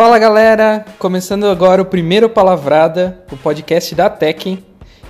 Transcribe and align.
Fala 0.00 0.18
galera, 0.18 0.86
começando 0.98 1.44
agora 1.44 1.82
o 1.82 1.84
primeiro 1.84 2.26
Palavrada, 2.30 3.22
o 3.30 3.36
podcast 3.36 3.94
da 3.94 4.08
Tekken. 4.08 4.64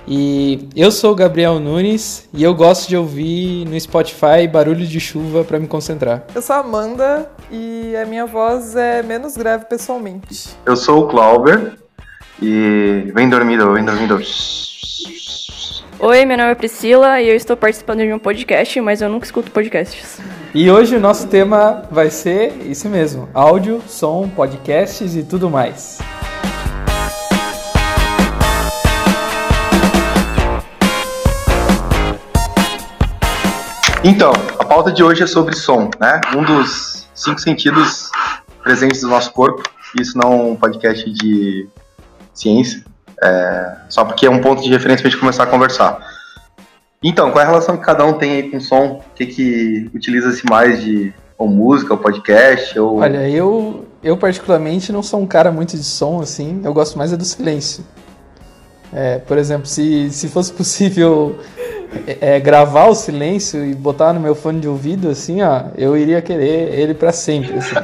E 0.05 0.67
eu 0.75 0.91
sou 0.91 1.13
o 1.13 1.15
Gabriel 1.15 1.61
Nunes 1.61 2.27
e 2.33 2.43
eu 2.43 2.53
gosto 2.53 2.89
de 2.89 2.97
ouvir 2.97 3.63
no 3.69 3.79
Spotify 3.79 4.49
barulho 4.51 4.85
de 4.85 4.99
chuva 4.99 5.45
para 5.45 5.57
me 5.59 5.65
concentrar. 5.65 6.25
Eu 6.35 6.41
sou 6.41 6.57
a 6.57 6.59
Amanda 6.59 7.31
e 7.49 7.95
a 7.95 8.05
minha 8.05 8.25
voz 8.25 8.75
é 8.75 9.01
menos 9.01 9.37
grave 9.37 9.63
pessoalmente. 9.63 10.49
Eu 10.65 10.75
sou 10.75 11.05
o 11.05 11.07
Clauber 11.07 11.71
e 12.41 13.13
vem 13.15 13.29
dormindo, 13.29 13.71
vem 13.71 13.85
dormindo. 13.85 14.21
Oi, 16.03 16.25
meu 16.25 16.35
nome 16.35 16.49
é 16.49 16.55
Priscila 16.55 17.21
e 17.21 17.29
eu 17.29 17.35
estou 17.35 17.55
participando 17.55 17.99
de 17.99 18.11
um 18.11 18.17
podcast, 18.17 18.81
mas 18.81 19.03
eu 19.03 19.07
nunca 19.07 19.23
escuto 19.23 19.51
podcasts. 19.51 20.19
E 20.51 20.67
hoje 20.67 20.95
o 20.95 20.99
nosso 20.99 21.27
tema 21.27 21.83
vai 21.91 22.09
ser 22.09 22.53
isso 22.65 22.89
mesmo: 22.89 23.29
áudio, 23.35 23.79
som, 23.87 24.27
podcasts 24.27 25.15
e 25.15 25.21
tudo 25.21 25.47
mais. 25.47 25.99
Então, 34.03 34.33
a 34.57 34.65
pauta 34.65 34.91
de 34.91 35.03
hoje 35.03 35.21
é 35.21 35.27
sobre 35.27 35.55
som, 35.55 35.87
né? 35.99 36.19
Um 36.35 36.43
dos 36.43 37.07
cinco 37.13 37.39
sentidos 37.39 38.09
presentes 38.63 39.01
do 39.01 39.07
nosso 39.07 39.31
corpo. 39.33 39.61
Isso 39.99 40.17
não 40.17 40.33
é 40.33 40.35
um 40.35 40.55
podcast 40.55 41.07
de 41.07 41.69
ciência, 42.33 42.83
é, 43.23 43.75
só 43.89 44.03
porque 44.03 44.25
é 44.25 44.29
um 44.29 44.41
ponto 44.41 44.61
de 44.61 44.69
referência 44.69 45.01
para 45.01 45.07
a 45.07 45.11
gente 45.11 45.19
começar 45.19 45.43
a 45.43 45.47
conversar. 45.47 45.99
Então, 47.03 47.31
qual 47.31 47.41
é 47.41 47.43
a 47.45 47.49
relação 47.49 47.77
que 47.77 47.83
cada 47.83 48.05
um 48.05 48.13
tem 48.13 48.31
aí 48.33 48.49
com 48.49 48.57
o 48.57 48.61
som? 48.61 49.01
O 49.11 49.15
que, 49.15 49.25
que 49.25 49.89
utiliza-se 49.93 50.45
mais 50.47 50.81
de 50.81 51.13
ou 51.37 51.47
música, 51.47 51.93
ou 51.93 51.99
podcast? 51.99 52.77
Ou... 52.79 52.97
Olha, 52.97 53.27
eu, 53.27 53.85
eu 54.03 54.15
particularmente 54.15 54.91
não 54.91 55.01
sou 55.01 55.19
um 55.19 55.25
cara 55.25 55.51
muito 55.51 55.75
de 55.75 55.83
som, 55.83 56.21
assim, 56.21 56.61
eu 56.63 56.71
gosto 56.71 56.97
mais 56.97 57.11
é 57.11 57.17
do 57.17 57.25
silêncio. 57.25 57.83
É, 58.93 59.17
por 59.17 59.37
exemplo, 59.37 59.65
se, 59.65 60.11
se 60.11 60.27
fosse 60.27 60.53
possível 60.53 61.39
é, 62.05 62.35
é, 62.35 62.39
gravar 62.39 62.85
o 62.85 62.95
silêncio 62.95 63.65
e 63.65 63.73
botar 63.73 64.13
no 64.13 64.19
meu 64.19 64.35
fone 64.35 64.59
de 64.59 64.67
ouvido, 64.67 65.09
assim, 65.09 65.41
ó, 65.41 65.63
eu 65.75 65.97
iria 65.97 66.21
querer 66.21 66.77
ele 66.79 66.93
para 66.93 67.11
sempre, 67.11 67.57
assim. 67.57 67.75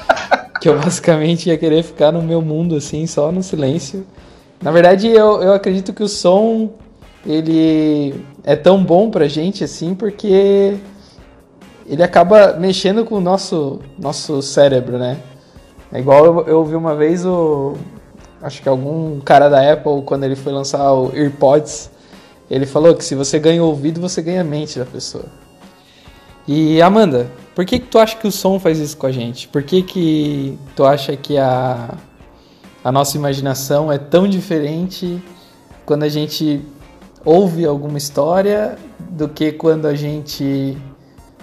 que 0.60 0.68
eu 0.68 0.78
basicamente 0.78 1.48
ia 1.48 1.56
querer 1.56 1.82
ficar 1.82 2.12
no 2.12 2.20
meu 2.20 2.42
mundo, 2.42 2.76
assim, 2.76 3.06
só 3.06 3.32
no 3.32 3.42
silêncio. 3.42 4.06
Na 4.60 4.70
verdade, 4.70 5.08
eu, 5.08 5.42
eu 5.42 5.52
acredito 5.52 5.92
que 5.92 6.02
o 6.02 6.08
som, 6.08 6.70
ele 7.24 8.24
é 8.42 8.56
tão 8.56 8.82
bom 8.82 9.10
pra 9.10 9.28
gente, 9.28 9.62
assim, 9.62 9.94
porque 9.94 10.76
ele 11.86 12.02
acaba 12.02 12.54
mexendo 12.54 13.04
com 13.04 13.16
o 13.16 13.20
nosso, 13.20 13.80
nosso 13.98 14.42
cérebro, 14.42 14.98
né? 14.98 15.18
É 15.92 16.00
igual 16.00 16.24
eu, 16.24 16.46
eu 16.46 16.58
ouvi 16.58 16.74
uma 16.74 16.94
vez 16.94 17.24
o... 17.24 17.74
Acho 18.42 18.62
que 18.62 18.68
algum 18.68 19.18
cara 19.20 19.48
da 19.48 19.72
Apple, 19.72 20.02
quando 20.04 20.24
ele 20.24 20.36
foi 20.36 20.52
lançar 20.52 20.92
o 20.92 21.10
AirPods, 21.14 21.90
ele 22.50 22.66
falou 22.66 22.94
que 22.94 23.04
se 23.04 23.14
você 23.14 23.38
ganha 23.38 23.62
o 23.62 23.66
ouvido, 23.66 24.00
você 24.00 24.20
ganha 24.20 24.42
a 24.42 24.44
mente 24.44 24.78
da 24.78 24.84
pessoa. 24.84 25.24
E 26.46 26.80
Amanda, 26.80 27.28
por 27.54 27.64
que, 27.64 27.78
que 27.78 27.86
tu 27.86 27.98
acha 27.98 28.16
que 28.16 28.28
o 28.28 28.32
som 28.32 28.58
faz 28.60 28.78
isso 28.78 28.96
com 28.96 29.06
a 29.06 29.12
gente? 29.12 29.48
Por 29.48 29.62
que, 29.62 29.82
que 29.82 30.58
tu 30.76 30.84
acha 30.84 31.16
que 31.16 31.36
a, 31.38 31.94
a 32.86 32.92
nossa 32.92 33.16
imaginação 33.16 33.90
é 33.90 33.98
tão 33.98 34.28
diferente 34.28 35.20
quando 35.84 36.04
a 36.04 36.08
gente 36.08 36.64
ouve 37.24 37.66
alguma 37.66 37.98
história 37.98 38.78
do 39.00 39.28
que 39.28 39.50
quando 39.50 39.86
a 39.86 39.94
gente, 39.96 40.78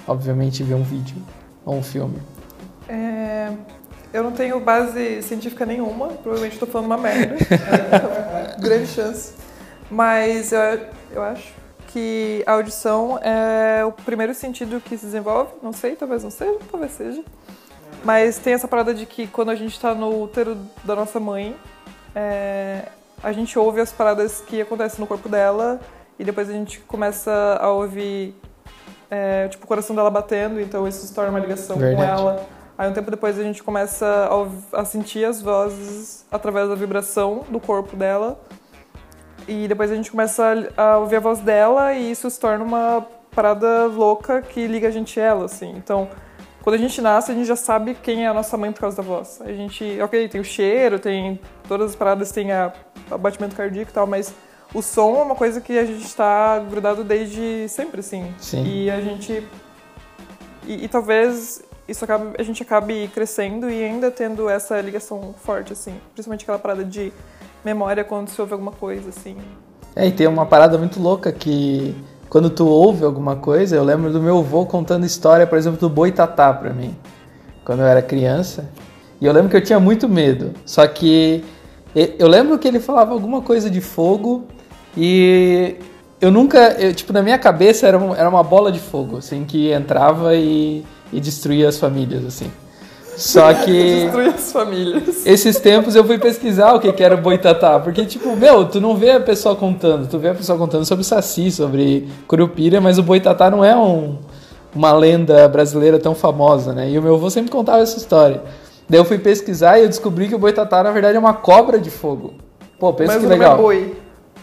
obviamente, 0.07 0.63
vê 0.63 0.73
um 0.73 0.83
vídeo 0.83 1.17
ou 1.65 1.75
um 1.75 1.83
filme? 1.83 2.15
É, 2.87 3.51
eu 4.13 4.23
não 4.23 4.31
tenho 4.31 4.57
base 4.61 5.21
científica 5.21 5.65
nenhuma, 5.65 6.07
provavelmente 6.07 6.53
estou 6.53 6.69
falando 6.69 6.85
uma 6.85 6.97
merda. 6.97 7.35
grande 8.59 8.87
chance. 8.87 9.33
Mas 9.91 10.53
eu, 10.53 10.79
eu 11.11 11.21
acho 11.23 11.53
que 11.87 12.41
a 12.47 12.53
audição 12.53 13.19
é 13.21 13.83
o 13.83 13.91
primeiro 13.91 14.33
sentido 14.33 14.79
que 14.79 14.97
se 14.97 15.07
desenvolve. 15.07 15.51
Não 15.61 15.73
sei, 15.73 15.97
talvez 15.97 16.23
não 16.23 16.31
seja, 16.31 16.57
talvez 16.71 16.93
seja. 16.93 17.21
Mas 18.03 18.37
tem 18.37 18.53
essa 18.53 18.67
parada 18.67 18.93
de 18.93 19.05
que 19.05 19.27
quando 19.27 19.49
a 19.49 19.55
gente 19.55 19.71
está 19.73 19.95
no 19.95 20.21
útero 20.21 20.57
da 20.83 20.95
nossa 20.95 21.19
mãe, 21.19 21.55
é, 22.13 22.89
a 23.23 23.31
gente 23.31 23.57
ouve 23.57 23.79
as 23.79 23.91
paradas 23.91 24.41
que 24.41 24.61
acontecem 24.61 24.99
no 24.99 25.07
corpo 25.07 25.29
dela 25.29 25.79
e 26.19 26.23
depois 26.23 26.49
a 26.49 26.53
gente 26.53 26.79
começa 26.81 27.57
a 27.59 27.71
ouvir 27.71 28.35
é, 29.09 29.47
tipo, 29.47 29.63
o 29.63 29.67
coração 29.67 29.95
dela 29.95 30.09
batendo, 30.09 30.59
então 30.59 30.87
isso 30.87 31.05
se 31.05 31.13
torna 31.13 31.29
uma 31.29 31.39
ligação 31.39 31.77
Verdade. 31.77 31.95
com 31.95 32.03
ela. 32.03 32.45
Aí 32.77 32.89
um 32.89 32.93
tempo 32.93 33.09
depois 33.09 33.39
a 33.39 33.43
gente 33.43 33.63
começa 33.63 34.05
a, 34.73 34.79
a 34.81 34.85
sentir 34.85 35.23
as 35.23 35.41
vozes 35.41 36.25
através 36.31 36.67
da 36.67 36.75
vibração 36.75 37.45
do 37.49 37.59
corpo 37.59 37.95
dela. 37.95 38.39
E 39.47 39.67
depois 39.67 39.91
a 39.91 39.95
gente 39.95 40.09
começa 40.09 40.67
a, 40.75 40.83
a 40.83 40.97
ouvir 40.97 41.17
a 41.17 41.19
voz 41.19 41.39
dela 41.39 41.93
e 41.93 42.11
isso 42.11 42.29
se 42.29 42.39
torna 42.39 42.63
uma 42.63 43.05
parada 43.35 43.85
louca 43.85 44.41
que 44.41 44.67
liga 44.67 44.87
a 44.87 44.91
gente 44.91 45.19
a 45.19 45.23
ela, 45.23 45.45
assim. 45.45 45.73
Então, 45.77 46.09
quando 46.63 46.75
a 46.75 46.79
gente 46.79 47.01
nasce, 47.01 47.29
a 47.29 47.35
gente 47.35 47.45
já 47.45 47.57
sabe 47.57 47.93
quem 47.93 48.23
é 48.23 48.29
a 48.29 48.33
nossa 48.33 48.55
mãe 48.55 48.71
por 48.71 48.79
causa 48.79 48.95
da 48.95 49.03
voz. 49.03 49.41
A 49.41 49.51
gente, 49.51 49.99
ok, 50.01 50.29
tem 50.29 50.39
o 50.39 50.45
cheiro, 50.45 50.97
tem 50.97 51.37
todas 51.67 51.91
as 51.91 51.95
paradas, 51.95 52.31
tem 52.31 52.53
a, 52.53 52.71
o 53.11 53.17
batimento 53.17 53.53
cardíaco 53.53 53.91
e 53.91 53.93
tal, 53.93 54.07
mas 54.07 54.33
o 54.73 54.81
som 54.81 55.17
é 55.17 55.23
uma 55.23 55.35
coisa 55.35 55.59
que 55.59 55.77
a 55.77 55.85
gente 55.85 56.05
está 56.05 56.57
grudado 56.59 57.03
desde 57.03 57.67
sempre, 57.67 57.99
assim. 57.99 58.33
Sim. 58.39 58.63
E 58.65 58.89
a 58.89 59.01
gente. 59.01 59.45
E, 60.65 60.85
e 60.85 60.87
talvez 60.87 61.61
isso 61.85 62.05
acabe, 62.05 62.33
a 62.39 62.43
gente 62.43 62.63
acabe 62.63 63.09
crescendo 63.09 63.69
e 63.69 63.83
ainda 63.83 64.09
tendo 64.09 64.47
essa 64.47 64.79
ligação 64.79 65.35
forte, 65.43 65.73
assim. 65.73 65.99
Principalmente 66.13 66.43
aquela 66.43 66.59
parada 66.59 66.85
de 66.85 67.11
memória 67.63 68.05
quando 68.05 68.29
se 68.29 68.39
ouve 68.39 68.53
alguma 68.53 68.71
coisa, 68.71 69.09
assim. 69.09 69.35
É, 69.93 70.07
e 70.07 70.13
tem 70.13 70.27
uma 70.27 70.45
parada 70.45 70.77
muito 70.77 70.97
louca 70.97 71.29
que 71.29 71.93
quando 72.33 72.49
tu 72.49 72.65
ouve 72.67 73.05
alguma 73.05 73.35
coisa, 73.35 73.75
eu 73.75 73.83
lembro 73.83 74.11
do 74.11 74.19
meu 74.19 74.39
avô 74.39 74.65
contando 74.65 75.05
história, 75.05 75.45
por 75.45 75.55
exemplo, 75.55 75.79
do 75.79 75.87
boitatá 75.87 76.51
pra 76.51 76.71
mim, 76.73 76.95
quando 77.63 77.81
eu 77.81 77.85
era 77.85 78.01
criança. 78.01 78.67
E 79.21 79.25
eu 79.27 79.31
lembro 79.31 79.51
que 79.51 79.55
eu 79.55 79.63
tinha 79.63 79.79
muito 79.79 80.09
medo. 80.09 80.49
Só 80.65 80.87
que 80.87 81.43
eu 81.95 82.27
lembro 82.27 82.57
que 82.57 82.67
ele 82.67 82.79
falava 82.79 83.13
alguma 83.13 83.43
coisa 83.43 83.69
de 83.69 83.79
fogo 83.79 84.45
e 84.97 85.75
eu 86.19 86.31
nunca, 86.31 86.71
eu, 86.79 86.91
tipo, 86.91 87.13
na 87.13 87.21
minha 87.21 87.37
cabeça 87.37 87.85
era, 87.85 87.99
um- 87.99 88.15
era 88.15 88.27
uma 88.27 88.41
bola 88.41 88.71
de 88.71 88.79
fogo, 88.79 89.17
assim, 89.17 89.43
que 89.45 89.71
entrava 89.71 90.33
e, 90.35 90.83
e 91.13 91.19
destruía 91.19 91.69
as 91.69 91.77
famílias, 91.77 92.25
assim. 92.25 92.51
Só 93.17 93.53
que 93.63 94.01
Destruir 94.03 94.33
as 94.33 94.51
famílias. 94.51 95.25
esses 95.25 95.59
tempos 95.59 95.95
eu 95.95 96.03
fui 96.03 96.17
pesquisar 96.17 96.73
o 96.73 96.79
que, 96.79 96.91
que 96.91 97.03
era 97.03 97.15
o 97.15 97.17
boitatá. 97.17 97.79
Porque, 97.79 98.05
tipo, 98.05 98.35
meu, 98.35 98.65
tu 98.65 98.79
não 98.81 98.95
vê 98.95 99.11
a 99.11 99.19
pessoa 99.19 99.55
contando. 99.55 100.07
Tu 100.07 100.17
vê 100.19 100.29
a 100.29 100.33
pessoa 100.35 100.57
contando 100.57 100.85
sobre 100.85 101.03
saci, 101.03 101.51
sobre 101.51 102.07
curupira, 102.27 102.79
mas 102.81 102.97
o 102.97 103.03
boitatá 103.03 103.49
não 103.49 103.63
é 103.63 103.75
um, 103.75 104.17
uma 104.75 104.91
lenda 104.93 105.47
brasileira 105.47 105.99
tão 105.99 106.15
famosa, 106.15 106.73
né? 106.73 106.89
E 106.89 106.97
o 106.97 107.01
meu 107.01 107.15
avô 107.15 107.29
sempre 107.29 107.51
contava 107.51 107.81
essa 107.81 107.97
história. 107.97 108.41
Daí 108.89 108.99
eu 108.99 109.05
fui 109.05 109.17
pesquisar 109.17 109.79
e 109.79 109.83
eu 109.83 109.87
descobri 109.87 110.27
que 110.27 110.35
o 110.35 110.39
boitatá, 110.39 110.83
na 110.83 110.91
verdade, 110.91 111.15
é 111.15 111.19
uma 111.19 111.33
cobra 111.33 111.79
de 111.79 111.89
fogo. 111.89 112.33
Pô, 112.79 112.91
pensa 112.93 113.13
Mas 113.13 113.21
que 113.21 113.25
o 113.27 113.29
nome 113.29 113.39
legal. 113.39 113.57
é 113.57 113.61
boi. 113.61 113.95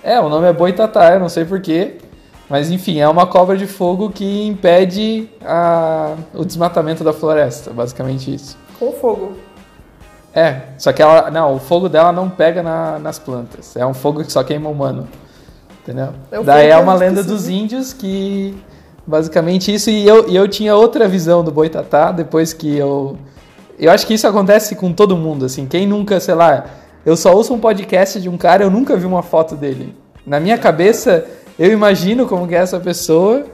É, 0.03 0.19
o 0.21 0.29
nome 0.31 0.49
é 0.49 0.53
boitatá, 0.53 1.13
eu 1.13 1.21
não 1.21 1.29
sei 1.29 1.45
porquê. 1.45 1.99
Mas 2.51 2.69
enfim, 2.71 2.99
é 2.99 3.09
uma 3.09 3.27
cobra 3.27 3.57
de 3.57 3.67
fogo 3.67 4.11
que 4.11 4.45
impede 4.47 5.29
a- 5.45 6.17
o 6.35 6.45
desmatamento 6.45 7.05
da 7.05 7.13
floresta, 7.13 7.71
basicamente 7.71 8.35
isso. 8.35 8.59
Com 8.79 8.91
fogo. 8.93 9.35
É, 10.35 10.61
só 10.77 10.93
que 10.93 11.01
ela. 11.01 11.31
Não, 11.31 11.55
o 11.55 11.59
fogo 11.61 11.89
dela 11.89 12.13
não 12.13 12.29
pega 12.29 12.63
na- 12.63 12.99
nas 12.99 13.19
plantas. 13.19 13.77
É 13.77 13.87
um 13.87 13.95
fogo 13.95 14.25
que 14.25 14.33
só 14.33 14.43
queima 14.45 14.69
humano. 14.69 15.09
Entendeu? 15.83 16.09
É 16.31 16.43
Daí 16.43 16.69
é 16.69 16.77
uma 16.77 16.93
gente 16.93 17.01
lenda 17.01 17.23
dos 17.25 17.49
índios 17.49 17.93
que. 17.93 18.57
Basicamente 19.07 19.73
isso. 19.75 19.91
E 19.91 20.07
eu, 20.07 20.29
e 20.29 20.37
eu 20.37 20.47
tinha 20.47 20.75
outra 20.77 21.09
visão 21.09 21.43
do 21.43 21.51
boitatá 21.51 22.13
depois 22.13 22.53
que 22.53 22.77
eu. 22.77 23.17
Eu 23.79 23.91
acho 23.91 24.07
que 24.07 24.15
isso 24.15 24.27
acontece 24.27 24.77
com 24.77 24.93
todo 24.93 25.17
mundo, 25.17 25.45
assim. 25.47 25.67
Quem 25.67 25.87
nunca, 25.87 26.21
sei 26.21 26.35
lá. 26.35 26.65
Eu 27.05 27.17
só 27.17 27.35
ouço 27.35 27.55
um 27.55 27.59
podcast 27.59 28.21
de 28.21 28.29
um 28.29 28.37
cara, 28.37 28.63
eu 28.63 28.71
nunca 28.71 28.95
vi 28.97 29.07
uma 29.07 29.23
foto 29.23 29.57
dele. 29.57 29.97
Na 30.27 30.39
minha 30.39 30.59
cabeça, 30.59 31.25
eu 31.61 31.71
imagino 31.71 32.27
como 32.27 32.49
que 32.49 32.55
é 32.55 32.59
essa 32.59 32.81
pessoa, 32.81 33.45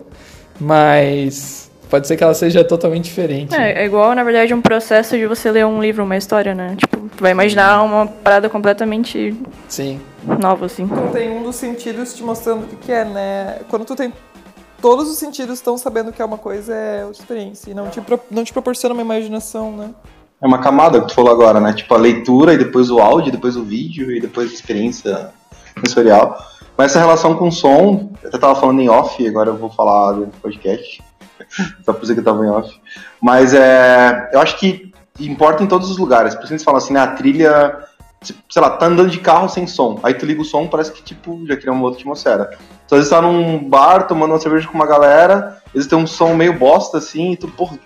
mas. 0.60 1.68
Pode 1.90 2.06
ser 2.06 2.16
que 2.16 2.22
ela 2.22 2.34
seja 2.34 2.64
totalmente 2.64 3.04
diferente. 3.04 3.54
É, 3.54 3.82
é 3.82 3.84
igual, 3.84 4.14
na 4.14 4.22
verdade, 4.22 4.54
um 4.54 4.60
processo 4.60 5.16
de 5.16 5.26
você 5.26 5.50
ler 5.50 5.66
um 5.66 5.80
livro, 5.80 6.04
uma 6.04 6.16
história, 6.16 6.54
né? 6.54 6.74
Tipo, 6.76 7.08
tu 7.16 7.20
vai 7.20 7.32
imaginar 7.32 7.82
uma 7.82 8.06
parada 8.06 8.48
completamente 8.48 9.36
Sim. 9.68 10.00
nova, 10.40 10.66
assim. 10.66 10.86
Tu 10.86 11.12
tem 11.12 11.30
um 11.30 11.42
dos 11.42 11.56
sentidos 11.56 12.14
te 12.14 12.22
mostrando 12.22 12.64
o 12.64 12.66
que, 12.68 12.76
que 12.76 12.92
é, 12.92 13.04
né? 13.04 13.58
Quando 13.68 13.84
tu 13.84 13.96
tem. 13.96 14.12
Todos 14.80 15.08
os 15.08 15.18
sentidos 15.18 15.58
estão 15.58 15.76
sabendo 15.76 16.12
que 16.12 16.22
é 16.22 16.24
uma 16.24 16.38
coisa, 16.38 16.74
é 16.74 17.04
outra 17.04 17.20
experiência. 17.20 17.70
E 17.70 17.74
não 17.74 17.88
te, 17.88 18.00
não 18.30 18.44
te 18.44 18.52
proporciona 18.52 18.92
uma 18.92 19.02
imaginação, 19.02 19.72
né? 19.72 19.90
É 20.40 20.46
uma 20.46 20.58
camada 20.58 21.00
que 21.00 21.08
tu 21.08 21.14
falou 21.14 21.32
agora, 21.32 21.60
né? 21.60 21.72
Tipo 21.72 21.94
a 21.94 21.98
leitura 21.98 22.54
e 22.54 22.58
depois 22.58 22.88
o 22.88 23.00
áudio, 23.00 23.32
depois 23.32 23.56
o 23.56 23.64
vídeo 23.64 24.12
e 24.12 24.20
depois 24.20 24.50
a 24.50 24.54
experiência 24.54 25.30
sensorial. 25.84 26.36
Mas 26.76 26.90
essa 26.90 26.98
relação 26.98 27.34
com 27.34 27.48
o 27.48 27.52
som, 27.52 28.12
eu 28.22 28.28
até 28.28 28.38
tava 28.38 28.54
falando 28.54 28.80
em 28.80 28.88
off, 28.88 29.26
agora 29.26 29.50
eu 29.50 29.56
vou 29.56 29.70
falar 29.70 30.12
dentro 30.12 30.30
do 30.32 30.40
podcast. 30.40 31.02
Só 31.84 31.92
por 31.92 32.02
isso 32.02 32.12
que 32.12 32.20
eu 32.20 32.24
tava 32.24 32.44
em 32.44 32.50
off. 32.50 32.70
Mas 33.20 33.54
é, 33.54 34.30
eu 34.32 34.40
acho 34.40 34.58
que 34.58 34.92
importa 35.18 35.62
em 35.62 35.66
todos 35.66 35.90
os 35.90 35.96
lugares. 35.96 36.34
Por 36.34 36.44
isso 36.44 36.52
eles 36.52 36.64
falam 36.64 36.78
assim, 36.78 36.92
né, 36.92 37.00
a 37.00 37.06
trilha, 37.08 37.78
sei 38.22 38.62
lá, 38.62 38.70
tá 38.70 38.86
andando 38.86 39.10
de 39.10 39.20
carro 39.20 39.48
sem 39.48 39.66
som. 39.66 39.98
Aí 40.02 40.14
tu 40.14 40.26
liga 40.26 40.42
o 40.42 40.44
som, 40.44 40.66
parece 40.66 40.92
que, 40.92 41.02
tipo, 41.02 41.46
já 41.46 41.56
cria 41.56 41.72
uma 41.72 41.84
outra 41.84 42.00
atmosfera. 42.00 42.50
Então, 42.84 42.98
às 42.98 43.04
vezes 43.04 43.10
tá 43.10 43.20
num 43.20 43.68
bar 43.68 44.06
tomando 44.06 44.32
uma 44.32 44.40
cerveja 44.40 44.68
com 44.68 44.74
uma 44.74 44.86
galera, 44.86 45.58
eles 45.74 45.86
têm 45.86 45.98
um 45.98 46.06
som 46.06 46.34
meio 46.34 46.52
bosta, 46.58 46.98
assim, 46.98 47.32
e 47.32 47.36
tu, 47.36 47.48
porra, 47.48 47.78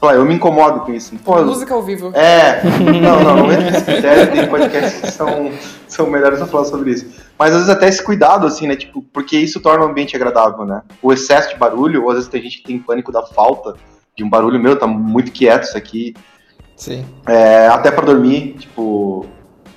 lá, 0.00 0.14
eu 0.14 0.24
me 0.24 0.34
incomodo 0.34 0.80
com 0.80 0.92
isso. 0.92 1.16
Porra, 1.18 1.42
Música 1.42 1.74
ao 1.74 1.82
vivo. 1.82 2.10
é, 2.14 2.62
não, 3.00 3.22
não, 3.22 3.36
não 3.36 3.52
entra 3.52 3.70
nesse 3.70 3.84
critério, 3.84 4.32
tem 4.32 4.48
podcasts 4.48 5.00
que 5.00 5.10
são, 5.10 5.50
são 5.86 6.06
melhores 6.06 6.40
a 6.42 6.46
falar 6.46 6.64
sobre 6.64 6.90
isso. 6.90 7.06
Mas 7.38 7.50
às 7.52 7.58
vezes 7.58 7.70
até 7.70 7.88
esse 7.88 8.02
cuidado, 8.02 8.46
assim, 8.46 8.66
né, 8.66 8.76
tipo, 8.76 9.02
porque 9.12 9.36
isso 9.36 9.60
torna 9.60 9.84
o 9.84 9.88
ambiente 9.88 10.16
agradável, 10.16 10.64
né? 10.64 10.82
O 11.00 11.12
excesso 11.12 11.50
de 11.50 11.56
barulho, 11.56 12.02
ou 12.02 12.10
às 12.10 12.16
vezes 12.16 12.30
tem 12.30 12.42
gente 12.42 12.58
que 12.58 12.64
tem 12.64 12.78
pânico 12.78 13.12
da 13.12 13.22
falta 13.22 13.74
de 14.16 14.24
um 14.24 14.28
barulho, 14.28 14.60
meu, 14.60 14.76
tá 14.76 14.86
muito 14.86 15.32
quieto 15.32 15.64
isso 15.64 15.78
aqui, 15.78 16.14
Sim. 16.76 17.06
é, 17.26 17.68
até 17.68 17.90
pra 17.90 18.04
dormir, 18.04 18.56
tipo, 18.58 19.26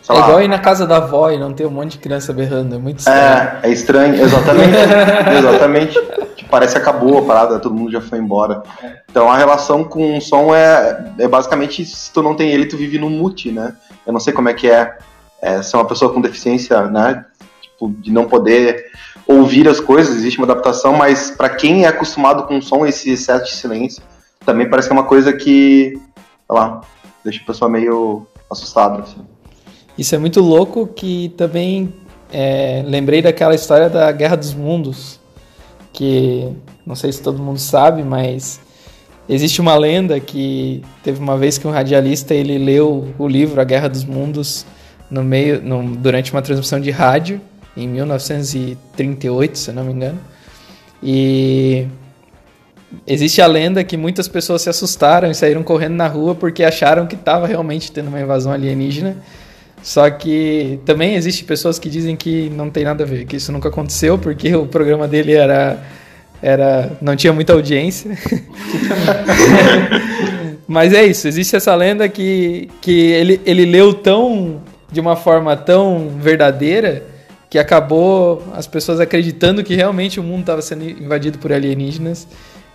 É 0.10 0.14
lá. 0.14 0.20
igual 0.28 0.42
ir 0.42 0.48
na 0.48 0.60
casa 0.60 0.86
da 0.86 0.98
avó 0.98 1.32
e 1.32 1.38
não 1.38 1.54
ter 1.54 1.66
um 1.66 1.72
monte 1.72 1.94
de 1.94 1.98
criança 2.00 2.32
berrando. 2.32 2.76
É 2.76 2.78
muito 2.78 3.00
estranho. 3.00 3.20
É, 3.20 3.60
é 3.64 3.70
estranho, 3.70 4.22
exatamente. 4.22 4.76
exatamente. 5.40 6.00
Tipo, 6.36 6.50
parece 6.50 6.76
que 6.76 6.82
acabou 6.82 7.18
a 7.18 7.22
parada, 7.24 7.60
todo 7.60 7.74
mundo 7.74 7.92
já 7.92 8.02
foi 8.02 8.20
embora. 8.20 8.62
Então 9.10 9.32
a 9.32 9.38
relação 9.38 9.84
com 9.84 10.18
o 10.18 10.22
som 10.22 10.54
é, 10.54 11.14
é 11.18 11.28
basicamente 11.28 11.84
se 11.86 12.12
tu 12.12 12.22
não 12.22 12.36
tem 12.36 12.52
ele, 12.52 12.66
tu 12.66 12.78
vive 12.78 13.00
no 13.00 13.10
mute, 13.10 13.52
né? 13.52 13.76
Eu 14.06 14.14
não 14.14 14.20
sei 14.20 14.34
como 14.34 14.50
é 14.50 14.54
que 14.54 14.70
é, 14.70 14.98
é 15.42 15.62
ser 15.62 15.78
uma 15.78 15.86
pessoa 15.86 16.14
com 16.14 16.22
deficiência, 16.22 16.82
né? 16.88 17.26
Tipo, 17.62 17.90
de 17.90 18.12
não 18.12 18.26
poder 18.26 18.86
ouvir 19.28 19.68
as 19.68 19.80
coisas, 19.80 20.16
existe 20.16 20.38
uma 20.38 20.46
adaptação, 20.46 20.94
mas 20.94 21.32
pra 21.32 21.50
quem 21.50 21.86
é 21.86 21.88
acostumado 21.88 22.44
com 22.44 22.58
o 22.58 22.62
som, 22.62 22.86
esse 22.86 23.10
excesso 23.10 23.46
de 23.46 23.54
silêncio, 23.54 24.04
também 24.46 24.70
parece 24.70 24.88
que 24.88 24.94
é 24.94 24.98
uma 24.98 25.08
coisa 25.08 25.34
que, 25.34 25.94
sei 25.96 26.56
lá, 26.56 26.82
deixa 27.24 27.42
a 27.42 27.46
pessoa 27.46 27.70
meio 27.70 28.28
assustada, 28.50 29.02
assim. 29.02 29.35
Isso 29.98 30.14
é 30.14 30.18
muito 30.18 30.42
louco 30.42 30.88
que 30.88 31.30
também 31.38 31.94
é, 32.32 32.84
lembrei 32.86 33.22
daquela 33.22 33.56
história 33.56 33.90
da 33.90 34.12
Guerra 34.12 34.36
dos 34.36 34.54
Mundos, 34.54 35.20
que 35.94 36.50
não 36.86 36.96
sei 36.96 37.12
se 37.12 37.22
todo 37.22 37.40
mundo 37.42 37.60
sabe, 37.60 38.04
mas 38.04 38.60
existe 39.30 39.62
uma 39.62 39.76
lenda 39.78 40.20
que 40.20 40.84
teve 41.04 41.20
uma 41.20 41.38
vez 41.38 41.58
que 41.58 41.66
um 41.68 41.72
radialista 41.72 42.34
ele 42.34 42.58
leu 42.58 43.08
o 43.18 43.28
livro 43.28 43.62
A 43.62 43.64
Guerra 43.64 43.88
dos 43.88 44.04
Mundos 44.04 44.66
no 45.10 45.24
meio, 45.24 45.62
no- 45.62 45.96
durante 45.96 46.32
uma 46.34 46.42
transmissão 46.42 46.80
de 46.80 46.92
rádio 46.92 47.40
em 47.78 47.88
1938, 47.88 49.58
se 49.58 49.72
não 49.72 49.84
me 49.84 49.94
engano, 49.94 50.20
e 51.02 51.88
existe 53.08 53.42
a 53.42 53.48
lenda 53.48 53.84
que 53.84 53.96
muitas 53.98 54.28
pessoas 54.28 54.62
se 54.62 54.70
assustaram 54.70 55.30
e 55.30 55.36
saíram 55.36 55.64
correndo 55.64 55.94
na 55.96 56.08
rua 56.08 56.34
porque 56.36 56.64
acharam 56.64 57.06
que 57.06 57.16
estava 57.16 57.48
realmente 57.48 57.92
tendo 57.92 58.08
uma 58.08 58.20
invasão 58.20 58.52
alienígena. 58.52 59.18
Só 59.86 60.10
que 60.10 60.80
também 60.84 61.14
existe 61.14 61.44
pessoas 61.44 61.78
que 61.78 61.88
dizem 61.88 62.16
que 62.16 62.50
não 62.50 62.72
tem 62.72 62.84
nada 62.84 63.04
a 63.04 63.06
ver, 63.08 63.24
que 63.26 63.36
isso 63.36 63.52
nunca 63.52 63.70
aconteceu 63.70 64.18
porque 64.18 64.56
o 64.56 64.66
programa 64.66 65.08
dele 65.08 65.34
era 65.34 65.80
era 66.42 66.98
não 67.00 67.16
tinha 67.16 67.32
muita 67.32 67.54
audiência. 67.54 68.18
Mas 70.68 70.92
é 70.92 71.06
isso, 71.06 71.28
existe 71.28 71.56
essa 71.56 71.76
lenda 71.76 72.10
que, 72.10 72.68
que 72.82 73.12
ele, 73.12 73.40
ele 73.46 73.64
leu 73.64 73.94
tão 73.94 74.60
de 74.92 75.00
uma 75.00 75.16
forma 75.16 75.56
tão 75.56 76.10
verdadeira 76.20 77.04
que 77.48 77.60
acabou 77.60 78.42
as 78.56 78.66
pessoas 78.66 79.00
acreditando 79.00 79.64
que 79.64 79.76
realmente 79.76 80.20
o 80.20 80.24
mundo 80.24 80.40
estava 80.40 80.64
sendo 80.64 80.84
invadido 80.84 81.38
por 81.38 81.54
alienígenas. 81.54 82.28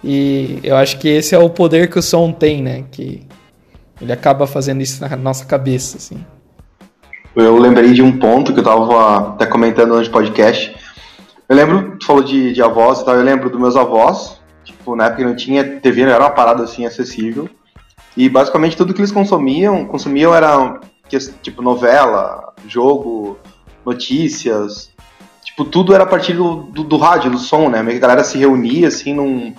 E 0.05 0.61
eu 0.63 0.77
acho 0.77 0.97
que 1.01 1.09
esse 1.09 1.35
é 1.35 1.39
o 1.39 1.51
poder 1.51 1.91
que 1.91 1.99
o 1.99 2.03
som 2.03 2.31
tem, 2.31 2.63
né? 2.63 2.85
Que 2.89 3.23
ele 4.01 4.13
acaba 4.13 4.47
fazendo 4.47 4.81
isso 4.81 5.01
na 5.01 5.17
nossa 5.17 5.45
cabeça, 5.45 5.97
assim. 5.97 6.25
Eu 7.35 7.57
lembrei 7.59 7.93
de 7.93 8.03
um 8.03 8.19
ponto 8.19 8.53
que 8.53 8.59
eu 8.59 8.65
tava 8.65 9.31
até 9.31 9.47
comentando 9.47 9.95
antes 9.95 10.09
do 10.09 10.13
podcast. 10.13 10.75
Eu 11.49 11.57
lembro, 11.57 11.97
tu 11.99 12.07
falou 12.07 12.23
de, 12.23 12.53
de 12.53 12.63
avós 12.63 13.01
e 13.01 13.05
tal, 13.05 13.15
eu 13.15 13.23
lembro 13.23 13.49
dos 13.49 13.61
meus 13.61 13.77
avós, 13.77 14.41
tipo, 14.65 14.97
na 14.97 15.07
época 15.07 15.25
não 15.25 15.37
tinha 15.37 15.63
TV, 15.81 16.05
não 16.05 16.13
era 16.13 16.25
uma 16.25 16.31
parada 16.31 16.65
assim 16.65 16.85
acessível. 16.85 17.49
E 18.17 18.29
basicamente 18.29 18.77
tudo 18.77 18.93
que 18.93 19.01
eles 19.01 19.13
consumiam, 19.13 19.85
consumiam 19.85 20.35
era 20.35 20.81
tipo 21.43 21.63
novela, 21.63 22.53
jogo, 22.67 23.39
notícias. 23.87 24.91
Tipo, 25.45 25.65
tudo 25.65 25.95
era 25.95 26.05
a 26.05 26.07
partir 26.07 26.35
do, 26.35 26.65
do, 26.65 26.83
do 26.83 26.97
rádio, 26.97 27.31
do 27.31 27.39
som, 27.39 27.69
né? 27.69 27.79
A 27.79 27.99
galera 27.99 28.25
se 28.25 28.39
reunia 28.39 28.89
assim 28.89 29.15
num, 29.15 29.55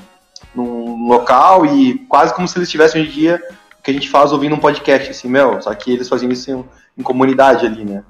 num 0.54 1.08
local 1.08 1.66
e 1.66 2.00
quase 2.10 2.34
como 2.34 2.48
se 2.48 2.58
eles 2.58 2.68
estivessem 2.68 3.02
hoje 3.02 3.12
em 3.12 3.14
dia 3.14 3.42
que 3.84 3.92
a 3.92 3.94
gente 3.94 4.10
faz 4.10 4.32
ouvindo 4.32 4.56
um 4.56 4.60
podcast, 4.60 5.10
assim, 5.10 5.28
meu, 5.28 5.62
só 5.62 5.74
que 5.74 5.92
eles 5.94 6.08
faziam 6.08 6.32
isso 6.32 6.52
em, 6.52 6.64
em 6.98 7.04
comunidade 7.04 7.66
ali, 7.66 7.84
né? 7.84 8.04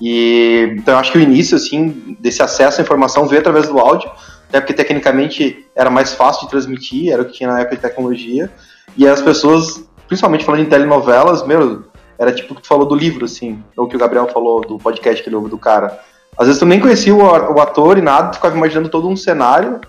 E 0.00 0.74
então 0.76 0.94
eu 0.94 0.98
acho 0.98 1.10
que 1.10 1.18
o 1.18 1.20
início, 1.20 1.56
assim, 1.56 2.16
desse 2.20 2.42
acesso 2.42 2.80
à 2.80 2.84
informação 2.84 3.26
veio 3.26 3.40
através 3.40 3.68
do 3.68 3.78
áudio, 3.78 4.10
até 4.48 4.60
porque 4.60 4.72
tecnicamente 4.72 5.66
era 5.74 5.90
mais 5.90 6.14
fácil 6.14 6.44
de 6.44 6.50
transmitir, 6.50 7.12
era 7.12 7.22
o 7.22 7.24
que 7.24 7.32
tinha 7.32 7.50
na 7.50 7.60
época 7.60 7.76
de 7.76 7.82
tecnologia, 7.82 8.50
e 8.96 9.06
as 9.06 9.20
pessoas, 9.20 9.84
principalmente 10.06 10.44
falando 10.44 10.62
em 10.62 10.66
telenovelas, 10.66 11.44
meu, 11.44 11.84
era 12.18 12.32
tipo 12.32 12.52
o 12.52 12.56
que 12.56 12.62
tu 12.62 12.68
falou 12.68 12.86
do 12.86 12.94
livro, 12.94 13.24
assim, 13.24 13.62
ou 13.76 13.86
o 13.86 13.88
que 13.88 13.96
o 13.96 13.98
Gabriel 13.98 14.28
falou 14.28 14.60
do 14.60 14.78
podcast 14.78 15.22
que 15.22 15.28
ele 15.28 15.36
ouve 15.36 15.50
do 15.50 15.58
cara. 15.58 16.00
Às 16.36 16.46
vezes 16.46 16.60
tu 16.60 16.66
nem 16.66 16.80
conhecia 16.80 17.14
o, 17.14 17.20
o 17.20 17.60
ator 17.60 17.98
e 17.98 18.02
nada, 18.02 18.30
tu 18.30 18.36
ficava 18.36 18.56
imaginando 18.56 18.88
todo 18.88 19.08
um 19.08 19.16
cenário 19.16 19.80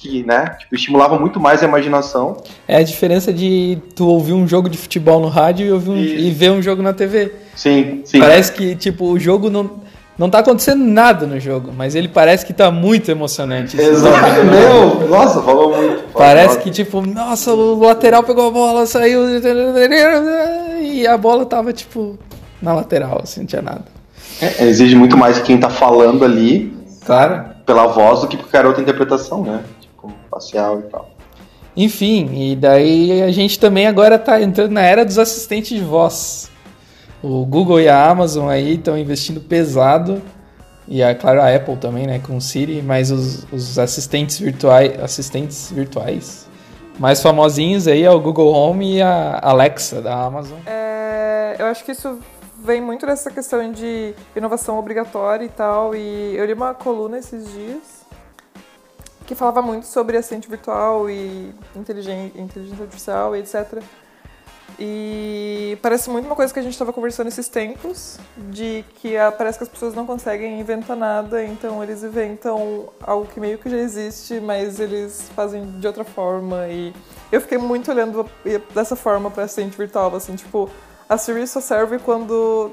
que, 0.00 0.22
né, 0.24 0.54
tipo, 0.60 0.74
estimulava 0.76 1.18
muito 1.18 1.40
mais 1.40 1.60
a 1.62 1.66
imaginação. 1.66 2.36
É 2.68 2.76
a 2.76 2.82
diferença 2.82 3.32
de 3.32 3.78
tu 3.96 4.06
ouvir 4.06 4.32
um 4.32 4.46
jogo 4.46 4.68
de 4.68 4.78
futebol 4.78 5.18
no 5.20 5.28
rádio 5.28 5.66
e, 5.66 5.72
ouvir 5.72 5.90
um- 5.90 5.96
Isso. 5.96 6.14
e 6.14 6.30
ver 6.30 6.50
um 6.52 6.62
jogo 6.62 6.82
na 6.82 6.92
TV. 6.92 7.32
Sim, 7.56 8.02
sim. 8.04 8.20
Parece 8.20 8.52
que, 8.52 8.76
tipo, 8.76 9.06
o 9.06 9.18
jogo 9.18 9.50
não, 9.50 9.68
não 10.16 10.30
tá 10.30 10.38
acontecendo 10.38 10.84
nada 10.84 11.26
no 11.26 11.40
jogo, 11.40 11.72
mas 11.76 11.96
ele 11.96 12.06
parece 12.06 12.46
que 12.46 12.52
tá 12.52 12.70
muito 12.70 13.10
emocionante. 13.10 13.74
Exato. 13.80 14.44
Meu, 14.44 15.08
nossa, 15.08 15.42
falou 15.42 15.76
muito. 15.76 16.04
Parece 16.12 16.48
Nossa. 16.54 16.60
que, 16.60 16.70
tipo, 16.70 17.00
nossa, 17.00 17.52
o 17.52 17.80
lateral 17.80 18.22
pegou 18.22 18.46
a 18.46 18.50
bola, 18.52 18.86
saiu. 18.86 19.22
E 20.80 21.06
a 21.06 21.16
bola 21.16 21.44
tava, 21.44 21.72
tipo, 21.72 22.18
na 22.62 22.72
lateral, 22.72 23.20
assim, 23.22 23.40
não 23.40 23.46
tinha 23.46 23.62
nada. 23.62 23.84
É, 24.40 24.64
exige 24.64 24.94
muito 24.94 25.16
mais 25.16 25.40
quem 25.40 25.58
tá 25.58 25.68
falando 25.68 26.24
ali 26.24 26.72
Claro. 27.04 27.44
pela 27.66 27.86
voz 27.88 28.20
do 28.20 28.28
que 28.28 28.36
qualquer 28.36 28.64
outra 28.66 28.80
interpretação, 28.82 29.42
né? 29.42 29.60
Facial 30.30 30.80
e 30.80 30.82
tal. 30.82 31.10
Enfim, 31.76 32.30
e 32.34 32.56
daí 32.56 33.22
a 33.22 33.30
gente 33.30 33.58
também 33.58 33.86
agora 33.86 34.18
tá 34.18 34.40
entrando 34.42 34.72
na 34.72 34.82
era 34.82 35.04
dos 35.04 35.18
assistentes 35.18 35.78
de 35.78 35.84
voz. 35.84 36.50
O 37.22 37.44
Google 37.44 37.80
e 37.80 37.88
a 37.88 38.10
Amazon 38.10 38.48
aí 38.48 38.74
estão 38.74 38.98
investindo 38.98 39.40
pesado. 39.40 40.20
E 40.88 41.02
é 41.02 41.14
claro 41.14 41.40
a 41.40 41.54
Apple 41.54 41.76
também, 41.76 42.06
né, 42.06 42.18
com 42.18 42.36
o 42.36 42.40
Siri, 42.40 42.82
mas 42.82 43.10
os, 43.10 43.46
os 43.52 43.78
assistentes 43.78 44.38
virtuais, 44.38 44.98
assistentes 45.00 45.70
virtuais 45.70 46.48
mais 46.98 47.22
famosinhos 47.22 47.86
aí 47.86 48.02
é 48.02 48.10
o 48.10 48.18
Google 48.18 48.52
Home 48.52 48.96
e 48.96 49.02
a 49.02 49.38
Alexa 49.40 50.02
da 50.02 50.20
Amazon. 50.24 50.58
É, 50.66 51.54
eu 51.58 51.66
acho 51.66 51.84
que 51.84 51.92
isso 51.92 52.18
vem 52.64 52.80
muito 52.80 53.06
dessa 53.06 53.30
questão 53.30 53.70
de 53.70 54.14
inovação 54.34 54.78
obrigatória 54.78 55.44
e 55.44 55.48
tal. 55.48 55.94
E 55.94 56.34
eu 56.36 56.44
li 56.44 56.54
uma 56.54 56.74
coluna 56.74 57.18
esses 57.18 57.52
dias 57.52 57.97
que 59.28 59.34
falava 59.34 59.60
muito 59.60 59.86
sobre 59.86 60.16
assistente 60.16 60.48
virtual 60.48 61.10
e 61.10 61.54
inteligen- 61.76 62.32
inteligência 62.34 62.82
artificial 62.82 63.36
e 63.36 63.40
etc. 63.40 63.82
E 64.80 65.76
parece 65.82 66.08
muito 66.08 66.24
uma 66.24 66.34
coisa 66.34 66.52
que 66.52 66.58
a 66.58 66.62
gente 66.62 66.72
estava 66.72 66.94
conversando 66.94 67.26
esses 67.26 67.46
tempos, 67.46 68.18
de 68.50 68.86
que 68.94 69.18
ah, 69.18 69.30
parece 69.30 69.58
que 69.58 69.64
as 69.64 69.68
pessoas 69.68 69.92
não 69.92 70.06
conseguem 70.06 70.58
inventar 70.58 70.96
nada, 70.96 71.44
então 71.44 71.82
eles 71.82 72.02
inventam 72.02 72.88
algo 73.02 73.26
que 73.26 73.38
meio 73.38 73.58
que 73.58 73.68
já 73.68 73.76
existe, 73.76 74.40
mas 74.40 74.80
eles 74.80 75.30
fazem 75.36 75.78
de 75.78 75.86
outra 75.86 76.04
forma. 76.04 76.66
E 76.68 76.94
eu 77.30 77.40
fiquei 77.42 77.58
muito 77.58 77.90
olhando 77.90 78.24
dessa 78.74 78.96
forma 78.96 79.30
para 79.30 79.42
assistente 79.44 79.76
virtual, 79.76 80.14
assim, 80.16 80.36
tipo, 80.36 80.70
a 81.06 81.18
Siri 81.18 81.46
só 81.46 81.60
serve 81.60 81.98
quando 81.98 82.70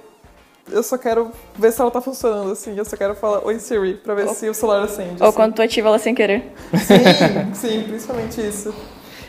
eu 0.71 0.83
só 0.83 0.97
quero 0.97 1.31
ver 1.57 1.71
se 1.71 1.81
ela 1.81 1.91
tá 1.91 2.01
funcionando, 2.01 2.51
assim, 2.51 2.77
eu 2.77 2.85
só 2.85 2.97
quero 2.97 3.15
falar 3.15 3.45
Oi 3.45 3.59
Siri, 3.59 3.95
pra 3.95 4.15
ver 4.15 4.27
se 4.29 4.49
o 4.49 4.53
celular 4.53 4.83
acende. 4.83 5.21
Ou 5.21 5.27
assim. 5.27 5.35
quando 5.35 5.53
tu 5.53 5.61
ativa 5.61 5.87
ela 5.87 5.99
sem 5.99 6.15
querer. 6.15 6.53
Sim, 6.73 7.53
sim, 7.53 7.83
principalmente 7.83 8.41
isso. 8.41 8.73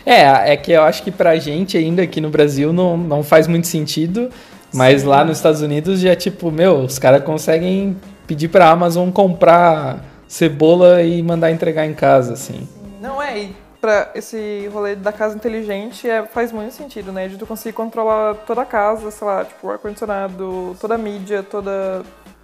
É, 0.04 0.52
é 0.52 0.56
que 0.56 0.72
eu 0.72 0.82
acho 0.82 1.02
que 1.02 1.10
pra 1.10 1.36
gente 1.36 1.76
ainda 1.76 2.02
aqui 2.02 2.20
no 2.20 2.30
Brasil 2.30 2.72
não, 2.72 2.96
não 2.96 3.22
faz 3.22 3.46
muito 3.46 3.66
sentido, 3.66 4.30
mas 4.72 5.02
lá 5.02 5.24
nos 5.24 5.38
Estados 5.38 5.60
Unidos 5.60 6.00
já 6.00 6.12
é 6.12 6.16
tipo, 6.16 6.50
meu, 6.50 6.80
os 6.80 6.98
caras 6.98 7.24
conseguem 7.24 7.96
pedir 8.26 8.48
pra 8.48 8.70
Amazon 8.70 9.10
comprar 9.10 10.04
cebola 10.28 11.02
e 11.02 11.22
mandar 11.22 11.50
entregar 11.50 11.86
em 11.86 11.94
casa, 11.94 12.32
assim. 12.34 12.68
Não 13.00 13.20
é, 13.20 13.38
e 13.38 13.56
pra 13.86 14.10
esse 14.16 14.68
rolê 14.72 14.96
da 14.96 15.12
casa 15.12 15.36
inteligente 15.36 16.10
é, 16.10 16.24
faz 16.24 16.50
muito 16.50 16.74
sentido, 16.74 17.12
né? 17.12 17.28
De 17.28 17.36
tu 17.36 17.46
conseguir 17.46 17.72
controlar 17.72 18.34
toda 18.44 18.62
a 18.62 18.64
casa, 18.64 19.12
sei 19.12 19.24
lá, 19.24 19.44
tipo, 19.44 19.68
o 19.68 19.70
ar-condicionado, 19.70 20.76
toda 20.80 20.96
a 20.96 20.98
mídia, 20.98 21.44
toda. 21.44 22.02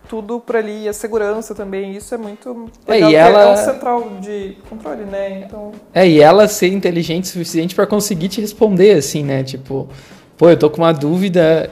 Tudo 0.08 0.38
por 0.40 0.56
ali, 0.56 0.88
a 0.88 0.92
segurança 0.92 1.54
também, 1.54 1.96
isso 1.96 2.14
é 2.14 2.18
muito 2.18 2.70
É, 2.86 2.92
legal, 2.92 3.10
e 3.10 3.14
porque 3.14 3.16
ela- 3.30 3.42
é 3.42 3.52
um 3.52 3.56
central 3.56 4.08
de 4.20 4.56
controle, 4.68 5.04
né? 5.04 5.44
Então. 5.46 5.72
É, 5.94 6.06
e 6.06 6.20
ela 6.20 6.46
ser 6.48 6.68
inteligente 6.68 7.24
o 7.24 7.28
suficiente 7.28 7.74
pra 7.74 7.86
conseguir 7.86 8.28
te 8.28 8.40
responder, 8.40 8.92
assim, 8.98 9.24
né? 9.24 9.42
Tipo, 9.42 9.88
Pô, 10.36 10.48
eu 10.50 10.56
tô 10.56 10.68
com 10.70 10.78
uma 10.82 10.92
dúvida. 10.92 11.70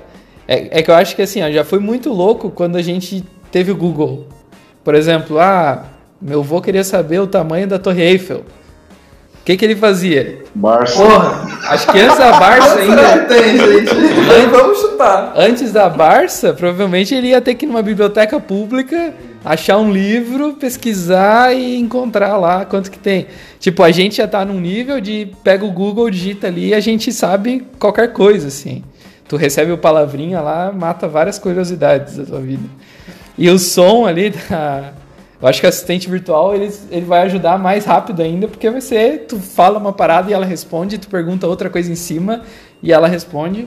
É, 0.48 0.78
é 0.78 0.82
que 0.82 0.90
eu 0.90 0.94
acho 0.94 1.14
que 1.16 1.22
assim, 1.22 1.42
ó, 1.42 1.50
já 1.50 1.64
foi 1.64 1.78
muito 1.80 2.10
louco 2.12 2.50
quando 2.50 2.76
a 2.76 2.82
gente 2.82 3.24
teve 3.52 3.72
o 3.72 3.76
Google. 3.76 4.26
Por 4.84 4.94
exemplo, 4.94 5.38
ah, 5.40 5.84
meu 6.20 6.40
avô 6.40 6.60
queria 6.60 6.84
saber 6.84 7.20
o 7.20 7.26
tamanho 7.26 7.66
da 7.66 7.78
Torre 7.78 8.02
Eiffel. 8.02 8.44
O 9.50 9.52
que, 9.52 9.56
que 9.56 9.64
ele 9.64 9.74
fazia? 9.74 10.44
Barça. 10.54 11.02
Porra, 11.02 11.58
acho 11.70 11.90
que 11.90 11.98
antes 11.98 12.18
da 12.18 12.38
Barça 12.38 12.78
ainda. 12.78 13.18
tem, 13.24 13.58
gente. 13.58 13.94
Vamos 14.48 14.78
chutar. 14.78 15.32
Antes 15.34 15.72
da 15.72 15.88
Barça, 15.88 16.52
provavelmente 16.52 17.16
ele 17.16 17.30
ia 17.30 17.40
ter 17.40 17.56
que 17.56 17.64
ir 17.64 17.68
numa 17.68 17.82
biblioteca 17.82 18.38
pública, 18.38 19.12
achar 19.44 19.78
um 19.78 19.90
livro, 19.90 20.52
pesquisar 20.52 21.52
e 21.52 21.76
encontrar 21.76 22.36
lá 22.36 22.64
quanto 22.64 22.92
que 22.92 22.98
tem. 22.98 23.26
Tipo, 23.58 23.82
a 23.82 23.90
gente 23.90 24.18
já 24.18 24.28
tá 24.28 24.44
num 24.44 24.60
nível 24.60 25.00
de 25.00 25.32
pega 25.42 25.64
o 25.64 25.72
Google, 25.72 26.08
digita 26.08 26.46
ali 26.46 26.68
e 26.68 26.74
a 26.74 26.78
gente 26.78 27.12
sabe 27.12 27.66
qualquer 27.76 28.12
coisa, 28.12 28.46
assim. 28.46 28.84
Tu 29.26 29.36
recebe 29.36 29.72
o 29.72 29.78
palavrinha 29.78 30.40
lá, 30.40 30.70
mata 30.70 31.08
várias 31.08 31.40
curiosidades 31.40 32.18
da 32.18 32.24
tua 32.24 32.40
vida. 32.40 32.68
E 33.36 33.50
o 33.50 33.58
som 33.58 34.06
ali 34.06 34.30
da. 34.30 34.92
Eu 35.40 35.48
acho 35.48 35.60
que 35.60 35.66
assistente 35.66 36.08
virtual 36.08 36.54
ele, 36.54 36.70
ele 36.90 37.06
vai 37.06 37.22
ajudar 37.22 37.58
mais 37.58 37.84
rápido 37.86 38.20
ainda, 38.20 38.46
porque 38.46 38.68
vai 38.68 38.80
ser, 38.80 39.26
tu 39.26 39.38
fala 39.38 39.78
uma 39.78 39.92
parada 39.92 40.30
e 40.30 40.34
ela 40.34 40.44
responde, 40.44 40.98
tu 40.98 41.08
pergunta 41.08 41.46
outra 41.46 41.70
coisa 41.70 41.90
em 41.90 41.94
cima 41.94 42.42
e 42.82 42.92
ela 42.92 43.08
responde. 43.08 43.66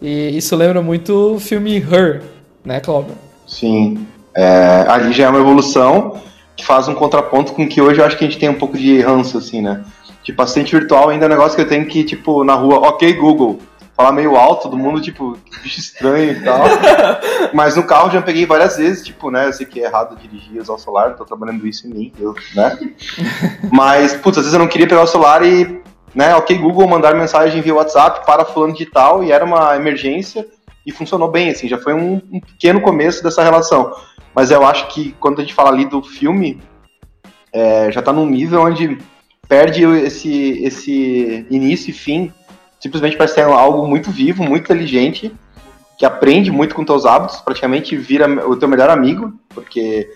E 0.00 0.36
isso 0.36 0.56
lembra 0.56 0.80
muito 0.82 1.34
o 1.34 1.40
filme 1.40 1.76
Her, 1.76 2.22
né, 2.64 2.80
Cláudio? 2.80 3.14
Sim. 3.46 4.06
É, 4.34 4.86
ali 4.88 5.12
já 5.12 5.24
é 5.24 5.28
uma 5.28 5.40
evolução 5.40 6.20
que 6.56 6.64
faz 6.64 6.88
um 6.88 6.94
contraponto 6.94 7.52
com 7.52 7.68
que 7.68 7.80
hoje 7.80 8.00
eu 8.00 8.04
acho 8.04 8.16
que 8.16 8.24
a 8.24 8.28
gente 8.28 8.38
tem 8.38 8.48
um 8.48 8.58
pouco 8.58 8.76
de 8.76 9.00
ranço, 9.00 9.36
assim, 9.36 9.60
né? 9.60 9.84
Tipo, 10.22 10.40
assistente 10.40 10.74
virtual 10.74 11.10
ainda 11.10 11.26
é 11.26 11.28
um 11.28 11.30
negócio 11.30 11.54
que 11.54 11.62
eu 11.62 11.68
tenho 11.68 11.84
que, 11.86 12.02
tipo, 12.02 12.44
na 12.44 12.54
rua, 12.54 12.78
ok, 12.88 13.12
Google, 13.12 13.58
falar 13.96 14.12
meio 14.12 14.36
alto, 14.36 14.64
todo 14.64 14.76
mundo, 14.76 15.00
tipo, 15.00 15.38
que 15.44 15.60
bicho 15.60 15.80
estranho 15.80 16.32
e 16.32 16.42
tal. 16.42 16.64
Mas 17.54 17.76
no 17.76 17.84
carro 17.84 18.10
já 18.10 18.20
peguei 18.20 18.44
várias 18.44 18.76
vezes, 18.76 19.04
tipo, 19.04 19.30
né? 19.30 19.46
Eu 19.46 19.52
sei 19.52 19.64
que 19.66 19.80
é 19.80 19.84
errado 19.84 20.16
dirigir 20.16 20.60
usar 20.60 20.74
o 20.74 20.78
celular, 20.78 21.14
tô 21.14 21.24
trabalhando 21.24 21.66
isso 21.66 21.86
em 21.86 21.90
mim, 21.90 22.12
eu, 22.18 22.34
né? 22.54 22.78
Mas, 23.70 24.14
putz, 24.14 24.38
às 24.38 24.44
vezes 24.44 24.54
eu 24.54 24.60
não 24.60 24.68
queria 24.68 24.88
pegar 24.88 25.02
o 25.02 25.06
celular 25.06 25.44
e, 25.44 25.80
né, 26.14 26.34
ok, 26.34 26.58
Google, 26.58 26.88
mandar 26.88 27.14
mensagem 27.14 27.62
via 27.62 27.74
WhatsApp 27.74 28.26
para 28.26 28.44
fulano 28.44 28.74
de 28.74 28.86
tal, 28.86 29.22
e 29.22 29.30
era 29.30 29.44
uma 29.44 29.76
emergência, 29.76 30.46
e 30.84 30.92
funcionou 30.92 31.30
bem, 31.30 31.50
assim, 31.50 31.68
já 31.68 31.78
foi 31.78 31.94
um, 31.94 32.20
um 32.30 32.40
pequeno 32.40 32.80
começo 32.80 33.22
dessa 33.22 33.42
relação. 33.42 33.92
Mas 34.34 34.50
eu 34.50 34.66
acho 34.66 34.88
que 34.88 35.12
quando 35.20 35.38
a 35.38 35.42
gente 35.42 35.54
fala 35.54 35.70
ali 35.70 35.86
do 35.86 36.02
filme, 36.02 36.60
é, 37.52 37.90
já 37.92 38.02
tá 38.02 38.12
num 38.12 38.26
nível 38.26 38.60
onde 38.62 38.98
perde 39.48 39.84
esse, 39.84 40.62
esse 40.64 41.46
início 41.48 41.90
e 41.90 41.92
fim 41.92 42.32
simplesmente 42.84 43.16
parece 43.16 43.36
ser 43.36 43.44
algo 43.44 43.88
muito 43.88 44.10
vivo, 44.10 44.44
muito 44.44 44.64
inteligente, 44.64 45.34
que 45.96 46.04
aprende 46.04 46.50
muito 46.50 46.74
com 46.74 46.84
teus 46.84 47.06
hábitos, 47.06 47.40
praticamente 47.40 47.96
vira 47.96 48.28
o 48.46 48.56
teu 48.56 48.68
melhor 48.68 48.90
amigo, 48.90 49.32
porque 49.54 50.06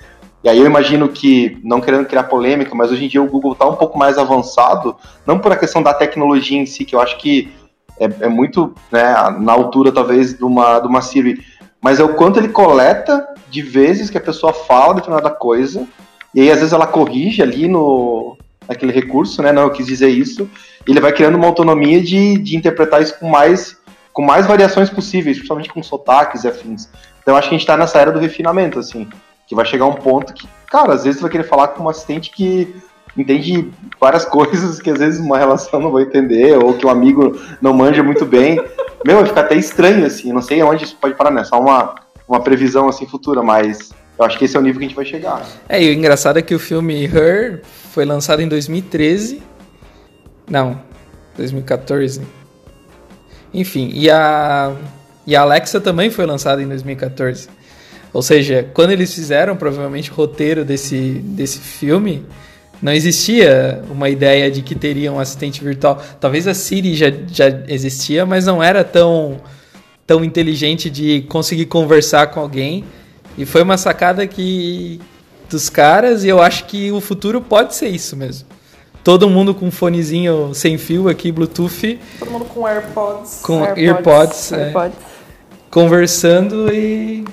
e 0.45 0.49
aí 0.51 0.59
eu 0.59 0.67
imagino 0.67 1.09
que, 1.09 1.59
não 1.65 1.81
querendo 1.81 2.05
criar 2.05 2.25
polêmica, 2.25 2.75
mas 2.75 2.93
hoje 2.93 3.07
em 3.07 3.09
dia 3.09 3.23
o 3.23 3.27
Google 3.27 3.53
está 3.53 3.67
um 3.67 3.75
pouco 3.75 3.99
mais 3.99 4.19
avançado, 4.19 4.95
não 5.27 5.39
por 5.39 5.51
a 5.51 5.57
questão 5.57 5.83
da 5.83 5.95
tecnologia 5.95 6.59
em 6.61 6.67
si, 6.67 6.85
que 6.85 6.95
eu 6.95 7.01
acho 7.01 7.17
que 7.17 7.51
é, 7.99 8.05
é 8.27 8.29
muito 8.29 8.75
né, 8.93 9.15
na 9.41 9.53
altura, 9.53 9.91
talvez, 9.91 10.37
de 10.37 10.45
uma, 10.45 10.79
de 10.79 10.87
uma 10.87 11.01
Siri, 11.01 11.43
mas 11.81 11.99
é 11.99 12.05
o 12.05 12.15
quanto 12.15 12.39
ele 12.39 12.51
coleta 12.51 13.27
de 13.49 13.63
vezes 13.63 14.11
que 14.11 14.19
a 14.19 14.21
pessoa 14.21 14.53
fala 14.53 14.95
determinada 14.95 15.31
coisa, 15.31 15.89
e 16.35 16.43
aí 16.43 16.51
às 16.51 16.59
vezes 16.59 16.75
ela 16.75 16.87
corrige 16.87 17.43
ali 17.43 17.67
no 17.67 18.37
naquele 18.69 18.93
recurso, 18.93 19.43
né? 19.43 19.51
Não, 19.51 19.63
eu 19.63 19.71
quis 19.71 19.87
dizer 19.87 20.09
isso, 20.09 20.49
ele 20.87 21.01
vai 21.01 21.13
criando 21.13 21.37
uma 21.37 21.47
autonomia 21.47 22.01
de, 22.01 22.37
de 22.39 22.57
interpretar 22.57 23.01
isso 23.01 23.19
com 23.19 23.29
mais, 23.29 23.79
com 24.13 24.23
mais 24.23 24.47
variações 24.47 24.91
possíveis, 24.91 25.39
principalmente 25.39 25.71
com 25.71 25.83
sotaques 25.83 26.45
e 26.45 26.49
afins. 26.49 26.89
Então 27.23 27.35
acho 27.37 27.49
que 27.49 27.55
a 27.55 27.59
gente 27.59 27.67
está 27.67 27.77
nessa 27.77 27.99
era 27.99 28.13
do 28.13 28.19
refinamento, 28.19 28.79
assim, 28.79 29.09
que 29.47 29.55
vai 29.55 29.65
chegar 29.65 29.87
um 29.87 29.95
ponto 29.95 30.35
que, 30.35 30.47
cara, 30.67 30.93
às 30.93 31.05
vezes 31.05 31.19
você 31.19 31.23
vai 31.23 31.31
querer 31.31 31.45
falar 31.45 31.69
com 31.69 31.85
um 31.85 31.89
assistente 31.89 32.31
que 32.31 32.75
entende 33.17 33.71
várias 33.99 34.25
coisas 34.27 34.81
que 34.81 34.91
às 34.91 34.99
vezes 34.99 35.19
uma 35.19 35.39
relação 35.39 35.81
não 35.81 35.91
vai 35.91 36.03
entender, 36.03 36.57
ou 36.57 36.75
que 36.75 36.87
um 36.87 36.91
amigo 36.91 37.39
não 37.61 37.73
manja 37.73 38.03
muito 38.03 38.27
bem. 38.27 38.61
Meu, 39.05 39.17
vai 39.17 39.27
ficar 39.27 39.43
até 39.43 39.57
estranho, 39.57 40.05
assim, 40.05 40.33
não 40.33 40.43
sei 40.43 40.63
onde 40.63 40.85
isso 40.85 40.97
pode 41.01 41.15
parar, 41.15 41.31
né? 41.31 41.45
Só 41.45 41.59
uma, 41.59 41.95
uma 42.29 42.41
previsão, 42.41 42.89
assim, 42.89 43.07
futura, 43.07 43.43
mas 43.43 43.91
eu 44.19 44.25
acho 44.25 44.37
que 44.37 44.45
esse 44.45 44.57
é 44.57 44.61
o 44.61 44.63
nível 44.63 44.81
que 44.81 44.85
a 44.85 44.89
gente 44.89 44.97
vai 44.97 45.05
chegar. 45.05 45.47
É, 45.69 45.83
e 45.83 45.91
o 45.91 45.93
engraçado 45.93 46.39
é 46.39 46.43
que 46.43 46.55
o 46.55 46.59
filme 46.59 47.05
Her 47.05 47.63
foi 47.93 48.05
lançado 48.05 48.41
em 48.41 48.49
2013 48.49 49.49
não, 50.51 50.81
2014. 51.37 52.23
Enfim, 53.53 53.91
e 53.93 54.11
a, 54.11 54.75
e 55.27 55.37
a 55.37 55.43
Alexa 55.43 55.81
também 55.81 56.11
foi 56.11 56.25
lançada 56.25 56.63
em 56.63 56.67
2014. 56.67 57.49
Ou 58.13 58.23
seja, 58.23 58.69
quando 58.73 58.91
eles 58.91 59.15
fizeram 59.15 59.57
provavelmente 59.57 60.11
o 60.11 60.15
roteiro 60.15 60.65
desse, 60.65 61.21
desse 61.23 61.59
filme, 61.59 62.25
não 62.81 62.93
existia 62.93 63.83
uma 63.91 64.09
ideia 64.09 64.51
de 64.51 64.63
que 64.63 64.75
teria 64.75 65.13
um 65.13 65.21
assistente 65.21 65.63
virtual. 65.63 66.03
Talvez 66.19 66.47
a 66.47 66.55
Siri 66.55 66.95
já, 66.95 67.13
já 67.27 67.49
existia, 67.69 68.25
mas 68.25 68.47
não 68.47 68.63
era 68.63 68.83
tão, 68.83 69.39
tão 70.07 70.25
inteligente 70.25 70.89
de 70.89 71.23
conseguir 71.23 71.67
conversar 71.67 72.29
com 72.29 72.41
alguém. 72.41 72.85
E 73.37 73.45
foi 73.45 73.63
uma 73.63 73.77
sacada 73.77 74.27
que 74.27 75.01
dos 75.49 75.69
caras, 75.69 76.25
e 76.25 76.29
eu 76.29 76.41
acho 76.41 76.67
que 76.67 76.93
o 76.93 77.01
futuro 77.01 77.41
pode 77.41 77.75
ser 77.75 77.89
isso 77.89 78.17
mesmo. 78.17 78.49
Todo 79.03 79.31
mundo 79.31 79.55
com 79.55 79.71
fonezinho 79.71 80.53
sem 80.55 80.77
fio 80.77 81.09
aqui, 81.09 81.33
Bluetooth. 81.33 81.99
Todo 82.19 82.31
mundo 82.31 82.45
com 82.45 82.67
AirPods. 82.67 83.41
Com 83.43 83.65
AirPods. 83.65 83.83
AirPods, 83.83 84.53
é, 84.53 84.65
AirPods. 84.65 84.99
conversando 85.71 86.73
e. 86.73 87.25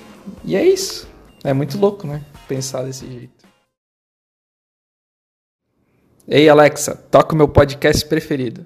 E 0.43 0.55
é 0.55 0.65
isso. 0.65 1.07
É 1.43 1.53
muito 1.53 1.77
louco, 1.77 2.07
né? 2.07 2.21
Pensar 2.47 2.83
desse 2.83 3.05
jeito. 3.05 3.45
Ei, 6.27 6.47
Alexa, 6.49 6.95
toca 6.95 7.33
o 7.33 7.37
meu 7.37 7.47
podcast 7.47 8.05
preferido. 8.05 8.65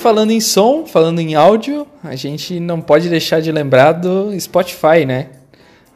Falando 0.00 0.30
em 0.30 0.40
som, 0.40 0.86
falando 0.86 1.20
em 1.20 1.34
áudio, 1.34 1.86
a 2.02 2.16
gente 2.16 2.58
não 2.58 2.80
pode 2.80 3.08
deixar 3.08 3.40
de 3.40 3.52
lembrar 3.52 3.92
do 3.92 4.38
Spotify, 4.40 5.04
né? 5.06 5.28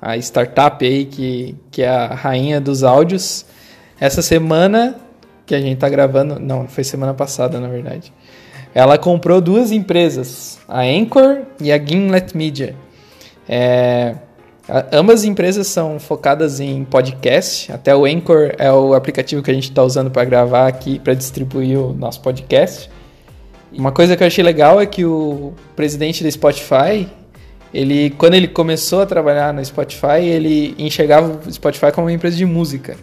A 0.00 0.16
startup 0.18 0.84
aí 0.84 1.06
que, 1.06 1.56
que 1.70 1.82
é 1.82 1.88
a 1.88 2.08
rainha 2.08 2.60
dos 2.60 2.84
áudios. 2.84 3.46
Essa 3.98 4.20
semana 4.20 4.96
que 5.46 5.54
a 5.54 5.60
gente 5.60 5.78
tá 5.78 5.88
gravando, 5.88 6.38
não, 6.38 6.68
foi 6.68 6.84
semana 6.84 7.14
passada, 7.14 7.58
na 7.58 7.68
verdade. 7.68 8.12
Ela 8.74 8.98
comprou 8.98 9.40
duas 9.40 9.72
empresas, 9.72 10.58
a 10.68 10.80
Anchor 10.82 11.42
e 11.60 11.72
a 11.72 11.78
Gimlet 11.78 12.36
Media. 12.36 12.76
É, 13.48 14.16
ambas 14.92 15.20
as 15.20 15.24
empresas 15.24 15.66
são 15.66 15.98
focadas 15.98 16.60
em 16.60 16.84
podcast. 16.84 17.72
Até 17.72 17.96
o 17.96 18.04
Anchor 18.04 18.52
é 18.58 18.70
o 18.70 18.92
aplicativo 18.92 19.42
que 19.42 19.50
a 19.50 19.54
gente 19.54 19.70
está 19.70 19.82
usando 19.82 20.10
para 20.10 20.24
gravar 20.24 20.66
aqui, 20.66 20.98
para 20.98 21.14
distribuir 21.14 21.78
o 21.78 21.94
nosso 21.94 22.20
podcast. 22.20 22.90
Uma 23.76 23.90
coisa 23.92 24.16
que 24.16 24.22
eu 24.22 24.26
achei 24.26 24.44
legal 24.44 24.80
é 24.80 24.86
que 24.86 25.04
o 25.04 25.52
presidente 25.74 26.22
da 26.22 26.30
Spotify, 26.30 27.08
ele, 27.72 28.10
quando 28.10 28.34
ele 28.34 28.46
começou 28.46 29.02
a 29.02 29.06
trabalhar 29.06 29.52
no 29.52 29.64
Spotify, 29.64 30.20
ele 30.22 30.74
enxergava 30.78 31.40
o 31.46 31.52
Spotify 31.52 31.90
como 31.92 32.06
uma 32.06 32.12
empresa 32.12 32.36
de 32.36 32.44
música. 32.44 32.96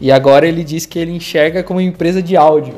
E 0.00 0.12
agora 0.12 0.46
ele 0.46 0.62
diz 0.62 0.84
que 0.86 0.98
ele 0.98 1.12
enxerga 1.12 1.62
como 1.62 1.78
uma 1.80 1.84
empresa 1.86 2.22
de 2.22 2.36
áudio. 2.36 2.74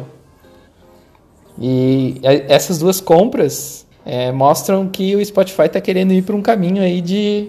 E 1.59 2.21
e- 2.23 2.45
essas 2.49 2.79
duas 2.79 3.01
compras 3.01 3.87
é, 4.05 4.31
mostram 4.33 4.89
que 4.89 5.15
o 5.17 5.25
Spotify 5.25 5.63
está 5.63 5.81
querendo 5.81 6.13
ir 6.13 6.23
para 6.23 6.35
um 6.37 6.43
caminho 6.43 6.83
aí 6.83 7.01
de 7.01 7.49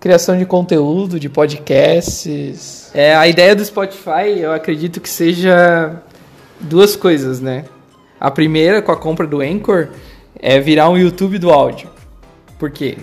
criação 0.00 0.36
de 0.36 0.44
conteúdo, 0.44 1.18
de 1.18 1.28
podcasts. 1.28 2.90
É, 2.94 3.14
a 3.16 3.26
ideia 3.26 3.54
do 3.54 3.64
Spotify, 3.64 4.38
eu 4.38 4.52
acredito 4.52 5.00
que 5.00 5.08
seja 5.08 6.00
duas 6.60 6.94
coisas, 6.96 7.40
né? 7.40 7.64
A 8.20 8.30
primeira, 8.30 8.82
com 8.82 8.92
a 8.92 8.96
compra 8.96 9.26
do 9.26 9.40
Anchor, 9.40 9.88
é 10.38 10.58
virar 10.60 10.88
um 10.88 10.98
YouTube 10.98 11.38
do 11.38 11.50
áudio. 11.50 11.88
Por 12.58 12.70
quê? 12.70 12.96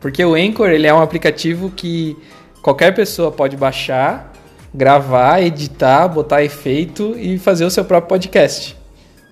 Porque 0.00 0.24
o 0.24 0.34
Anchor 0.34 0.68
ele 0.68 0.86
é 0.86 0.94
um 0.94 1.02
aplicativo 1.02 1.70
que 1.70 2.16
qualquer 2.62 2.94
pessoa 2.94 3.30
pode 3.30 3.56
baixar, 3.56 4.32
gravar, 4.72 5.42
editar, 5.42 6.08
botar 6.08 6.42
efeito 6.42 7.14
e 7.18 7.38
fazer 7.38 7.64
o 7.64 7.70
seu 7.70 7.84
próprio 7.84 8.08
podcast. 8.08 8.76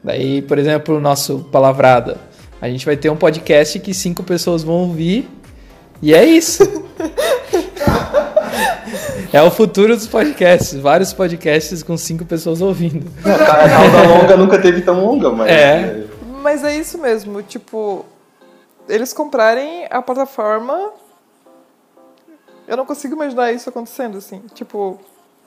Daí, 0.03 0.43
por 0.43 0.59
exemplo, 0.59 0.97
o 0.97 1.01
nosso 1.01 1.41
Palavrada. 1.51 2.19
A 2.61 2.69
gente 2.69 2.85
vai 2.85 2.97
ter 2.97 3.09
um 3.09 3.17
podcast 3.17 3.79
que 3.79 3.95
cinco 3.95 4.23
pessoas 4.23 4.63
vão 4.63 4.75
ouvir 4.75 5.29
e 6.03 6.13
é 6.13 6.25
isso. 6.25 6.87
é 9.33 9.43
o 9.43 9.51
futuro 9.51 9.97
dos 9.97 10.07
podcasts. 10.07 10.75
Vários 10.79 11.13
podcasts 11.13 11.83
com 11.83 11.97
cinco 11.97 12.25
pessoas 12.25 12.61
ouvindo. 12.61 13.11
Não, 13.25 13.35
a 13.35 13.39
cauda 13.39 14.09
longa 14.09 14.37
nunca 14.37 14.59
teve 14.59 14.83
tão 14.83 15.05
longa, 15.05 15.31
mas. 15.31 15.51
É. 15.51 16.05
Mas 16.43 16.65
é 16.65 16.77
isso 16.77 16.99
mesmo, 16.99 17.43
tipo, 17.43 18.05
eles 18.89 19.13
comprarem 19.13 19.87
a 19.91 20.01
plataforma. 20.01 20.93
Eu 22.67 22.77
não 22.77 22.87
consigo 22.87 23.15
imaginar 23.15 23.53
isso 23.53 23.69
acontecendo, 23.69 24.19
assim. 24.19 24.43
Tipo, 24.55 24.99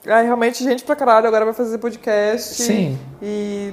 Ah, 0.06 0.20
realmente 0.20 0.64
gente 0.64 0.82
pra 0.82 0.96
caralho 0.96 1.28
agora 1.28 1.44
vai 1.44 1.54
fazer 1.54 1.78
podcast. 1.78 2.60
Sim. 2.62 2.98
E. 3.22 3.72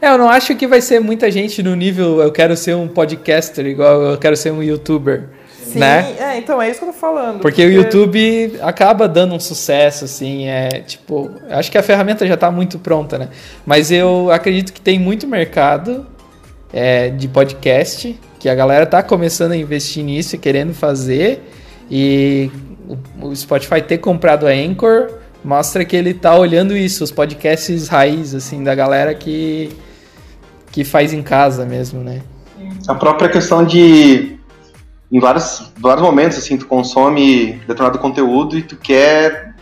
É, 0.00 0.08
eu 0.12 0.18
não 0.18 0.28
acho 0.28 0.54
que 0.54 0.66
vai 0.66 0.80
ser 0.82 1.00
muita 1.00 1.30
gente 1.30 1.62
no 1.62 1.74
nível 1.74 2.20
eu 2.20 2.30
quero 2.30 2.54
ser 2.56 2.74
um 2.76 2.86
podcaster 2.86 3.64
igual 3.66 4.02
eu 4.02 4.18
quero 4.18 4.36
ser 4.36 4.52
um 4.52 4.62
youtuber. 4.62 5.30
Sim, 5.72 5.78
Né? 5.78 6.16
é, 6.18 6.38
então 6.38 6.60
é 6.60 6.68
isso 6.68 6.80
que 6.80 6.86
eu 6.86 6.92
tô 6.92 6.98
falando. 6.98 7.40
Porque 7.40 7.64
o 7.64 7.70
YouTube 7.70 8.58
acaba 8.62 9.08
dando 9.08 9.34
um 9.34 9.40
sucesso, 9.40 10.04
assim, 10.04 10.46
é 10.46 10.68
tipo, 10.80 11.30
acho 11.50 11.70
que 11.70 11.78
a 11.78 11.82
ferramenta 11.82 12.26
já 12.26 12.36
tá 12.36 12.50
muito 12.50 12.78
pronta, 12.78 13.18
né? 13.18 13.28
Mas 13.64 13.90
eu 13.90 14.30
acredito 14.30 14.72
que 14.72 14.80
tem 14.80 14.98
muito 14.98 15.26
mercado 15.26 16.06
é, 16.72 17.10
de 17.10 17.28
podcast, 17.28 18.18
que 18.38 18.48
a 18.48 18.54
galera 18.54 18.86
tá 18.86 19.02
começando 19.02 19.52
a 19.52 19.56
investir 19.56 20.04
nisso 20.04 20.34
e 20.34 20.38
querendo 20.38 20.74
fazer. 20.74 21.42
E 21.90 22.50
o, 23.20 23.28
o 23.28 23.36
Spotify 23.36 23.82
ter 23.82 23.98
comprado 23.98 24.46
a 24.46 24.50
Anchor 24.50 25.10
mostra 25.44 25.84
que 25.84 25.96
ele 25.96 26.14
tá 26.14 26.36
olhando 26.36 26.76
isso, 26.76 27.02
os 27.04 27.10
podcasts 27.10 27.88
raiz, 27.88 28.34
assim, 28.34 28.62
da 28.62 28.74
galera 28.74 29.14
que, 29.14 29.70
que 30.70 30.84
faz 30.84 31.12
em 31.12 31.22
casa 31.22 31.64
mesmo, 31.64 32.02
né? 32.02 32.22
A 32.88 32.94
própria 32.94 33.28
questão 33.28 33.64
de. 33.64 34.38
Em 35.10 35.18
vários, 35.18 35.72
vários 35.78 36.04
momentos, 36.04 36.38
assim, 36.38 36.56
tu 36.56 36.66
consome 36.66 37.54
determinado 37.66 37.98
conteúdo 37.98 38.56
e 38.56 38.62
tu 38.62 38.76
quer, 38.76 39.54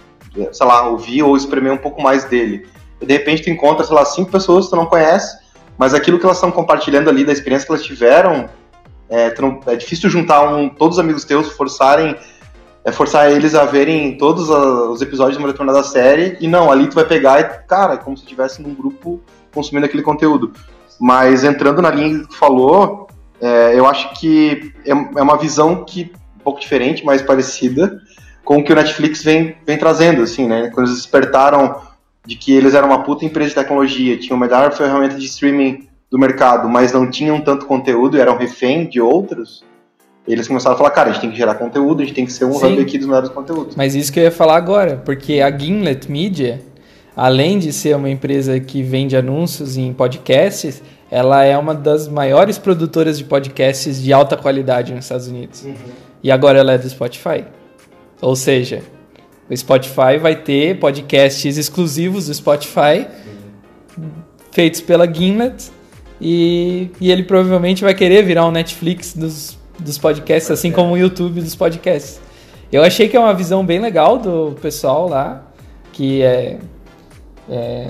sei 0.53 0.67
lá, 0.67 0.87
ouvir 0.89 1.23
ou 1.23 1.37
espremer 1.37 1.73
um 1.73 1.79
pouco 1.79 2.03
mais 2.03 2.25
dele. 2.25 2.67
E 3.01 3.07
de 3.07 3.13
repente 3.13 3.43
tu 3.45 3.51
encontra, 3.51 3.85
sei 3.85 3.95
lá, 3.95 4.05
cinco 4.05 4.31
pessoas 4.31 4.67
que 4.67 4.71
tu 4.73 4.77
não 4.77 4.87
conhece, 4.87 5.39
mas 5.79 5.95
aquilo 5.95 6.19
que 6.19 6.25
elas 6.25 6.37
estão 6.37 6.51
compartilhando 6.51 7.09
ali, 7.09 7.25
da 7.25 7.33
experiência 7.33 7.67
que 7.67 7.73
elas 7.73 7.85
tiveram, 7.85 8.49
é, 9.09 9.33
não- 9.41 9.61
é 9.67 9.75
difícil 9.77 10.11
juntar 10.11 10.55
um, 10.55 10.69
todos 10.69 10.99
os 10.99 11.03
amigos 11.03 11.25
teus, 11.25 11.51
forçarem, 11.53 12.15
é, 12.85 12.93
forçar 12.93 13.31
eles 13.33 13.55
a 13.55 13.65
verem 13.65 14.19
todos 14.19 14.51
a- 14.51 14.91
os 14.91 15.01
episódios 15.01 15.39
de 15.39 15.43
uma 15.43 15.51
determinada 15.51 15.83
série, 15.83 16.37
e 16.41 16.47
não, 16.47 16.71
ali 16.71 16.89
tu 16.89 16.95
vai 16.95 17.05
pegar 17.05 17.41
e, 17.41 17.45
cara, 17.67 17.95
é 17.95 17.97
como 17.97 18.17
se 18.19 18.23
estivesse 18.25 18.61
num 18.61 18.75
grupo 18.75 19.21
consumindo 19.55 19.87
aquele 19.87 20.03
conteúdo. 20.03 20.53
Mas 21.01 21.43
entrando 21.43 21.81
na 21.81 21.91
linha 21.91 22.19
que 22.21 22.29
tu 22.29 22.37
falou, 22.37 23.08
é, 23.41 23.79
eu 23.79 23.87
acho 23.87 24.19
que 24.19 24.73
é, 24.85 24.91
é 24.91 25.23
uma 25.23 25.37
visão 25.37 25.85
que 25.85 26.11
um 26.37 26.43
pouco 26.43 26.61
diferente, 26.61 27.05
mais 27.05 27.23
parecida 27.23 28.01
com 28.45 28.59
o 28.59 28.65
que 28.65 28.73
o 28.73 28.77
Netflix 28.77 29.23
vem, 29.23 29.57
vem 29.67 29.77
trazendo, 29.77 30.23
assim, 30.23 30.47
né? 30.47 30.71
Quando 30.73 30.87
eles 30.87 30.97
despertaram 30.97 31.83
de 32.25 32.35
que 32.35 32.53
eles 32.53 32.73
eram 32.73 32.89
uma 32.89 33.03
puta 33.03 33.25
empresa 33.25 33.51
de 33.51 33.55
tecnologia, 33.57 34.17
tinham 34.19 34.39
a 34.39 34.41
melhor 34.41 34.73
ferramenta 34.73 35.17
de 35.17 35.27
streaming 35.27 35.87
do 36.11 36.19
mercado, 36.19 36.69
mas 36.69 36.93
não 36.93 37.11
tinham 37.11 37.41
tanto 37.43 37.67
conteúdo 37.67 38.17
e 38.17 38.21
eram 38.21 38.39
refém 38.39 38.87
de 38.87 39.01
outros, 39.01 39.63
eles 40.27 40.49
começaram 40.49 40.75
a 40.75 40.79
falar, 40.79 40.91
cara, 40.91 41.11
a 41.11 41.13
gente 41.13 41.21
tem 41.21 41.31
que 41.31 41.37
gerar 41.37 41.57
conteúdo, 41.57 42.03
a 42.03 42.05
gente 42.05 42.15
tem 42.15 42.25
que 42.25 42.33
ser 42.33 42.45
um 42.45 42.53
Sim. 42.53 42.73
hub 42.73 42.81
aqui 42.81 42.99
dos 42.99 43.07
melhores 43.07 43.29
conteúdos. 43.29 43.77
Mas 43.77 43.95
isso 43.95 44.13
que 44.13 44.19
eu 44.19 44.25
ia 44.25 44.31
falar 44.31 44.57
agora, 44.57 44.97
porque 45.05 45.41
a 45.41 45.51
Gimlet 45.51 46.11
Media, 46.11 46.63
além 47.17 47.59
de 47.59 47.73
ser 47.73 47.97
uma 47.97 48.09
empresa 48.09 48.59
que 48.61 48.83
vende 48.83 49.17
anúncios 49.17 49.77
em 49.77 49.93
podcasts, 49.93 50.83
ela 51.11 51.43
é 51.45 51.57
uma 51.57 51.75
das 51.75 52.07
maiores 52.07 52.59
produtoras 52.59 53.19
de 53.19 53.25
podcasts 53.25 54.01
de 54.03 54.13
alta 54.13 54.37
qualidade 54.37 54.93
nos 54.93 55.05
Estados 55.05 55.29
Unidos. 55.29 55.67
E 56.23 56.31
agora 56.31 56.59
ela 56.59 56.73
é 56.73 56.79
do 56.79 56.89
Spotify. 56.89 57.45
Ou 58.21 58.37
seja, 58.37 58.83
o 59.49 59.57
Spotify 59.57 60.19
vai 60.21 60.37
ter 60.37 60.79
podcasts 60.79 61.57
exclusivos 61.57 62.27
do 62.27 62.35
Spotify 62.35 63.07
feitos 64.53 64.81
pela 64.81 65.13
Gimlet 65.13 65.71
e, 66.21 66.91
e 67.01 67.11
ele 67.11 67.23
provavelmente 67.23 67.83
vai 67.83 67.95
querer 67.95 68.25
virar 68.25 68.45
um 68.47 68.51
Netflix 68.51 69.15
dos, 69.15 69.57
dos 69.79 69.97
podcasts, 69.99 70.51
assim 70.51 70.73
como 70.73 70.93
o 70.93 70.99
YouTube 70.99 71.41
dos 71.41 71.55
podcasts. 71.55 72.21
Eu 72.71 72.83
achei 72.83 73.09
que 73.09 73.17
é 73.17 73.21
uma 73.21 73.33
visão 73.33 73.65
bem 73.65 73.79
legal 73.79 74.19
do 74.19 74.57
pessoal 74.61 75.09
lá, 75.09 75.47
que 75.93 76.23
é, 76.23 76.59
é 77.49 77.87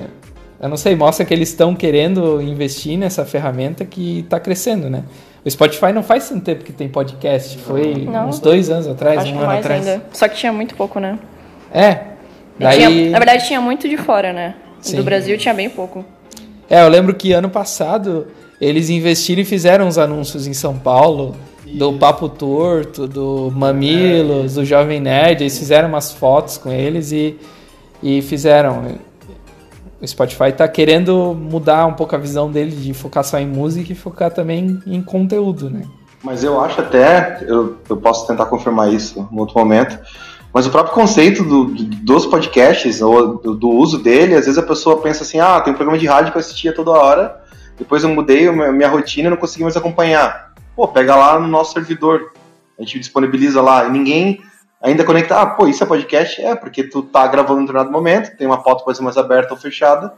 eu 0.60 0.68
não 0.68 0.76
sei, 0.76 0.94
mostra 0.96 1.24
que 1.24 1.32
eles 1.32 1.48
estão 1.50 1.74
querendo 1.74 2.40
investir 2.42 2.98
nessa 2.98 3.24
ferramenta 3.24 3.84
que 3.84 4.20
está 4.20 4.38
crescendo, 4.40 4.88
né? 4.90 5.04
O 5.44 5.50
Spotify 5.50 5.92
não 5.92 6.02
faz 6.02 6.28
tanto 6.28 6.42
tempo 6.42 6.64
que 6.64 6.72
tem 6.72 6.88
podcast, 6.88 7.56
foi 7.58 7.94
Não. 8.10 8.28
uns 8.28 8.40
dois 8.40 8.68
anos 8.68 8.86
atrás, 8.88 9.20
Acho 9.20 9.32
um 9.32 9.38
ano 9.38 9.46
mais 9.46 9.60
atrás. 9.64 9.86
ainda. 9.86 10.02
Só 10.12 10.26
que 10.28 10.36
tinha 10.36 10.52
muito 10.52 10.74
pouco, 10.74 10.98
né? 10.98 11.18
É. 11.72 11.98
Daí, 12.58 12.78
tinha- 12.78 13.10
na 13.10 13.18
verdade, 13.18 13.46
tinha 13.46 13.60
muito 13.60 13.88
de 13.88 13.96
fora, 13.96 14.32
né? 14.32 14.54
Sim. 14.80 14.96
Do 14.96 15.04
Brasil 15.04 15.38
tinha 15.38 15.54
bem 15.54 15.70
pouco. 15.70 16.04
É, 16.68 16.82
eu 16.82 16.88
lembro 16.88 17.14
que 17.14 17.32
ano 17.32 17.48
passado 17.48 18.26
eles 18.60 18.90
investiram 18.90 19.40
e 19.42 19.44
fizeram 19.44 19.86
uns 19.86 19.96
anúncios 19.96 20.46
em 20.46 20.52
São 20.52 20.76
Paulo 20.76 21.36
do 21.66 21.92
Papo 21.94 22.28
Torto, 22.28 23.06
do 23.06 23.52
Mamilos, 23.54 24.54
do 24.54 24.64
Jovem 24.64 25.00
Nerd. 25.00 25.42
Eles 25.44 25.56
fizeram 25.58 25.88
umas 25.88 26.12
fotos 26.12 26.58
com 26.58 26.70
eles 26.72 27.12
e, 27.12 27.36
e 28.02 28.20
fizeram. 28.22 28.96
O 30.00 30.06
Spotify 30.06 30.52
tá 30.52 30.66
querendo 30.68 31.34
mudar 31.34 31.86
um 31.86 31.94
pouco 31.94 32.14
a 32.14 32.18
visão 32.18 32.50
dele 32.50 32.70
de 32.74 32.94
focar 32.94 33.24
só 33.24 33.38
em 33.38 33.46
música 33.46 33.92
e 33.92 33.96
focar 33.96 34.30
também 34.32 34.80
em 34.86 35.02
conteúdo, 35.02 35.68
né? 35.68 35.82
Mas 36.22 36.44
eu 36.44 36.60
acho 36.60 36.80
até, 36.80 37.44
eu, 37.46 37.76
eu 37.88 37.96
posso 37.96 38.26
tentar 38.26 38.46
confirmar 38.46 38.92
isso 38.92 39.28
em 39.32 39.38
outro 39.38 39.58
momento, 39.58 39.98
mas 40.52 40.66
o 40.66 40.70
próprio 40.70 40.94
conceito 40.94 41.42
do- 41.44 41.64
do- 41.66 41.84
dos 41.84 42.26
podcasts, 42.26 43.00
ou 43.02 43.38
do, 43.38 43.54
do 43.54 43.68
uso 43.70 43.98
dele, 44.02 44.34
às 44.34 44.44
vezes 44.46 44.58
a 44.58 44.62
pessoa 44.62 45.00
pensa 45.00 45.22
assim, 45.22 45.38
ah, 45.40 45.60
tem 45.60 45.72
um 45.72 45.76
programa 45.76 45.98
de 45.98 46.06
rádio 46.06 46.30
que 46.32 46.38
eu 46.38 46.40
assistia 46.40 46.72
toda 46.74 46.90
hora, 46.90 47.40
depois 47.76 48.02
eu 48.02 48.08
mudei 48.10 48.48
a 48.48 48.72
minha 48.72 48.88
rotina 48.88 49.28
e 49.28 49.30
não 49.30 49.36
consegui 49.36 49.62
mais 49.62 49.76
acompanhar. 49.76 50.52
Pô, 50.74 50.86
pega 50.88 51.14
lá 51.14 51.38
no 51.38 51.46
nosso 51.48 51.72
servidor, 51.74 52.32
a 52.78 52.82
gente 52.82 52.98
disponibiliza 53.00 53.60
lá, 53.60 53.86
e 53.86 53.90
ninguém 53.90 54.40
ainda 54.82 55.04
conecta, 55.04 55.40
ah, 55.40 55.46
pô, 55.46 55.66
isso 55.66 55.82
é 55.82 55.86
podcast? 55.86 56.40
É, 56.42 56.54
porque 56.54 56.84
tu 56.84 57.02
tá 57.02 57.26
gravando 57.26 57.60
em 57.60 57.64
determinado 57.64 57.90
momento, 57.92 58.36
tem 58.36 58.46
uma 58.46 58.62
pauta 58.62 58.80
que 58.80 58.84
pode 58.86 58.96
ser 58.96 59.04
mais 59.04 59.16
aberta 59.16 59.54
ou 59.54 59.60
fechada, 59.60 60.14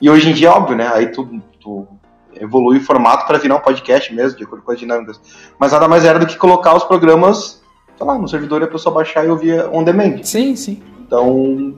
e 0.00 0.10
hoje 0.10 0.30
em 0.30 0.32
dia, 0.34 0.50
óbvio, 0.52 0.76
né, 0.76 0.90
aí 0.92 1.06
tu, 1.08 1.40
tu 1.60 1.86
evolui 2.34 2.78
o 2.78 2.80
formato 2.84 3.26
para 3.26 3.38
virar 3.38 3.56
um 3.56 3.60
podcast 3.60 4.12
mesmo, 4.14 4.36
de 4.38 4.44
acordo 4.44 4.64
com 4.64 4.72
as 4.72 4.78
dinâmicas. 4.78 5.20
Mas 5.58 5.72
nada 5.72 5.86
mais 5.88 6.04
era 6.04 6.18
do 6.18 6.26
que 6.26 6.36
colocar 6.36 6.74
os 6.76 6.84
programas, 6.84 7.62
sei 7.96 8.06
lá, 8.06 8.18
no 8.18 8.28
servidor 8.28 8.60
e 8.60 8.64
a 8.64 8.68
pessoa 8.68 8.94
baixar 8.94 9.24
e 9.24 9.30
ouvir 9.30 9.64
on 9.72 9.84
demand. 9.84 10.22
Sim, 10.24 10.56
sim. 10.56 10.82
Então, 11.06 11.74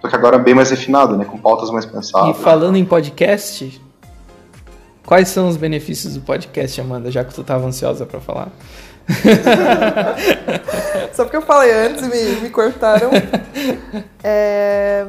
só 0.00 0.08
que 0.08 0.16
agora 0.16 0.36
bem 0.38 0.54
mais 0.54 0.70
refinado, 0.70 1.16
né? 1.16 1.24
Com 1.24 1.38
pautas 1.38 1.70
mais 1.70 1.84
E 1.84 1.88
pensadas. 1.88 2.36
falando 2.38 2.76
em 2.76 2.84
podcast, 2.84 3.80
quais 5.04 5.28
são 5.28 5.48
os 5.48 5.56
benefícios 5.56 6.14
do 6.14 6.20
podcast, 6.20 6.80
Amanda, 6.80 7.10
já 7.10 7.24
que 7.24 7.34
tu 7.34 7.42
tava 7.42 7.66
ansiosa 7.66 8.06
pra 8.06 8.20
falar? 8.20 8.48
Só 11.12 11.24
porque 11.24 11.36
eu 11.36 11.42
falei 11.42 11.72
antes 11.72 12.04
e 12.04 12.08
me, 12.08 12.40
me 12.42 12.50
cortaram. 12.50 13.10
É, 14.22 15.06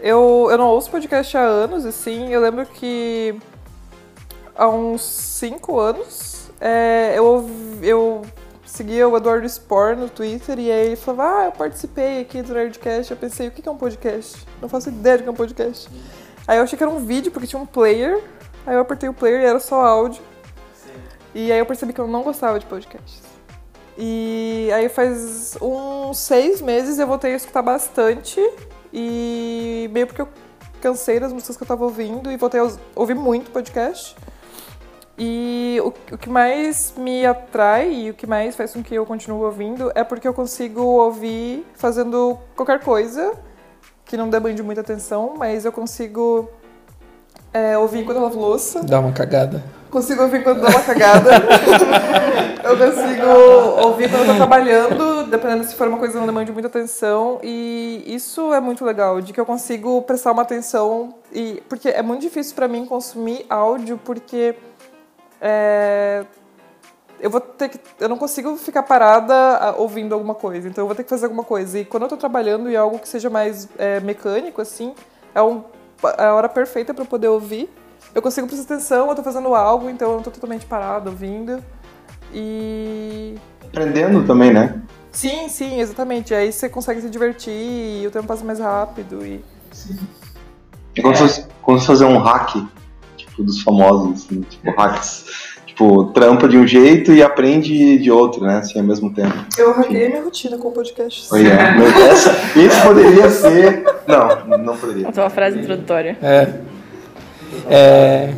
Eu, 0.00 0.46
eu 0.50 0.58
não 0.58 0.68
ouço 0.68 0.90
podcast 0.90 1.36
há 1.36 1.42
anos, 1.42 1.84
assim. 1.84 2.32
Eu 2.32 2.40
lembro 2.40 2.64
que 2.66 3.34
há 4.54 4.68
uns 4.68 5.02
5 5.02 5.78
anos 5.80 6.50
é, 6.60 7.14
eu, 7.16 7.48
eu 7.82 8.22
seguia 8.64 9.08
o 9.08 9.16
Eduardo 9.16 9.48
Spor 9.48 9.96
no 9.96 10.08
Twitter 10.08 10.58
e 10.58 10.70
aí 10.70 10.86
ele 10.88 10.96
falava, 10.96 11.40
ah, 11.40 11.44
eu 11.46 11.52
participei 11.52 12.20
aqui 12.20 12.42
do 12.42 12.54
Nerdcast. 12.54 13.10
Eu 13.10 13.16
pensei, 13.16 13.48
o 13.48 13.50
que 13.50 13.66
é 13.68 13.72
um 13.72 13.76
podcast? 13.76 14.36
Não 14.62 14.68
faço 14.68 14.88
ideia 14.90 15.16
do 15.18 15.22
que 15.24 15.28
é 15.28 15.32
um 15.32 15.36
podcast. 15.36 15.88
Aí 16.46 16.58
eu 16.58 16.62
achei 16.62 16.76
que 16.76 16.84
era 16.84 16.92
um 16.92 17.04
vídeo, 17.04 17.32
porque 17.32 17.46
tinha 17.46 17.60
um 17.60 17.66
player. 17.66 18.22
Aí 18.66 18.74
eu 18.74 18.80
apertei 18.80 19.08
o 19.08 19.14
player 19.14 19.40
e 19.40 19.44
era 19.44 19.58
só 19.58 19.84
áudio. 19.84 20.22
E 21.34 21.52
aí 21.52 21.58
eu 21.58 21.66
percebi 21.66 21.92
que 21.92 22.00
eu 22.00 22.06
não 22.06 22.22
gostava 22.22 22.58
de 22.58 22.66
podcasts. 22.66 23.22
E 23.98 24.70
aí 24.74 24.88
faz 24.88 25.56
uns 25.60 26.18
seis 26.18 26.60
meses 26.60 26.98
eu 26.98 27.06
voltei 27.06 27.32
a 27.32 27.36
escutar 27.36 27.62
bastante. 27.62 28.40
E 28.92 29.90
meio 29.92 30.06
porque 30.06 30.22
eu 30.22 30.28
cansei 30.80 31.18
das 31.18 31.32
músicas 31.32 31.56
que 31.56 31.62
eu 31.62 31.66
tava 31.66 31.84
ouvindo 31.84 32.30
e 32.30 32.36
voltei 32.36 32.60
a 32.60 32.70
ouvir 32.94 33.14
muito 33.14 33.50
podcast. 33.50 34.16
E 35.18 35.78
o, 35.82 35.88
o 35.88 36.18
que 36.18 36.28
mais 36.28 36.92
me 36.96 37.24
atrai 37.24 37.90
e 37.92 38.10
o 38.10 38.14
que 38.14 38.26
mais 38.26 38.54
faz 38.54 38.72
com 38.72 38.82
que 38.82 38.94
eu 38.94 39.06
continue 39.06 39.42
ouvindo 39.44 39.90
é 39.94 40.04
porque 40.04 40.28
eu 40.28 40.34
consigo 40.34 40.82
ouvir 40.82 41.66
fazendo 41.74 42.38
qualquer 42.54 42.80
coisa 42.80 43.32
que 44.06 44.16
não 44.16 44.30
demande 44.30 44.62
muita 44.62 44.80
atenção, 44.80 45.34
mas 45.36 45.64
eu 45.64 45.72
consigo 45.72 46.48
é, 47.52 47.76
ouvir 47.76 48.00
enquanto 48.00 48.18
eu 48.18 48.22
lavo 48.22 48.38
louça. 48.38 48.82
Dá 48.84 49.00
uma 49.00 49.12
cagada. 49.12 49.62
Consigo 49.90 50.22
ouvir 50.22 50.42
quando 50.44 50.60
dou 50.60 50.70
uma 50.70 50.80
cagada. 50.80 51.30
eu 52.62 52.76
consigo 52.76 53.86
ouvir 53.86 54.10
quando 54.10 54.22
eu 54.22 54.28
tô 54.28 54.34
trabalhando, 54.36 55.26
dependendo 55.26 55.64
se 55.64 55.74
for 55.74 55.88
uma 55.88 55.98
coisa 55.98 56.12
que 56.12 56.18
não 56.18 56.26
demande 56.26 56.52
muita 56.52 56.68
atenção. 56.68 57.40
E 57.42 58.04
isso 58.06 58.54
é 58.54 58.60
muito 58.60 58.84
legal, 58.84 59.20
de 59.20 59.32
que 59.32 59.40
eu 59.40 59.46
consigo 59.46 60.00
prestar 60.02 60.32
uma 60.32 60.42
atenção. 60.42 61.14
e 61.32 61.62
Porque 61.68 61.88
é 61.88 62.02
muito 62.02 62.22
difícil 62.22 62.54
pra 62.54 62.68
mim 62.68 62.86
consumir 62.86 63.44
áudio, 63.48 63.98
porque 64.04 64.54
é, 65.40 66.24
eu 67.20 67.30
vou 67.30 67.40
ter 67.40 67.68
que. 67.68 67.80
Eu 67.98 68.08
não 68.08 68.16
consigo 68.16 68.56
ficar 68.56 68.82
parada 68.82 69.34
ah, 69.34 69.74
ouvindo 69.76 70.14
alguma 70.14 70.34
coisa. 70.34 70.68
Então 70.68 70.82
eu 70.82 70.86
vou 70.86 70.94
ter 70.94 71.04
que 71.04 71.10
fazer 71.10 71.26
alguma 71.26 71.44
coisa. 71.44 71.78
E 71.78 71.84
quando 71.84 72.04
eu 72.04 72.08
tô 72.08 72.16
trabalhando 72.16 72.70
em 72.70 72.76
algo 72.76 72.98
que 72.98 73.08
seja 73.08 73.30
mais 73.30 73.68
é, 73.78 74.00
mecânico, 74.00 74.60
assim, 74.60 74.94
é, 75.34 75.42
um, 75.42 75.64
é 76.18 76.24
a 76.24 76.34
hora 76.34 76.48
perfeita 76.48 76.94
eu 76.96 77.06
poder 77.06 77.28
ouvir. 77.28 77.70
Eu 78.14 78.22
consigo 78.22 78.46
prestar 78.46 78.74
atenção, 78.74 79.08
eu 79.08 79.14
tô 79.14 79.22
fazendo 79.22 79.54
algo, 79.54 79.90
então 79.90 80.10
eu 80.10 80.16
não 80.16 80.22
tô 80.22 80.30
totalmente 80.30 80.64
parada 80.66 81.10
ouvindo. 81.10 81.62
E 82.32 83.36
aprendendo 83.64 84.26
também, 84.26 84.52
né? 84.52 84.82
Sim, 85.12 85.48
sim, 85.48 85.80
exatamente. 85.80 86.34
Aí 86.34 86.52
você 86.52 86.68
consegue 86.68 87.00
se 87.00 87.10
divertir 87.10 87.52
e 87.52 88.06
o 88.06 88.10
tempo 88.10 88.26
passa 88.26 88.44
mais 88.44 88.58
rápido 88.58 89.24
e. 89.24 89.44
É 90.94 91.02
como, 91.02 91.14
se, 91.14 91.46
como 91.62 91.78
se 91.78 91.86
fazer 91.86 92.04
um 92.06 92.18
hack, 92.18 92.56
tipo, 93.16 93.42
dos 93.42 93.62
famosos, 93.62 94.24
assim, 94.24 94.40
tipo, 94.42 94.70
hacks. 94.70 95.55
Tipo, 95.76 96.04
trampa 96.04 96.48
de 96.48 96.56
um 96.56 96.66
jeito 96.66 97.12
e 97.12 97.22
aprende 97.22 97.98
de 97.98 98.10
outro, 98.10 98.42
né? 98.42 98.56
Assim, 98.56 98.78
ao 98.78 98.84
mesmo 98.84 99.12
tempo. 99.12 99.34
Eu 99.58 99.74
hackeei 99.74 100.08
minha 100.08 100.24
rotina 100.24 100.56
com 100.56 100.68
o 100.68 100.72
podcast. 100.72 101.30
Oi, 101.30 101.46
é. 101.46 101.74
Mas 101.74 102.00
essa, 102.00 102.30
esse 102.58 102.80
poderia 102.80 103.28
ser. 103.28 103.84
Não, 104.08 104.58
não 104.58 104.74
poderia. 104.74 105.08
Essa 105.08 105.20
é 105.20 105.24
uma 105.24 105.28
frase 105.28 105.58
introdutória. 105.58 106.16
É. 106.22 106.54
É, 107.68 108.34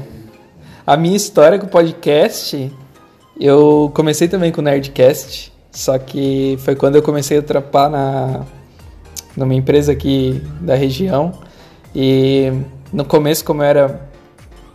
a 0.85 0.97
minha 0.97 1.17
história 1.17 1.61
com 1.61 1.67
o 1.67 1.69
podcast, 1.69 2.75
eu 3.41 3.93
comecei 3.95 4.27
também 4.27 4.51
com 4.51 4.61
o 4.61 4.65
Nerdcast, 4.65 5.53
só 5.71 5.97
que 5.97 6.59
foi 6.65 6.75
quando 6.75 6.97
eu 6.97 7.03
comecei 7.03 7.39
a 7.39 7.43
trampar 7.43 7.89
na 7.89 8.41
numa 9.37 9.55
empresa 9.55 9.93
aqui 9.93 10.43
da 10.61 10.75
região 10.75 11.33
e 11.95 12.53
no 12.93 13.05
começo 13.05 13.45
como 13.45 13.63
eu 13.63 13.67
era 13.67 14.09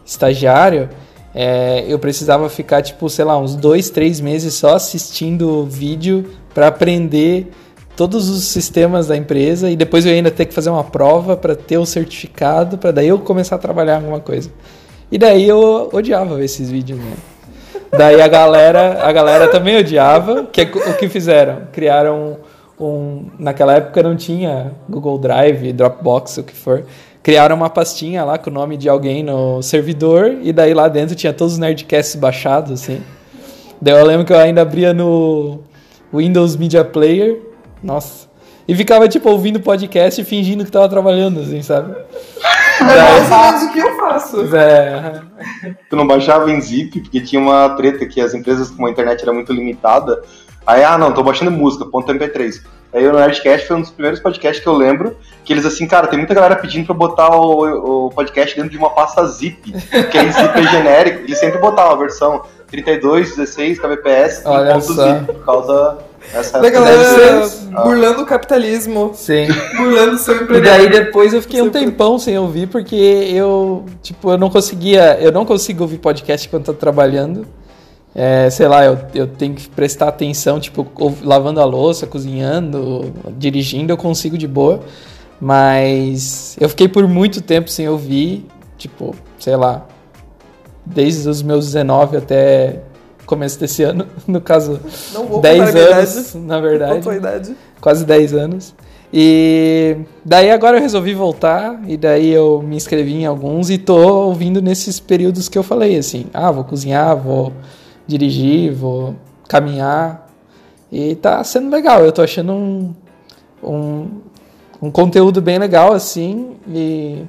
estagiário 0.06 0.88
é, 1.36 1.86
eu 1.88 1.98
precisava 1.98 2.48
ficar 2.50 2.82
tipo 2.82 3.10
sei 3.10 3.26
lá 3.26 3.38
uns 3.38 3.56
dois 3.56 3.89
três 3.89 4.19
meses 4.19 4.54
só 4.54 4.76
assistindo 4.76 5.65
vídeo 5.65 6.30
para 6.54 6.67
aprender 6.67 7.52
todos 7.96 8.30
os 8.30 8.46
sistemas 8.46 9.08
da 9.08 9.17
empresa 9.17 9.69
e 9.69 9.76
depois 9.76 10.06
eu 10.06 10.12
ainda 10.12 10.30
ter 10.30 10.46
que 10.46 10.54
fazer 10.54 10.69
uma 10.69 10.84
prova 10.84 11.36
para 11.36 11.56
ter 11.56 11.78
o 11.78 11.86
certificado 11.86 12.78
para 12.78 12.91
daí 12.91 13.08
eu 13.08 13.19
começar 13.19 13.56
a 13.56 13.60
trabalhar 13.60 13.96
alguma 13.98 14.19
coisa. 14.19 14.52
E 15.12 15.17
daí 15.17 15.48
eu 15.48 15.89
odiava 15.91 16.36
ver 16.36 16.46
esses 16.46 16.69
vídeos 16.69 17.00
né? 17.00 17.13
daí 17.91 18.22
a 18.22 18.28
galera 18.28 19.04
a 19.04 19.12
galera 19.12 19.48
também 19.48 19.78
odiava 19.78 20.46
que 20.46 20.62
é 20.62 20.63
o 20.63 20.98
que 20.98 21.10
fizeram? 21.10 21.63
Criaram 21.72 22.38
um 22.80 23.26
naquela 23.39 23.76
época 23.76 24.02
não 24.04 24.15
tinha 24.15 24.72
Google 24.89 25.17
Drive 25.17 25.74
Dropbox 25.74 26.38
o 26.38 26.43
que 26.43 26.56
for 26.56 26.86
criaram 27.23 27.55
uma 27.55 27.69
pastinha 27.69 28.23
lá 28.23 28.38
com 28.38 28.49
o 28.49 28.53
nome 28.53 28.77
de 28.77 28.88
alguém 28.88 29.23
no 29.23 29.62
servidor 29.63 30.38
e 30.41 30.53
daí 30.53 30.73
lá 30.73 30.88
dentro 30.88 31.15
tinha 31.15 31.33
todos 31.33 31.53
os 31.53 31.59
nerdcasts 31.59 32.15
baixados 32.15 32.71
assim 32.71 33.01
daí 33.81 33.97
eu 33.97 34.05
lembro 34.05 34.25
que 34.25 34.33
eu 34.33 34.38
ainda 34.38 34.62
abria 34.62 34.93
no 34.93 35.62
Windows 36.13 36.55
Media 36.55 36.83
Player 36.83 37.53
nossa. 37.83 38.31
E 38.65 38.73
ficava, 38.73 39.09
tipo, 39.09 39.29
ouvindo 39.29 39.59
podcast 39.59 40.21
e 40.21 40.23
fingindo 40.23 40.63
que 40.63 40.71
tava 40.71 40.88
trabalhando, 40.88 41.41
assim, 41.41 41.62
sabe? 41.62 41.93
É 42.81 43.29
mais 43.29 43.63
o 43.63 43.71
que 43.71 43.79
eu 43.79 43.95
faço. 43.97 44.38
É. 44.55 45.21
Tu 45.89 45.95
não 45.95 46.07
baixava 46.07 46.51
em 46.51 46.59
zip, 46.59 46.99
porque 47.01 47.21
tinha 47.21 47.41
uma 47.41 47.69
treta 47.75 48.05
que 48.05 48.19
as 48.19 48.33
empresas 48.33 48.71
com 48.71 48.86
a 48.86 48.89
internet 48.89 49.21
era 49.21 49.31
muito 49.31 49.53
limitada. 49.53 50.21
Aí, 50.65 50.84
ah, 50.84 50.97
não, 50.97 51.12
tô 51.13 51.23
baixando 51.23 51.52
música, 51.52 51.86
ponto 51.86 52.12
MP3. 52.12 52.62
Aí 52.93 53.08
o 53.08 53.13
Nerdcast 53.13 53.67
foi 53.67 53.76
um 53.78 53.82
dos 53.82 53.89
primeiros 53.89 54.19
podcasts 54.19 54.62
que 54.63 54.69
eu 54.69 54.73
lembro, 54.76 55.17
que 55.43 55.52
eles 55.52 55.65
assim, 55.65 55.88
cara, 55.88 56.06
tem 56.08 56.17
muita 56.19 56.34
galera 56.34 56.56
pedindo 56.56 56.86
pra 56.86 56.93
botar 56.93 57.36
o, 57.36 58.06
o 58.06 58.10
podcast 58.12 58.56
dentro 58.56 58.69
de 58.69 58.78
uma 58.78 58.91
pasta 58.91 59.26
zip, 59.26 59.71
que 60.12 60.17
aí 60.17 60.32
zip 60.32 60.60
é 60.60 60.63
genérico, 60.71 61.19
eles 61.21 61.39
sempre 61.39 61.60
botavam 61.60 61.93
a 61.93 61.95
versão 61.95 62.43
32, 62.69 63.36
16 63.36 63.80
kbps 63.80 64.41
Olha 64.45 64.73
ponto 64.73 64.93
só. 64.93 65.08
zip, 65.13 65.26
por 65.26 65.43
causa 65.43 65.97
dessa 66.32 66.60
Da 66.60 66.69
galera 66.69 67.47
burlando 67.84 68.21
o 68.21 68.26
capitalismo, 68.28 69.12
Sim. 69.15 69.47
burlando 69.76 70.13
o 70.13 70.17
seu 70.19 70.36
E 70.38 70.43
emprego. 70.43 70.63
daí 70.63 70.88
depois 70.89 71.34
eu 71.34 71.41
fiquei 71.41 71.63
um 71.63 71.71
tempão 71.71 72.19
sem 72.19 72.38
ouvir, 72.38 72.67
porque 72.67 72.95
eu, 72.95 73.86
tipo, 74.04 74.30
eu 74.32 74.38
não 74.38 74.52
conseguia, 74.52 75.17
eu 75.19 75.32
não 75.32 75.45
consigo 75.45 75.82
ouvir 75.82 75.97
podcast 75.97 76.47
quando 76.47 76.65
tô 76.65 76.73
trabalhando. 76.76 77.47
É, 78.15 78.49
sei 78.49 78.67
lá, 78.67 78.86
eu, 78.86 78.97
eu 79.15 79.28
tenho 79.28 79.56
que 79.56 79.67
prestar 79.69 80.08
atenção, 80.08 80.60
tipo, 80.60 80.86
lavando 81.23 81.60
a 81.60 81.65
louça, 81.65 82.06
cozinhando, 82.06 83.12
dirigindo, 83.38 83.91
eu 83.91 83.97
consigo 83.97 84.38
de 84.38 84.47
boa. 84.47 84.82
Mas 85.41 86.56
eu 86.60 86.69
fiquei 86.69 86.88
por 86.88 87.08
muito 87.08 87.41
tempo 87.41 87.69
sem 87.69 87.89
ouvir, 87.89 88.45
tipo, 88.78 89.15
sei 89.39 89.56
lá, 89.56 89.86
desde 90.86 91.28
os 91.28 91.41
meus 91.41 91.65
19 91.65 92.17
até 92.17 92.80
começo 93.26 93.60
desse 93.60 93.84
ano, 93.84 94.08
no 94.28 94.39
caso, 94.39 94.80
Não 95.13 95.26
vou 95.26 95.41
10 95.41 95.60
contar 95.65 95.69
a 95.69 95.73
minha 95.73 95.95
anos, 95.97 96.36
na 96.36 96.60
verdade 96.60 97.17
idade? 97.17 97.56
quase 97.82 98.06
10 98.06 98.34
anos. 98.34 98.76
E 99.15 99.97
daí 100.26 100.49
agora 100.49 100.78
eu 100.78 100.82
resolvi 100.82 101.13
voltar 101.13 101.80
e 101.88 101.95
daí 101.97 102.32
eu 102.32 102.63
me 102.63 102.76
inscrevi 102.76 103.13
em 103.13 103.26
alguns 103.28 103.69
e 103.69 103.78
tô 103.78 103.95
ouvindo 103.95 104.60
nesses 104.60 104.99
períodos 104.99 105.47
que 105.47 105.58
eu 105.58 105.62
falei 105.62 105.97
assim, 105.97 106.26
ah, 106.34 106.49
vou 106.52 106.63
cozinhar, 106.63 107.15
vou 107.15 107.54
dirigir, 108.08 108.74
vou 108.74 109.16
caminhar 109.48 110.30
e 110.92 111.16
tá 111.16 111.44
sendo 111.44 111.70
legal. 111.70 112.04
Eu 112.04 112.12
tô 112.12 112.22
achando 112.22 112.54
um, 112.54 112.96
um, 113.63 114.08
um 114.82 114.92
conteúdo 114.92 115.42
bem 115.42 115.58
legal 115.58 115.94
assim 115.94 116.56
e 116.68 117.24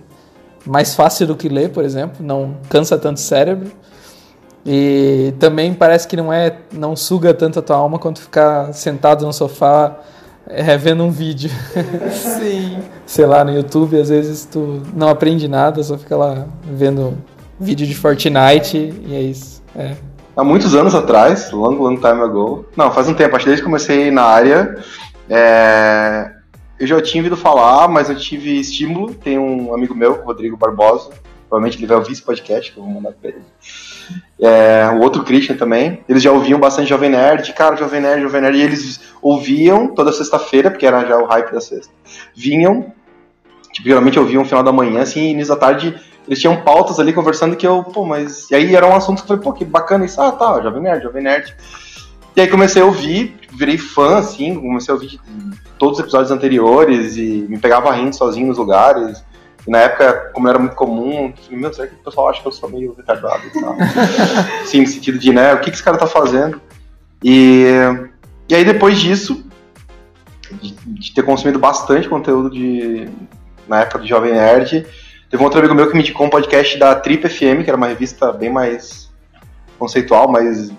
mais 0.67 0.95
fácil 0.95 1.27
do 1.27 1.37
que 1.37 1.49
ler, 1.49 1.71
por 1.71 1.85
exemplo, 1.85 2.25
não 2.25 2.57
cansa 2.69 2.99
tanto 2.99 3.19
o 3.19 3.21
cérebro. 3.21 3.71
E 4.67 5.35
também 5.39 5.75
parece 5.75 6.09
que 6.09 6.17
não 6.17 6.33
é, 6.33 6.59
não 6.73 6.97
suga 6.97 7.35
tanto 7.35 7.59
a 7.59 7.63
tua 7.63 7.77
alma 7.77 7.99
quanto 7.99 8.21
ficar 8.21 8.73
sentado 8.73 9.27
no 9.27 9.33
sofá 9.33 10.01
é, 10.47 10.77
vendo 10.77 11.05
um 11.05 11.11
vídeo, 11.11 11.51
Sim. 12.13 12.79
sei 13.07 13.27
lá, 13.27 13.45
no 13.45 13.53
YouTube, 13.53 13.99
às 13.99 14.09
vezes 14.09 14.45
tu 14.45 14.83
não 14.95 15.09
aprende 15.09 15.49
nada, 15.49 15.83
só 15.83 15.97
fica 15.99 16.17
lá 16.17 16.47
vendo 16.63 17.17
vídeo 17.59 17.87
de 17.87 17.95
Fortnite 17.95 18.77
e 19.07 19.15
é 19.15 19.23
isso. 19.23 19.63
É. 19.77 19.95
Há 20.37 20.43
muitos 20.43 20.75
anos 20.75 20.95
atrás, 20.95 21.51
long, 21.53 21.77
long 21.77 21.97
time 21.97 22.21
ago. 22.23 22.67
Não, 22.77 22.91
faz 22.91 23.09
um 23.09 23.15
tempo, 23.15 23.37
acho 23.37 23.45
que 23.45 23.51
desde 23.51 23.63
que 23.63 23.67
comecei 23.69 24.11
na 24.11 24.23
área. 24.23 24.77
é, 25.31 26.31
Eu 26.79 26.87
já 26.87 27.01
tinha 27.01 27.23
ouvido 27.23 27.37
falar, 27.37 27.87
mas 27.89 28.11
eu 28.11 28.17
tive 28.17 28.59
estímulo. 28.59 29.15
Tem 29.15 29.39
um 29.39 29.73
amigo 29.73 29.95
meu, 29.95 30.23
Rodrigo 30.25 30.57
Barbosa. 30.57 31.11
Provavelmente 31.49 31.79
ele 31.79 31.87
vai 31.87 31.99
ouvir 31.99 32.13
esse 32.13 32.23
podcast, 32.23 32.73
que 32.73 32.79
eu 32.79 32.83
vou 32.83 32.93
mandar 32.93 33.13
pra 33.13 33.31
ele. 33.31 33.43
É, 34.41 34.89
o 34.93 35.01
outro 35.01 35.23
Christian 35.23 35.57
também. 35.57 36.03
Eles 36.09 36.21
já 36.23 36.33
ouviam 36.33 36.59
bastante 36.59 36.89
Jovem 36.89 37.11
Nerd. 37.11 37.53
Cara, 37.53 37.77
Jovem 37.77 38.01
Nerd, 38.01 38.23
Jovem 38.23 38.41
Nerd. 38.41 38.59
E 38.59 38.63
eles 38.63 39.01
ouviam 39.23 39.95
toda 39.95 40.11
sexta-feira, 40.11 40.69
porque 40.69 40.85
era 40.85 41.05
já 41.07 41.17
o 41.17 41.27
hype 41.27 41.53
da 41.53 41.61
sexta. 41.61 41.93
Vinham, 42.35 42.93
tipo, 43.73 43.89
geralmente 43.89 44.19
ouviam 44.19 44.43
no 44.43 44.49
final 44.49 44.65
da 44.65 44.73
manhã, 44.73 45.03
assim, 45.03 45.21
e 45.21 45.31
início 45.31 45.55
da 45.55 45.61
tarde 45.61 45.95
eles 46.27 46.41
tinham 46.41 46.57
pautas 46.63 46.99
ali 46.99 47.13
conversando 47.13 47.57
que 47.57 47.67
eu, 47.67 47.83
pô, 47.85 48.05
mas. 48.05 48.51
E 48.51 48.55
aí 48.55 48.75
era 48.75 48.87
um 48.87 48.97
assunto 48.97 49.19
que 49.19 49.25
eu 49.25 49.29
falei, 49.29 49.43
pô, 49.43 49.53
que 49.53 49.65
bacana 49.65 50.05
isso. 50.05 50.21
Ah, 50.21 50.33
tá, 50.33 50.61
Jovem 50.63 50.83
Nerd, 50.83 51.03
Jovem 51.03 51.23
Nerd. 51.23 51.55
E 52.37 52.41
aí 52.41 52.49
comecei 52.49 52.83
a 52.83 52.85
ouvir, 52.85 53.37
virei 53.53 53.79
fã, 53.79 54.19
assim, 54.19 54.55
comecei 54.55 54.93
a 54.93 54.97
ouvir 54.97 55.21
todos 55.79 55.99
os 55.99 56.03
episódios 56.03 56.31
anteriores 56.31 57.17
e 57.17 57.47
me 57.49 57.59
pegava 57.59 57.93
rindo 57.93 58.15
sozinho 58.17 58.49
nos 58.49 58.59
lugares. 58.59 59.23
E 59.67 59.71
na 59.71 59.79
época, 59.79 60.31
como 60.35 60.49
era 60.49 60.59
muito 60.59 60.75
comum, 60.75 61.29
eu 61.29 61.43
falei, 61.43 61.59
meu, 61.59 61.73
será 61.73 61.87
que 61.87 61.95
o 61.95 61.99
pessoal 61.99 62.29
acha 62.29 62.43
que 62.43 62.49
eu 62.49 62.53
sou 62.53 62.69
meio 62.69 62.95
retardado 62.95 63.43
e 63.47 63.61
tal? 63.61 63.77
Sim, 64.67 64.81
no 64.81 64.87
sentido 64.89 65.19
de, 65.19 65.33
né, 65.33 65.55
o 65.55 65.61
que, 65.61 65.71
que 65.71 65.77
esse 65.77 65.83
cara 65.83 65.97
tá 65.97 66.07
fazendo? 66.07 66.61
E, 67.23 67.65
e 68.49 68.55
aí 68.55 68.65
depois 68.65 68.99
disso, 68.99 69.47
de, 70.61 70.75
de 70.87 71.15
ter 71.15 71.23
consumido 71.23 71.59
bastante 71.59 72.09
conteúdo 72.09 72.51
de, 72.51 73.09
na 73.69 73.81
época 73.81 74.01
do 74.01 74.07
Jovem 74.07 74.33
Nerd, 74.33 74.87
teve 75.35 75.43
um 75.43 75.47
outro 75.47 75.59
amigo 75.59 75.75
meu 75.75 75.89
que 75.89 75.95
me 75.95 76.01
indicou 76.01 76.29
um 76.29 76.31
podcast 76.31 76.79
da 76.79 76.95
Trip 76.95 77.29
FM, 77.29 77.65
que 77.65 77.69
era 77.69 77.77
uma 77.77 77.89
revista 77.89 78.31
bem 78.31 78.53
mais 78.53 79.11
conceitual, 79.77 80.31
mais 80.31 80.71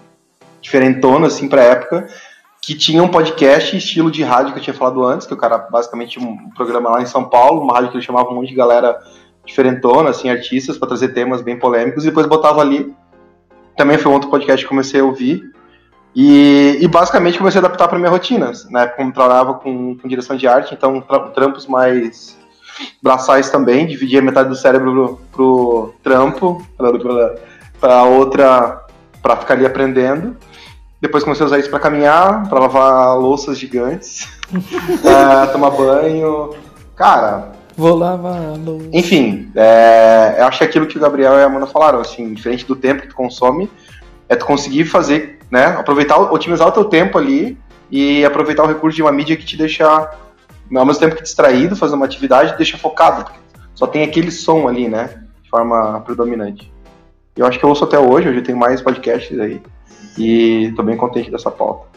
diferentona, 0.62 1.28
assim, 1.28 1.50
pra 1.50 1.62
época, 1.62 2.08
que 2.62 2.74
tinha 2.74 3.04
um 3.04 3.10
podcast 3.10 3.76
estilo 3.76 4.10
de 4.10 4.24
rádio 4.24 4.54
que 4.54 4.60
eu 4.60 4.63
tinha 4.63 4.74
falado 4.74 5.04
antes, 5.04 5.28
que 5.28 5.34
o 5.34 5.38
cara 5.38 5.58
basicamente 5.58 6.18
um 6.20 6.50
programa 6.52 6.89
lá 6.89 7.02
em 7.02 7.06
São 7.06 7.26
Paulo, 7.26 7.62
uma 7.62 7.74
rádio 7.74 7.91
que 7.91 7.98
ele 7.98 8.06
chamava 8.06 8.30
um 8.30 8.36
monte 8.36 8.48
de 8.48 8.56
galera 8.56 8.98
diferentona, 9.46 10.12
assim, 10.12 10.30
artistas, 10.30 10.78
para 10.78 10.88
trazer 10.88 11.10
temas 11.10 11.41
bem 11.41 11.60
polêmicos, 11.60 12.06
e 12.06 12.08
depois 12.08 12.26
botava 12.26 12.62
ali. 12.62 12.96
Também 13.76 13.98
foi 13.98 14.10
um 14.10 14.15
outro 14.15 14.30
podcast 14.30 14.63
que 14.63 14.70
comecei 14.70 15.02
a 15.02 15.04
ouvir. 15.04 15.44
E, 16.15 16.78
e 16.80 16.88
basicamente 16.88 17.38
comecei 17.38 17.60
a 17.60 17.65
adaptar 17.65 17.89
para 17.89 18.00
minha 18.00 18.10
rotina. 18.10 18.54
Na 18.70 18.84
época, 18.84 19.02
como 19.02 19.12
trabalhava 19.12 19.56
com, 19.56 19.98
com 19.98 20.08
direção 20.08 20.38
de 20.38 20.48
arte, 20.48 20.74
então 20.74 21.02
tra 21.02 21.20
trampos 21.32 21.68
mais 21.68 22.38
braçais 23.02 23.50
também, 23.50 23.86
dividia 23.88 24.22
metade 24.22 24.50
do 24.50 24.56
cérebro 24.56 24.92
pro, 24.92 25.22
pro 25.32 25.94
trampo, 26.04 26.66
para 27.80 28.04
outra, 28.04 28.86
para 29.22 29.38
ficar 29.38 29.54
ali 29.56 29.66
aprendendo. 29.66 30.36
Depois 31.02 31.24
comecei 31.24 31.44
a 31.44 31.48
usar 31.48 31.60
isso 31.60 31.70
para 31.70 31.80
caminhar, 31.80 32.48
para 32.50 32.60
lavar 32.60 33.18
louças 33.18 33.58
gigantes, 33.60 34.28
tomar 35.52 35.72
banho. 35.72 36.56
Cara, 36.96 37.52
Vou 37.78 37.94
lavar 37.96 38.42
a 38.42 38.54
louça. 38.54 38.88
enfim, 38.94 39.52
é, 39.54 40.38
eu 40.40 40.46
acho 40.46 40.60
que 40.60 40.64
aquilo 40.64 40.88
que 40.88 40.98
o 40.98 41.02
Gabriel 41.02 41.34
e 41.34 41.44
a 41.44 41.46
Amanda 41.46 41.68
falaram, 41.68 42.00
assim, 42.00 42.34
diferente 42.34 42.66
do 42.66 42.76
tempo 42.76 43.02
que 43.02 43.10
tu 43.10 43.16
consome, 43.16 43.70
é 44.30 44.36
tu 44.36 44.46
conseguir 44.46 44.86
fazer, 44.86 45.40
né, 45.52 45.66
aproveitar, 45.78 46.18
otimizar 46.18 46.68
o 46.70 46.72
teu 46.72 46.86
tempo 46.86 47.18
ali 47.18 47.58
e 47.92 48.24
aproveitar 48.24 48.64
o 48.64 48.68
recurso 48.68 48.96
de 48.96 49.02
uma 49.02 49.12
mídia 49.12 49.36
que 49.36 49.46
te 49.46 49.58
deixa, 49.58 50.10
ao 50.73 50.86
mesmo 50.86 50.99
tempo 50.99 51.15
que 51.15 51.23
distraído, 51.23 51.75
fazendo 51.75 51.97
uma 51.97 52.06
atividade, 52.06 52.58
deixa 52.58 52.78
focado, 52.78 53.23
porque 53.23 53.39
só 53.73 53.86
tem 53.86 54.04
aquele 54.04 54.32
som 54.32 54.67
ali, 54.67 54.88
né, 54.88 55.23
de 55.43 55.49
forma 55.49 55.99
predominante. 56.01 56.71
Eu 57.36 57.45
acho 57.45 57.60
que 57.60 57.65
eu 57.65 57.69
ouço 57.69 57.84
até 57.84 57.99
hoje, 57.99 58.30
hoje 58.30 58.41
tenho 58.41 58.58
mais 58.58 58.82
podcasts 58.82 59.38
aí, 59.39 59.62
e 60.17 60.73
tô 60.75 60.84
bem 60.84 60.95
contente 60.95 61.30
dessa 61.30 61.51
pauta. 61.51 61.88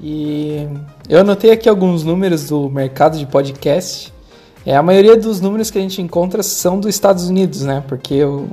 E 0.00 0.68
eu 1.08 1.20
anotei 1.20 1.50
aqui 1.50 1.68
alguns 1.68 2.02
números 2.02 2.48
do 2.48 2.68
mercado 2.68 3.18
de 3.18 3.26
podcast. 3.26 4.12
É, 4.66 4.74
a 4.74 4.82
maioria 4.82 5.16
dos 5.16 5.40
números 5.40 5.70
que 5.70 5.78
a 5.78 5.80
gente 5.80 6.00
encontra 6.00 6.42
são 6.42 6.80
dos 6.80 6.90
Estados 6.90 7.28
Unidos, 7.28 7.62
né? 7.62 7.84
Porque 7.86 8.24
o, 8.24 8.48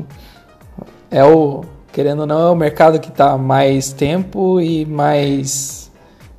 é 1.10 1.24
o, 1.24 1.64
querendo 1.92 2.22
ou 2.22 2.26
não, 2.26 2.48
é 2.48 2.52
o 2.52 2.56
mercado 2.56 3.00
que 3.00 3.10
está 3.10 3.38
mais 3.38 3.92
tempo 3.92 4.60
e 4.60 4.86
mais 4.86 5.92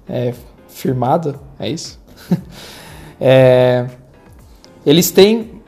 é, 0.09 0.35
firmado, 0.69 1.39
é 1.59 1.69
isso? 1.69 2.01
é, 3.25 3.87
eles 4.85 5.13
têm 5.13 5.63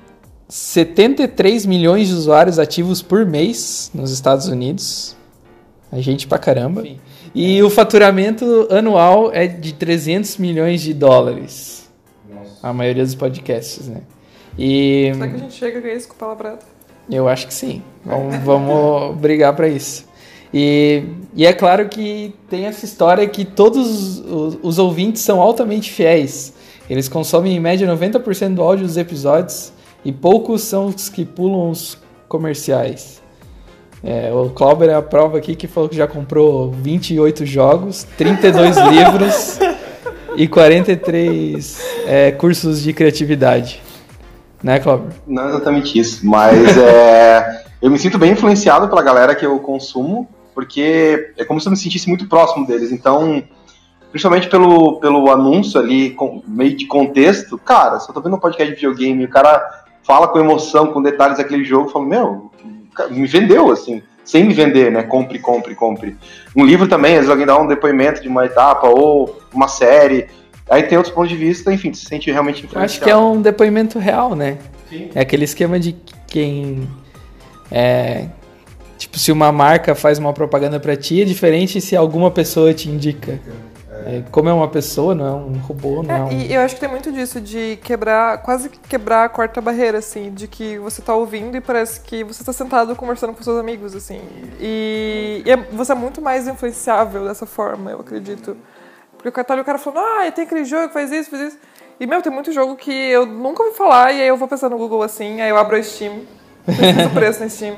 73 0.49 1.65
milhões 1.67 2.09
de 2.09 2.15
usuários 2.15 2.59
ativos 2.59 3.01
por 3.01 3.25
mês 3.25 3.93
nos 3.95 4.11
Estados 4.11 4.49
Unidos. 4.49 5.17
A 5.93 6.01
gente 6.01 6.27
pra 6.27 6.37
caramba. 6.37 6.81
Enfim. 6.81 6.99
E 7.33 7.63
o 7.63 7.71
faturamento 7.71 8.67
anual 8.71 9.33
é 9.33 9.47
de 9.47 9.73
300 9.73 10.37
milhões 10.39 10.81
de 10.81 10.93
dólares. 10.93 11.89
Nossa. 12.29 12.51
A 12.61 12.73
maioria 12.73 13.05
dos 13.05 13.15
podcasts, 13.15 13.87
né? 13.87 14.01
E... 14.59 15.13
Será 15.15 15.29
que 15.29 15.35
a 15.35 15.39
gente 15.39 15.55
chega 15.55 15.81
com 15.81 15.87
isso 15.87 16.09
com 16.09 16.15
palavrado? 16.17 16.65
Eu 17.09 17.29
acho 17.29 17.47
que 17.47 17.55
sim. 17.55 17.83
Vamos, 18.05 18.37
vamos 18.39 19.17
brigar 19.23 19.55
para 19.55 19.69
isso. 19.69 20.07
E, 20.53 21.05
e, 21.35 21.47
é 21.47 21.53
claro 21.53 21.89
que 21.89 22.35
tem 22.49 22.67
essa 22.67 22.85
história 22.85 23.27
que 23.29 23.45
todos 23.45 24.19
os, 24.19 24.59
os 24.61 24.79
ouvintes 24.79 25.23
são 25.23 25.41
altamente 25.41 25.93
fiéis. 25.93 26.53
Eles 26.89 27.09
consomem 27.09 27.57
em 27.57 27.61
média 27.61 27.89
90% 27.89 28.55
do 28.55 28.63
áudio 28.63 28.87
dos 28.87 28.97
episódios 28.97 29.73
e 30.05 30.13
poucos 30.13 30.63
são 30.63 30.87
os 30.87 31.09
que 31.09 31.25
pulam 31.25 31.71
os 31.71 31.99
comerciais. 32.29 33.23
É, 34.03 34.31
o 34.33 34.51
Clauber 34.51 34.91
é 34.91 34.95
a 34.95 35.01
prova 35.01 35.39
aqui 35.39 35.57
que 35.57 35.67
falou 35.67 35.89
que 35.89 35.97
já 35.97 36.07
comprou 36.07 36.71
28 36.71 37.47
jogos, 37.47 38.05
32 38.19 38.77
livros 38.93 39.59
e 40.37 40.47
43 40.47 41.81
é, 42.07 42.33
cursos 42.33 42.83
de 42.83 42.93
criatividade. 42.93 43.83
Né, 44.63 44.79
Clauber? 44.79 45.11
Não 45.27 45.49
exatamente 45.49 45.99
isso, 45.99 46.27
mas 46.27 46.77
é, 46.77 47.65
eu 47.81 47.91
me 47.91 47.99
sinto 47.99 48.19
bem 48.19 48.33
influenciado 48.33 48.89
pela 48.89 49.03
galera 49.03 49.35
que 49.35 49.47
eu 49.47 49.59
consumo, 49.59 50.29
porque 50.55 51.33
é 51.39 51.45
como 51.45 51.59
se 51.61 51.67
eu 51.67 51.71
me 51.71 51.77
sentisse 51.77 52.09
muito 52.09 52.29
próximo 52.29 52.67
deles. 52.67 52.93
Então, 52.93 53.43
principalmente 54.15 54.49
pelo, 54.49 55.01
pelo 55.01 55.29
anúncio 55.29 55.81
ali, 55.81 56.11
com, 56.11 56.41
meio 56.47 56.77
de 56.77 56.87
contexto, 56.87 57.59
cara, 57.59 57.99
se 57.99 58.09
eu 58.09 58.15
tô 58.15 58.21
vendo 58.21 58.37
um 58.37 58.39
podcast 58.39 58.73
de 58.73 58.77
videogame 58.77 59.23
e 59.23 59.27
o 59.27 59.29
cara 59.29 59.61
fala 60.05 60.29
com 60.29 60.39
emoção, 60.39 60.93
com 60.93 61.03
detalhes 61.03 61.39
daquele 61.39 61.65
jogo, 61.65 61.89
eu 61.89 61.93
falo, 61.93 62.07
meu, 62.07 62.53
me 63.11 63.27
vendeu, 63.27 63.73
assim, 63.73 64.05
sem 64.25 64.45
me 64.45 64.55
vender, 64.55 64.93
né? 64.93 65.03
Compre, 65.03 65.41
compre, 65.41 65.75
compre. 65.75 66.17
Um 66.55 66.65
livro 66.65 66.87
também, 66.87 67.15
às 67.15 67.27
vezes 67.27 67.31
alguém 67.31 67.45
dá 67.45 67.59
um 67.59 67.67
depoimento 67.67 68.23
de 68.23 68.29
uma 68.29 68.47
etapa 68.47 68.87
ou 68.87 69.37
uma 69.53 69.67
série. 69.67 70.29
Aí 70.71 70.85
tem 70.85 70.97
outros 70.97 71.13
pontos 71.13 71.31
de 71.31 71.37
vista, 71.37 71.73
enfim, 71.73 71.93
se 71.93 72.05
sente 72.05 72.31
realmente 72.31 72.59
influenciado. 72.59 72.85
Acho 72.85 73.01
que 73.01 73.11
é 73.11 73.17
um 73.17 73.43
depoimento 73.43 73.99
real, 73.99 74.37
né? 74.37 74.59
Sim. 74.89 75.11
É 75.13 75.23
aquele 75.23 75.43
esquema 75.43 75.81
de 75.81 75.97
quem. 76.29 76.89
É, 77.69 78.29
tipo, 78.97 79.19
se 79.19 79.33
uma 79.33 79.51
marca 79.51 79.93
faz 79.97 80.21
uma 80.21 80.33
propaganda 80.33 80.79
para 80.79 80.95
ti, 80.95 81.21
é 81.21 81.25
diferente 81.25 81.81
se 81.81 81.97
alguma 81.97 82.31
pessoa 82.31 82.73
te 82.73 82.89
indica. 82.89 83.41
É, 84.07 84.23
como 84.31 84.49
é 84.51 84.53
uma 84.53 84.69
pessoa, 84.69 85.15
não 85.15 85.27
é 85.27 85.33
um 85.33 85.59
robô, 85.59 86.03
não 86.03 86.15
é, 86.15 86.19
é 86.19 86.23
um... 86.23 86.31
E 86.31 86.53
eu 86.53 86.61
acho 86.61 86.75
que 86.75 86.81
tem 86.81 86.91
muito 86.91 87.11
disso, 87.11 87.41
de 87.41 87.79
quebrar, 87.83 88.43
quase 88.43 88.69
quebrar 88.69 89.25
a 89.25 89.29
quarta 89.29 89.61
barreira, 89.63 89.99
assim, 89.99 90.31
de 90.31 90.47
que 90.47 90.79
você 90.79 91.01
tá 91.01 91.15
ouvindo 91.15 91.57
e 91.57 91.61
parece 91.61 92.01
que 92.01 92.23
você 92.23 92.45
tá 92.45 92.53
sentado 92.53 92.95
conversando 92.95 93.33
com 93.33 93.43
seus 93.43 93.59
amigos, 93.59 93.95
assim. 93.95 94.21
E, 94.61 95.43
e 95.47 95.51
é, 95.51 95.57
você 95.57 95.93
é 95.93 95.95
muito 95.95 96.21
mais 96.21 96.47
influenciável 96.47 97.25
dessa 97.25 97.47
forma, 97.47 97.91
eu 97.91 98.01
acredito. 98.01 98.57
Porque 99.17 99.29
o 99.29 99.33
cara, 99.33 99.63
o 99.63 99.65
cara 99.65 99.79
falando, 99.79 100.05
ah, 100.05 100.31
tem 100.31 100.45
aquele 100.45 100.65
jogo 100.65 100.89
que 100.89 100.93
faz 100.93 101.11
isso, 101.11 101.31
faz 101.31 101.43
isso. 101.43 101.59
E, 101.99 102.07
meu, 102.07 102.21
tem 102.21 102.31
muito 102.31 102.53
jogo 102.53 102.77
que 102.77 102.93
eu 102.93 103.25
nunca 103.25 103.63
ouvi 103.63 103.75
falar, 103.75 104.13
e 104.13 104.21
aí 104.21 104.29
eu 104.29 104.37
vou 104.37 104.47
pensar 104.47 104.69
no 104.69 104.77
Google 104.77 105.03
assim, 105.03 105.41
aí 105.41 105.49
eu 105.49 105.57
abro 105.57 105.77
a 105.77 105.83
Steam, 105.83 106.23
pesquiso 106.67 107.09
o 107.09 107.11
preço 107.11 107.41
na 107.41 107.49
Steam. 107.49 107.77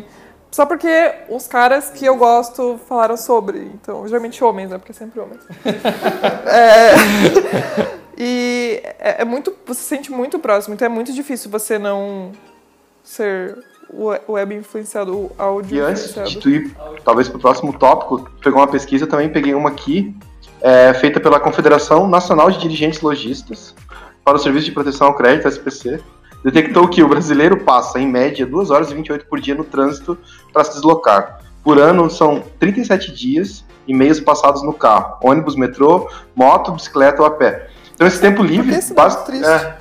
Só 0.56 0.64
porque 0.64 1.12
os 1.28 1.46
caras 1.46 1.90
que 1.90 2.06
eu 2.06 2.16
gosto 2.16 2.80
falaram 2.88 3.14
sobre. 3.14 3.58
Então, 3.74 4.08
geralmente 4.08 4.42
homens, 4.42 4.70
né? 4.70 4.78
Porque 4.78 4.90
é 4.90 4.94
sempre 4.94 5.20
homens. 5.20 5.42
é, 6.48 6.94
e 8.16 8.80
é, 8.98 9.20
é, 9.20 9.24
muito. 9.26 9.54
Você 9.66 9.82
se 9.82 9.86
sente 9.86 10.10
muito 10.10 10.38
próximo. 10.38 10.72
Então 10.72 10.86
é 10.86 10.88
muito 10.88 11.12
difícil 11.12 11.50
você 11.50 11.78
não 11.78 12.32
ser 13.04 13.54
web 14.26 14.54
influenciado, 14.54 15.14
o 15.14 15.32
áudio 15.36 15.76
E 15.76 15.80
antes 15.80 16.14
de 16.14 16.40
tu 16.40 16.48
ir, 16.48 16.74
talvez, 17.04 17.28
para 17.28 17.36
o 17.36 17.40
próximo 17.40 17.78
tópico, 17.78 18.26
pegou 18.42 18.58
uma 18.58 18.66
pesquisa, 18.66 19.06
também 19.06 19.28
peguei 19.28 19.52
uma 19.52 19.68
aqui, 19.68 20.16
é, 20.62 20.94
feita 20.94 21.20
pela 21.20 21.38
Confederação 21.38 22.08
Nacional 22.08 22.50
de 22.50 22.58
Dirigentes 22.58 23.02
Logistas 23.02 23.74
para 24.24 24.36
o 24.36 24.38
Serviço 24.38 24.64
de 24.64 24.72
Proteção 24.72 25.08
ao 25.08 25.14
Crédito, 25.14 25.48
SPC, 25.48 26.00
detectou 26.46 26.86
que 26.86 27.02
o 27.02 27.08
brasileiro 27.08 27.56
passa, 27.64 27.98
em 27.98 28.06
média, 28.06 28.46
2 28.46 28.70
horas 28.70 28.90
e 28.92 28.94
28 28.94 29.26
por 29.26 29.40
dia 29.40 29.56
no 29.56 29.64
trânsito 29.64 30.16
para 30.52 30.62
se 30.62 30.74
deslocar. 30.74 31.40
Por 31.64 31.76
ano, 31.76 32.08
são 32.08 32.44
37 32.60 33.12
dias 33.12 33.64
e 33.88 33.92
meios 33.92 34.20
passados 34.20 34.62
no 34.62 34.72
carro, 34.72 35.16
ônibus, 35.20 35.56
metrô, 35.56 36.08
moto, 36.36 36.70
bicicleta 36.70 37.20
ou 37.20 37.26
a 37.26 37.32
pé. 37.32 37.66
Então, 37.92 38.06
esse 38.06 38.20
tempo 38.20 38.44
livre. 38.44 38.72
Por 38.72 38.86
que 38.86 38.94
basta, 38.94 39.22
triste? 39.24 39.44
É, 39.44 39.76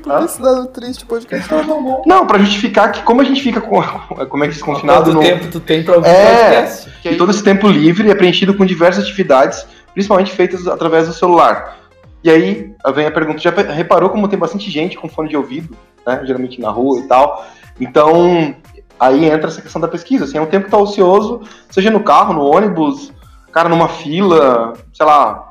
por 0.00 0.18
que 0.18 0.24
esse 0.24 0.40
dado 0.40 0.66
triste 0.68 1.04
podcast 1.06 1.48
tava 1.48 1.64
tão 1.64 1.82
bom? 1.82 2.04
Não, 2.06 2.24
pra 2.24 2.38
justificar 2.38 2.92
que 2.92 3.02
como 3.02 3.20
a 3.20 3.24
gente 3.24 3.42
fica 3.42 3.60
com. 3.60 3.82
Como 4.30 4.44
é 4.44 4.48
que 4.48 4.60
confinado 4.60 5.12
no. 5.12 5.20
tempo 5.20 5.48
tu 5.50 5.58
tem 5.58 5.82
pra 5.82 5.96
ouvir 5.96 6.08
é, 6.08 6.54
podcast? 6.54 6.90
E 7.04 7.16
todo 7.16 7.32
esse 7.32 7.42
tempo 7.42 7.66
livre 7.66 8.08
é 8.08 8.14
preenchido 8.14 8.54
com 8.54 8.64
diversas 8.64 9.02
atividades, 9.02 9.66
principalmente 9.92 10.30
feitas 10.30 10.68
através 10.68 11.08
do 11.08 11.14
celular. 11.14 11.83
E 12.24 12.30
aí 12.30 12.74
vem 12.94 13.06
a 13.06 13.10
pergunta: 13.10 13.38
já 13.38 13.50
reparou 13.50 14.08
como 14.08 14.26
tem 14.26 14.38
bastante 14.38 14.70
gente 14.70 14.96
com 14.96 15.08
fone 15.08 15.28
de 15.28 15.36
ouvido, 15.36 15.76
né? 16.06 16.22
Geralmente 16.24 16.58
na 16.58 16.70
rua 16.70 16.98
e 17.00 17.02
tal. 17.02 17.44
Então, 17.78 18.56
aí 18.98 19.26
entra 19.26 19.48
essa 19.48 19.60
questão 19.60 19.80
da 19.80 19.88
pesquisa. 19.88 20.24
Assim, 20.24 20.38
é 20.38 20.40
um 20.40 20.46
tempo 20.46 20.64
que 20.64 20.70
tá 20.70 20.78
ocioso, 20.78 21.42
seja 21.70 21.90
no 21.90 22.02
carro, 22.02 22.32
no 22.32 22.42
ônibus, 22.42 23.12
cara, 23.52 23.68
numa 23.68 23.88
fila, 23.88 24.72
sei 24.94 25.04
lá. 25.04 25.50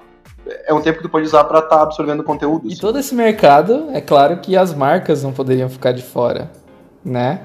É 0.67 0.73
um 0.73 0.81
tempo 0.81 0.97
que 0.97 1.03
tu 1.03 1.09
pode 1.09 1.25
usar 1.25 1.45
para 1.45 1.59
estar 1.59 1.77
tá 1.77 1.83
absorvendo 1.83 2.23
conteúdo. 2.23 2.67
E 2.67 2.73
assim. 2.73 2.81
todo 2.81 2.99
esse 2.99 3.13
mercado, 3.13 3.89
é 3.93 4.01
claro 4.01 4.37
que 4.37 4.57
as 4.57 4.73
marcas 4.73 5.23
não 5.23 5.31
poderiam 5.31 5.69
ficar 5.69 5.93
de 5.93 6.01
fora, 6.01 6.51
né? 7.05 7.41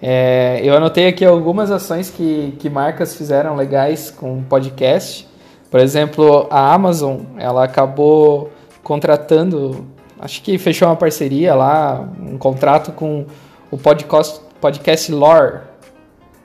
É, 0.00 0.60
eu 0.64 0.76
anotei 0.76 1.06
aqui 1.06 1.24
algumas 1.24 1.70
ações 1.70 2.10
que, 2.10 2.56
que 2.58 2.68
marcas 2.68 3.14
fizeram 3.14 3.54
legais 3.54 4.10
com 4.10 4.42
podcast. 4.42 5.28
Por 5.70 5.78
exemplo, 5.78 6.48
a 6.50 6.74
Amazon, 6.74 7.20
ela 7.38 7.62
acabou 7.62 8.50
contratando, 8.82 9.86
acho 10.18 10.42
que 10.42 10.58
fechou 10.58 10.88
uma 10.88 10.96
parceria 10.96 11.54
lá, 11.54 12.08
um 12.20 12.38
contrato 12.38 12.92
com 12.92 13.26
o 13.70 13.78
podcast, 13.78 14.40
podcast 14.60 15.10
Lore 15.12 15.60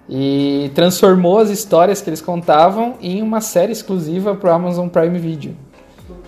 e 0.10 0.72
transformou 0.74 1.40
as 1.40 1.50
histórias 1.50 2.02
que 2.02 2.10
eles 2.10 2.22
contavam 2.22 2.96
em 3.02 3.22
uma 3.22 3.42
série 3.42 3.72
exclusiva 3.72 4.36
para 4.36 4.50
o 4.52 4.54
Amazon 4.54 4.88
Prime 4.88 5.20
Video. 5.20 5.56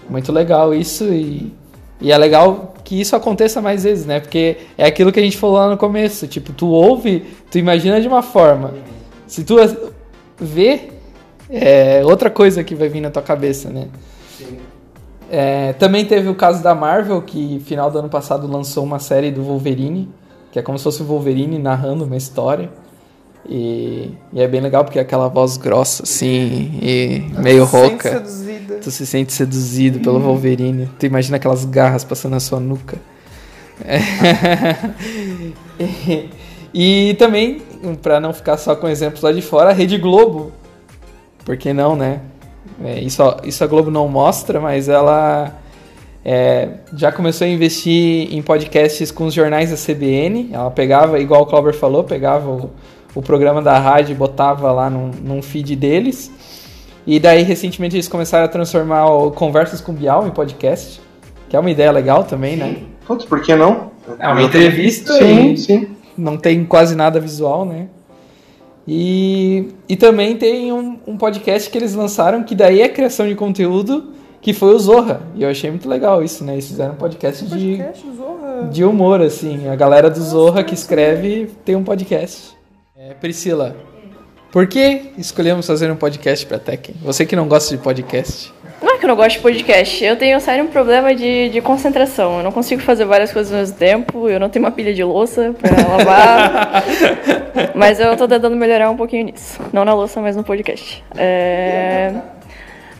Muito 0.10 0.32
legal 0.32 0.74
isso 0.74 1.06
e, 1.06 1.54
e 2.02 2.12
é 2.12 2.18
legal 2.18 2.74
que 2.84 3.00
isso 3.00 3.16
aconteça 3.16 3.62
mais 3.62 3.84
vezes, 3.84 4.06
né? 4.06 4.20
Porque 4.20 4.58
é 4.78 4.86
aquilo 4.86 5.12
que 5.12 5.20
a 5.20 5.24
gente 5.24 5.38
falou 5.38 5.58
lá 5.58 5.70
no 5.70 5.78
começo, 5.78 6.28
tipo, 6.28 6.52
tu 6.52 6.68
ouve, 6.68 7.26
tu 7.50 7.58
imagina 7.58 8.02
de 8.02 8.08
uma 8.08 8.22
forma. 8.22 8.74
Se 9.28 9.44
tu 9.44 9.56
vê, 10.38 10.90
é 11.50 12.02
outra 12.04 12.30
coisa 12.30 12.64
que 12.64 12.76
vai 12.76 12.90
vir 12.90 13.02
na 13.02 13.12
tua 13.12 13.22
cabeça, 13.22 13.70
né? 13.70 13.88
É, 15.30 15.74
também 15.74 16.06
teve 16.06 16.28
o 16.28 16.36
caso 16.36 16.64
da 16.64 16.74
Marvel, 16.74 17.22
que 17.22 17.62
final 17.66 17.92
do 17.92 18.00
ano 18.00 18.10
passado 18.10 18.48
lançou 18.48 18.84
uma 18.84 18.98
série 18.98 19.30
do 19.30 19.44
Wolverine, 19.44 20.10
que 20.52 20.58
é 20.58 20.62
como 20.62 20.78
se 20.78 20.84
fosse 20.84 21.04
o 21.04 21.06
Wolverine 21.06 21.60
narrando 21.60 22.04
uma 22.04 22.18
história. 22.18 22.70
E, 23.48 24.12
e 24.34 24.42
é 24.42 24.48
bem 24.48 24.60
legal 24.60 24.84
porque 24.84 25.00
é 25.00 25.02
aquela 25.02 25.28
voz 25.28 25.58
grossa, 25.58 26.04
assim, 26.04 26.80
e 26.82 27.24
meio 27.38 27.66
tu 27.66 27.72
rouca. 27.72 28.10
Seduzida. 28.10 28.76
Tu 28.76 28.92
se 28.92 29.06
sente 29.06 29.34
seduzido 29.34 30.00
pelo 30.00 30.20
Wolverine. 30.20 30.90
Tu 31.00 31.06
imagina 31.06 31.38
aquelas 31.38 31.64
garras 31.66 32.04
passando 32.04 32.34
na 32.34 32.40
sua 32.40 32.60
nuca. 32.60 32.98
É. 33.86 34.00
e, 35.80 36.30
e 36.74 37.14
também, 37.16 37.62
para 38.02 38.20
não 38.20 38.34
ficar 38.34 38.58
só 38.58 38.76
com 38.76 38.88
exemplos 38.88 39.22
lá 39.22 39.32
de 39.32 39.42
fora, 39.42 39.70
a 39.70 39.74
Rede 39.74 39.98
Globo. 39.98 40.52
Por 41.46 41.56
que 41.58 41.72
não, 41.72 41.96
né? 41.96 42.22
É, 42.84 43.00
isso, 43.00 43.22
isso 43.44 43.64
a 43.64 43.68
Globo 43.68 43.92
não 43.92 44.08
mostra, 44.08 44.60
mas 44.60 44.88
ela 44.88 45.54
é, 46.24 46.70
já 46.94 47.12
começou 47.12 47.46
a 47.46 47.50
investir 47.50 48.34
em 48.34 48.42
podcasts 48.42 49.12
com 49.12 49.26
os 49.26 49.34
jornais 49.34 49.72
da 49.72 49.78
CBN. 49.78 50.50
Ela 50.52 50.72
pegava, 50.72 51.20
igual 51.20 51.42
o 51.42 51.46
Clover 51.46 51.74
falou, 51.74 52.04
pegava 52.04 52.50
o, 52.50 52.70
o 53.16 53.22
programa 53.22 53.62
da 53.62 53.78
rádio 53.78 54.14
e 54.14 54.16
botava 54.16 54.72
lá 54.72 54.90
num, 54.90 55.12
num, 55.24 55.42
feed 55.42 55.76
deles. 55.76 56.32
E 57.06 57.20
daí, 57.20 57.44
recentemente, 57.44 57.96
eles 57.96 58.08
começaram 58.08 58.46
a 58.46 58.48
transformar 58.48 59.08
o 59.08 59.32
Conversas 59.32 59.82
com 59.82 59.94
Bial 59.94 60.28
em 60.28 60.32
podcast, 60.32 61.02
que 61.50 61.56
é 61.56 61.60
uma 61.60 61.72
ideia 61.72 61.92
legal 61.92 62.24
também, 62.24 62.56
né? 62.56 62.78
Putz, 63.06 63.26
por 63.26 63.42
que 63.42 63.56
não? 63.56 63.92
É 64.20 64.28
uma 64.28 64.44
entrevista 64.44 65.14
sim, 65.14 65.56
sim. 65.56 65.88
não 66.18 66.38
tem 66.38 66.64
quase 66.66 66.96
nada 66.96 67.20
visual, 67.20 67.66
né? 67.66 67.88
E, 68.92 69.68
e 69.88 69.96
também 69.96 70.36
tem 70.36 70.74
um, 70.74 70.98
um 71.06 71.16
podcast 71.16 71.70
que 71.70 71.78
eles 71.78 71.94
lançaram 71.94 72.42
que 72.42 72.56
daí 72.56 72.82
é 72.82 72.90
criação 72.90 73.28
de 73.28 73.36
conteúdo 73.36 74.14
que 74.42 74.52
foi 74.52 74.74
o 74.74 74.80
Zorra. 74.80 75.22
E 75.36 75.44
eu 75.44 75.50
achei 75.50 75.70
muito 75.70 75.88
legal 75.88 76.24
isso, 76.24 76.44
né? 76.44 76.54
Eles 76.54 76.68
fizeram 76.68 76.94
um 76.94 76.98
podcast 76.98 77.46
de, 77.46 77.78
Podcast, 77.78 78.08
Zorra. 78.18 78.70
de 78.72 78.84
humor, 78.84 79.22
assim. 79.22 79.68
A 79.68 79.76
galera 79.76 80.10
do 80.10 80.20
Zorra 80.20 80.64
que 80.64 80.74
escreve 80.74 81.52
tem 81.64 81.76
um 81.76 81.84
podcast. 81.84 82.58
É, 82.98 83.14
Priscila, 83.14 83.76
por 84.52 84.66
que 84.66 85.12
escolhemos 85.20 85.68
fazer 85.68 85.92
um 85.92 85.96
podcast 85.96 86.44
pra 86.48 86.58
Tekken? 86.58 86.96
Você 87.04 87.28
que 87.28 87.36
não 87.36 87.48
gosta 87.48 87.78
de 87.78 87.84
podcast. 87.84 88.52
Que 89.00 89.06
eu 89.06 89.08
não 89.08 89.16
gosto 89.16 89.38
de 89.38 89.42
podcast, 89.42 90.04
eu 90.04 90.18
tenho 90.18 90.38
sério 90.42 90.66
um 90.66 90.68
problema 90.68 91.16
de, 91.16 91.48
de 91.48 91.62
concentração. 91.62 92.40
Eu 92.40 92.44
não 92.44 92.52
consigo 92.52 92.82
fazer 92.82 93.06
várias 93.06 93.32
coisas 93.32 93.54
ao 93.54 93.60
mesmo 93.60 93.78
tempo, 93.78 94.28
eu 94.28 94.38
não 94.38 94.50
tenho 94.50 94.66
uma 94.66 94.72
pilha 94.72 94.94
de 94.94 95.02
louça 95.02 95.56
pra 95.58 95.72
lavar. 95.88 96.84
mas 97.74 97.98
eu 97.98 98.18
tô 98.18 98.28
tentando 98.28 98.58
melhorar 98.58 98.90
um 98.90 98.98
pouquinho 98.98 99.24
nisso. 99.24 99.62
Não 99.72 99.86
na 99.86 99.94
louça, 99.94 100.20
mas 100.20 100.36
no 100.36 100.44
podcast. 100.44 101.02
É... 101.16 102.14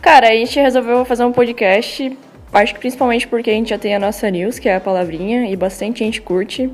Cara, 0.00 0.28
a 0.28 0.32
gente 0.32 0.58
resolveu 0.58 1.04
fazer 1.04 1.22
um 1.24 1.32
podcast, 1.32 2.16
acho 2.50 2.72
que 2.72 2.80
principalmente 2.80 3.28
porque 3.28 3.50
a 3.50 3.52
gente 3.52 3.68
já 3.68 3.78
tem 3.78 3.94
a 3.94 3.98
nossa 3.98 4.30
news, 4.30 4.58
que 4.58 4.70
é 4.70 4.76
a 4.76 4.80
palavrinha, 4.80 5.50
e 5.50 5.54
bastante 5.54 5.98
gente 5.98 6.22
curte. 6.22 6.70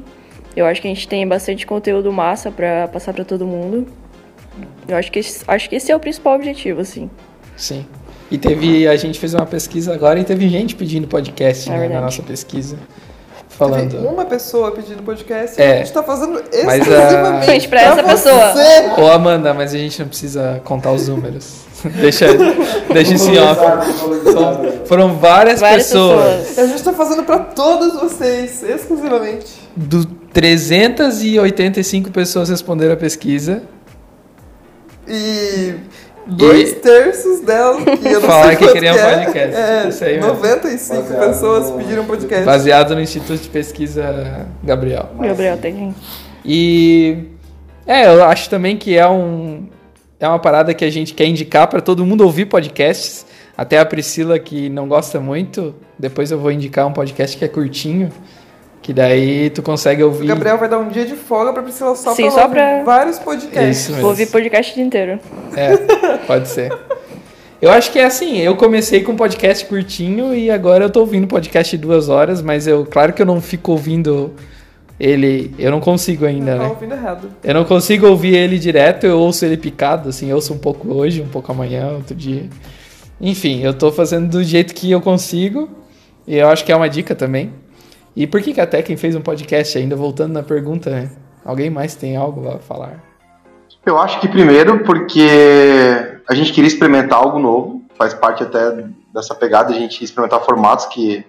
Eu 0.54 0.66
acho 0.66 0.80
que 0.80 0.86
a 0.86 0.94
gente 0.94 1.08
tem 1.08 1.26
bastante 1.26 1.66
conteúdo 1.66 2.12
massa 2.12 2.52
pra 2.52 2.86
passar 2.86 3.12
pra 3.12 3.24
todo 3.24 3.44
mundo. 3.44 3.88
Eu 4.86 4.96
acho 4.96 5.10
que, 5.10 5.18
esse, 5.18 5.44
acho 5.48 5.68
que 5.68 5.74
esse 5.74 5.90
é 5.90 5.96
o 5.96 5.98
principal 5.98 6.36
objetivo, 6.36 6.80
assim. 6.80 7.10
Sim. 7.56 7.84
E 8.30 8.38
teve. 8.38 8.88
A 8.88 8.96
gente 8.96 9.18
fez 9.18 9.34
uma 9.34 9.46
pesquisa 9.46 9.94
agora 9.94 10.18
e 10.18 10.24
teve 10.24 10.48
gente 10.48 10.74
pedindo 10.74 11.06
podcast 11.06 11.70
É 11.70 11.78
né, 11.78 11.88
na 11.88 12.00
nossa 12.00 12.22
pesquisa. 12.22 12.76
Teve 12.76 13.58
Falando. 13.58 13.96
uma 14.08 14.24
pessoa 14.26 14.70
pedindo 14.72 15.02
podcast 15.02 15.60
É. 15.60 15.68
e 15.68 15.72
a 15.72 15.76
gente 15.78 15.92
tá 15.92 16.02
fazendo 16.02 16.42
Mas, 16.64 16.86
exclusivamente 16.86 17.46
Gente, 17.46 17.68
pra 17.68 17.80
essa 17.80 18.02
pessoa. 18.02 18.52
você. 18.52 19.00
Ô 19.00 19.10
Amanda, 19.10 19.54
mas 19.54 19.74
a 19.74 19.78
gente 19.78 19.98
não 20.00 20.08
precisa 20.08 20.60
contar 20.64 20.92
os 20.92 21.08
números. 21.08 21.64
deixa, 22.00 22.26
deixa 22.92 23.14
isso 23.14 23.30
em 23.30 23.38
off. 23.38 23.60
Foram 24.86 25.16
várias, 25.16 25.60
Várias 25.60 25.86
pessoas. 25.86 26.46
pessoas. 26.48 26.58
A 26.58 26.66
gente 26.66 26.82
tá 26.82 26.92
fazendo 26.92 27.22
pra 27.22 27.38
todos 27.38 27.94
vocês, 27.94 28.62
exclusivamente. 28.62 29.52
Do 29.74 30.04
385 30.04 32.10
pessoas 32.10 32.48
responderam 32.50 32.92
a 32.94 32.96
pesquisa. 32.96 33.62
E 35.08 35.74
dois 36.26 36.72
E- 36.72 36.74
terços 36.76 37.40
delas 37.40 37.82
que 37.84 38.08
eu 38.08 38.20
não 38.20 38.20
Falaram 38.28 38.48
sei 38.58 38.66
que 38.66 38.72
queriam 38.72 38.96
é, 38.96 39.24
podcast. 39.24 39.56
É, 39.56 39.88
Isso 39.88 40.04
aí 40.04 40.14
mesmo. 40.16 40.28
95 40.34 41.02
Baseado 41.02 41.28
pessoas 41.28 41.70
no- 41.70 41.78
pediram 41.78 42.04
podcast. 42.04 42.44
Baseado 42.44 42.94
no 42.94 43.00
Instituto 43.00 43.40
de 43.40 43.48
Pesquisa 43.48 44.46
Gabriel. 44.62 45.08
Gabriel 45.20 45.56
tem. 45.58 45.94
E 46.44 47.24
é, 47.86 48.06
eu 48.06 48.24
acho 48.24 48.48
também 48.50 48.76
que 48.76 48.96
é 48.96 49.08
um 49.08 49.66
é 50.18 50.26
uma 50.26 50.38
parada 50.38 50.72
que 50.72 50.84
a 50.84 50.90
gente 50.90 51.12
quer 51.12 51.26
indicar 51.26 51.66
para 51.68 51.80
todo 51.80 52.04
mundo 52.06 52.22
ouvir 52.24 52.46
podcasts. 52.46 53.26
Até 53.56 53.78
a 53.78 53.86
Priscila 53.86 54.38
que 54.38 54.68
não 54.68 54.86
gosta 54.86 55.18
muito, 55.18 55.74
depois 55.98 56.30
eu 56.30 56.38
vou 56.38 56.50
indicar 56.52 56.86
um 56.86 56.92
podcast 56.92 57.36
que 57.38 57.44
é 57.44 57.48
curtinho, 57.48 58.10
que 58.86 58.92
daí 58.92 59.50
tu 59.50 59.62
consegue 59.64 60.00
O 60.04 60.06
ouvir. 60.06 60.28
Gabriel 60.28 60.58
vai 60.58 60.68
dar 60.68 60.78
um 60.78 60.86
dia 60.88 61.04
de 61.04 61.16
folga 61.16 61.52
pra 61.52 61.60
Priscila 61.60 61.96
só 61.96 62.14
Sim, 62.14 62.22
pra 62.22 62.30
só 62.30 62.42
ouvir 62.42 62.54
pra- 62.54 62.84
vários 62.84 63.18
podcasts. 63.18 63.78
Isso 63.78 63.88
mesmo. 63.90 64.02
Vou 64.02 64.10
ouvir 64.10 64.26
podcast 64.26 64.70
o 64.70 64.74
dia 64.76 64.84
inteiro. 64.84 65.18
É, 65.56 65.76
pode 66.24 66.48
ser. 66.48 66.72
Eu 67.60 67.72
acho 67.72 67.90
que 67.90 67.98
é 67.98 68.04
assim, 68.04 68.38
eu 68.38 68.54
comecei 68.54 69.02
com 69.02 69.10
um 69.10 69.16
podcast 69.16 69.64
curtinho 69.66 70.32
e 70.32 70.52
agora 70.52 70.84
eu 70.84 70.90
tô 70.90 71.00
ouvindo 71.00 71.26
podcast 71.26 71.76
de 71.76 71.82
duas 71.82 72.08
horas, 72.08 72.40
mas 72.40 72.68
eu, 72.68 72.86
claro 72.86 73.12
que 73.12 73.20
eu 73.20 73.26
não 73.26 73.40
fico 73.40 73.72
ouvindo 73.72 74.32
ele, 75.00 75.52
eu 75.58 75.72
não 75.72 75.80
consigo 75.80 76.24
ainda, 76.24 76.52
Tá 76.56 76.62
né? 76.62 76.68
ouvindo 76.68 76.94
errado. 76.94 77.28
Eu 77.42 77.54
não 77.54 77.64
consigo 77.64 78.06
ouvir 78.06 78.36
ele 78.36 78.56
direto, 78.56 79.04
eu 79.04 79.18
ouço 79.18 79.44
ele 79.44 79.56
picado, 79.56 80.10
assim, 80.10 80.28
eu 80.30 80.36
ouço 80.36 80.54
um 80.54 80.58
pouco 80.58 80.94
hoje, 80.94 81.20
um 81.20 81.26
pouco 81.28 81.50
amanhã, 81.50 81.88
outro 81.96 82.14
dia. 82.14 82.44
Enfim, 83.20 83.62
eu 83.64 83.74
tô 83.74 83.90
fazendo 83.90 84.28
do 84.30 84.44
jeito 84.44 84.72
que 84.72 84.88
eu 84.90 85.00
consigo, 85.00 85.68
e 86.24 86.36
eu 86.36 86.48
acho 86.48 86.64
que 86.64 86.70
é 86.70 86.76
uma 86.76 86.88
dica 86.88 87.14
também. 87.16 87.50
E 88.16 88.26
por 88.26 88.40
que, 88.40 88.54
que 88.54 88.60
a 88.62 88.66
Tekken 88.66 88.96
fez 88.96 89.14
um 89.14 89.20
podcast 89.20 89.76
ainda, 89.76 89.94
voltando 89.94 90.32
na 90.32 90.42
pergunta, 90.42 90.88
né? 90.88 91.10
Alguém 91.44 91.68
mais 91.68 91.94
tem 91.94 92.16
algo 92.16 92.48
a 92.48 92.58
falar? 92.58 93.04
Eu 93.84 93.98
acho 93.98 94.18
que 94.20 94.26
primeiro 94.26 94.82
porque 94.84 95.28
a 96.26 96.34
gente 96.34 96.50
queria 96.50 96.66
experimentar 96.66 97.18
algo 97.18 97.38
novo, 97.38 97.82
faz 97.94 98.14
parte 98.14 98.42
até 98.42 98.86
dessa 99.12 99.34
pegada, 99.34 99.70
a 99.70 99.76
gente 99.76 100.02
experimentar 100.02 100.40
formatos 100.40 100.86
que, 100.86 101.24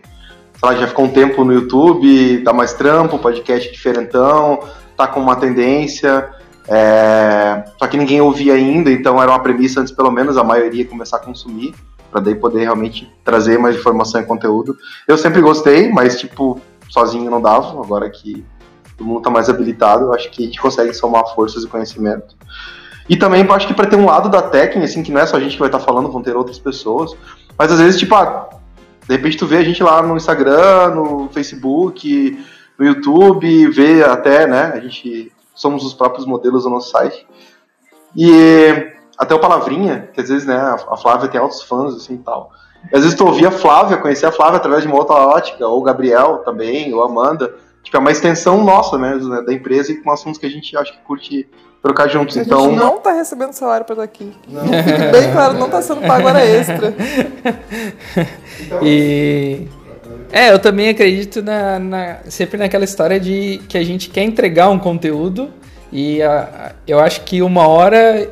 sei 0.54 0.64
lá, 0.64 0.76
já 0.76 0.88
ficou 0.88 1.06
um 1.06 1.10
tempo 1.10 1.44
no 1.44 1.52
YouTube, 1.52 2.38
dá 2.38 2.54
mais 2.54 2.74
trampo, 2.74 3.20
podcast 3.20 3.70
diferentão, 3.70 4.62
tá 4.96 5.08
com 5.08 5.20
uma 5.20 5.36
tendência, 5.36 6.30
é, 6.70 7.66
só 7.78 7.86
que 7.86 7.98
ninguém 7.98 8.22
ouvia 8.22 8.54
ainda, 8.54 8.90
então 8.90 9.22
era 9.22 9.30
uma 9.30 9.40
premissa 9.40 9.82
antes 9.82 9.92
pelo 9.92 10.10
menos 10.10 10.38
a 10.38 10.44
maioria 10.44 10.86
começar 10.86 11.18
a 11.18 11.20
consumir, 11.20 11.76
para 12.10 12.22
daí 12.22 12.34
poder 12.34 12.62
realmente 12.62 13.12
trazer 13.26 13.60
mais 13.60 13.76
informação 13.76 14.22
e 14.22 14.24
conteúdo. 14.24 14.76
Eu 15.06 15.18
sempre 15.18 15.42
gostei, 15.42 15.92
mas 15.92 16.20
tipo, 16.20 16.60
sozinho 16.90 17.30
não 17.30 17.42
dava, 17.42 17.82
agora 17.82 18.10
que 18.10 18.46
todo 18.98 19.08
mundo 19.08 19.22
tá 19.22 19.30
mais 19.30 19.50
habilitado, 19.50 20.06
eu 20.06 20.14
acho 20.14 20.30
que 20.32 20.44
a 20.44 20.46
gente 20.46 20.62
consegue 20.62 20.94
somar 20.94 21.26
forças 21.34 21.64
e 21.64 21.68
conhecimento. 21.68 22.36
E 23.10 23.16
também 23.16 23.46
acho 23.50 23.68
que 23.68 23.74
para 23.74 23.88
ter 23.88 23.96
um 23.96 24.06
lado 24.06 24.30
da 24.30 24.42
técnica, 24.42 24.86
assim, 24.86 25.04
que 25.04 25.12
não 25.12 25.22
é 25.22 25.26
só 25.26 25.38
a 25.38 25.40
gente 25.40 25.54
que 25.54 25.60
vai 25.60 25.70
estar 25.70 25.80
falando, 25.80 26.12
vão 26.12 26.22
ter 26.22 26.36
outras 26.36 26.60
pessoas, 26.60 27.16
mas 27.58 27.72
às 27.72 27.80
vezes, 27.80 28.00
tipo, 28.00 28.14
ah, 28.16 28.50
de 29.08 29.16
repente 29.16 29.38
tu 29.38 29.48
vê 29.48 29.58
a 29.58 29.64
gente 29.64 29.82
lá 29.82 30.02
no 30.02 30.18
Instagram, 30.18 30.96
no 30.96 31.30
Facebook, 31.30 32.46
no 32.78 32.86
YouTube, 32.86 33.68
vê 33.70 34.04
até, 34.04 34.46
né, 34.46 34.72
a 34.74 34.80
gente 34.80 35.32
somos 35.56 35.84
os 35.84 35.94
próprios 35.94 36.26
modelos 36.26 36.64
do 36.64 36.70
nosso 36.70 36.92
site. 36.92 37.26
E 38.16 38.94
até 39.18 39.34
o 39.34 39.40
Palavrinha, 39.40 40.10
que 40.14 40.22
às 40.22 40.30
vezes, 40.30 40.46
né, 40.46 40.56
a 40.56 40.98
Flávia 40.98 41.28
tem 41.28 41.40
altos 41.40 41.64
fãs, 41.64 41.96
assim, 41.96 42.16
e 42.16 42.20
tal. 42.20 42.52
Às 42.94 43.02
vezes 43.04 43.16
tu 43.16 43.26
ouvia 43.26 43.50
a 43.50 43.52
Flávia, 43.52 43.98
conhecia 43.98 44.30
a 44.30 44.32
Flávia 44.32 44.58
através 44.58 44.82
de 44.84 44.88
uma 44.88 44.98
outra 44.98 45.16
ótica, 45.16 45.68
ou 45.68 45.80
o 45.80 45.84
Gabriel 45.84 46.38
também, 46.46 46.94
ou 46.94 47.04
a 47.04 47.06
Amanda, 47.08 47.54
tipo, 47.84 47.98
é 47.98 48.00
uma 48.00 48.12
extensão 48.12 48.64
nossa 48.64 48.98
mesmo, 48.98 49.30
né, 49.30 49.42
da 49.42 49.54
empresa 49.54 49.92
e 49.92 49.96
com 49.98 50.12
assuntos 50.12 50.40
que 50.40 50.46
a 50.46 50.50
gente 50.50 50.76
acha 50.78 50.92
que 50.94 51.00
curte 51.00 51.48
trocar 51.82 52.08
juntos. 52.08 52.38
A 52.38 52.42
Então, 52.42 52.70
gente 52.70 52.76
não 52.80 52.98
tá 52.98 53.12
recebendo 53.14 53.54
salário 53.54 53.86
pra 53.86 53.94
estar 53.94 54.04
aqui. 54.04 54.34
Fique 54.44 55.12
bem 55.12 55.32
claro, 55.32 55.54
não 55.56 55.70
tá 55.70 55.82
sendo 55.82 56.02
pago 56.02 56.28
hora 56.28 56.46
extra. 56.46 56.94
E. 58.82 59.68
É, 60.32 60.52
eu 60.52 60.60
também 60.60 60.90
acredito 60.90 61.42
na, 61.42 61.80
na- 61.80 62.18
sempre 62.26 62.58
naquela 62.58 62.84
história 62.84 63.20
de 63.20 63.62
que 63.70 63.78
a 63.78 63.84
gente 63.84 64.10
quer 64.10 64.24
entregar 64.24 64.70
um 64.70 64.78
conteúdo 64.80 65.50
e 65.92 66.22
a- 66.22 66.40
a- 66.42 66.72
eu 66.86 67.00
acho 67.00 67.22
que 67.22 67.42
uma 67.42 67.68
hora 67.68 68.30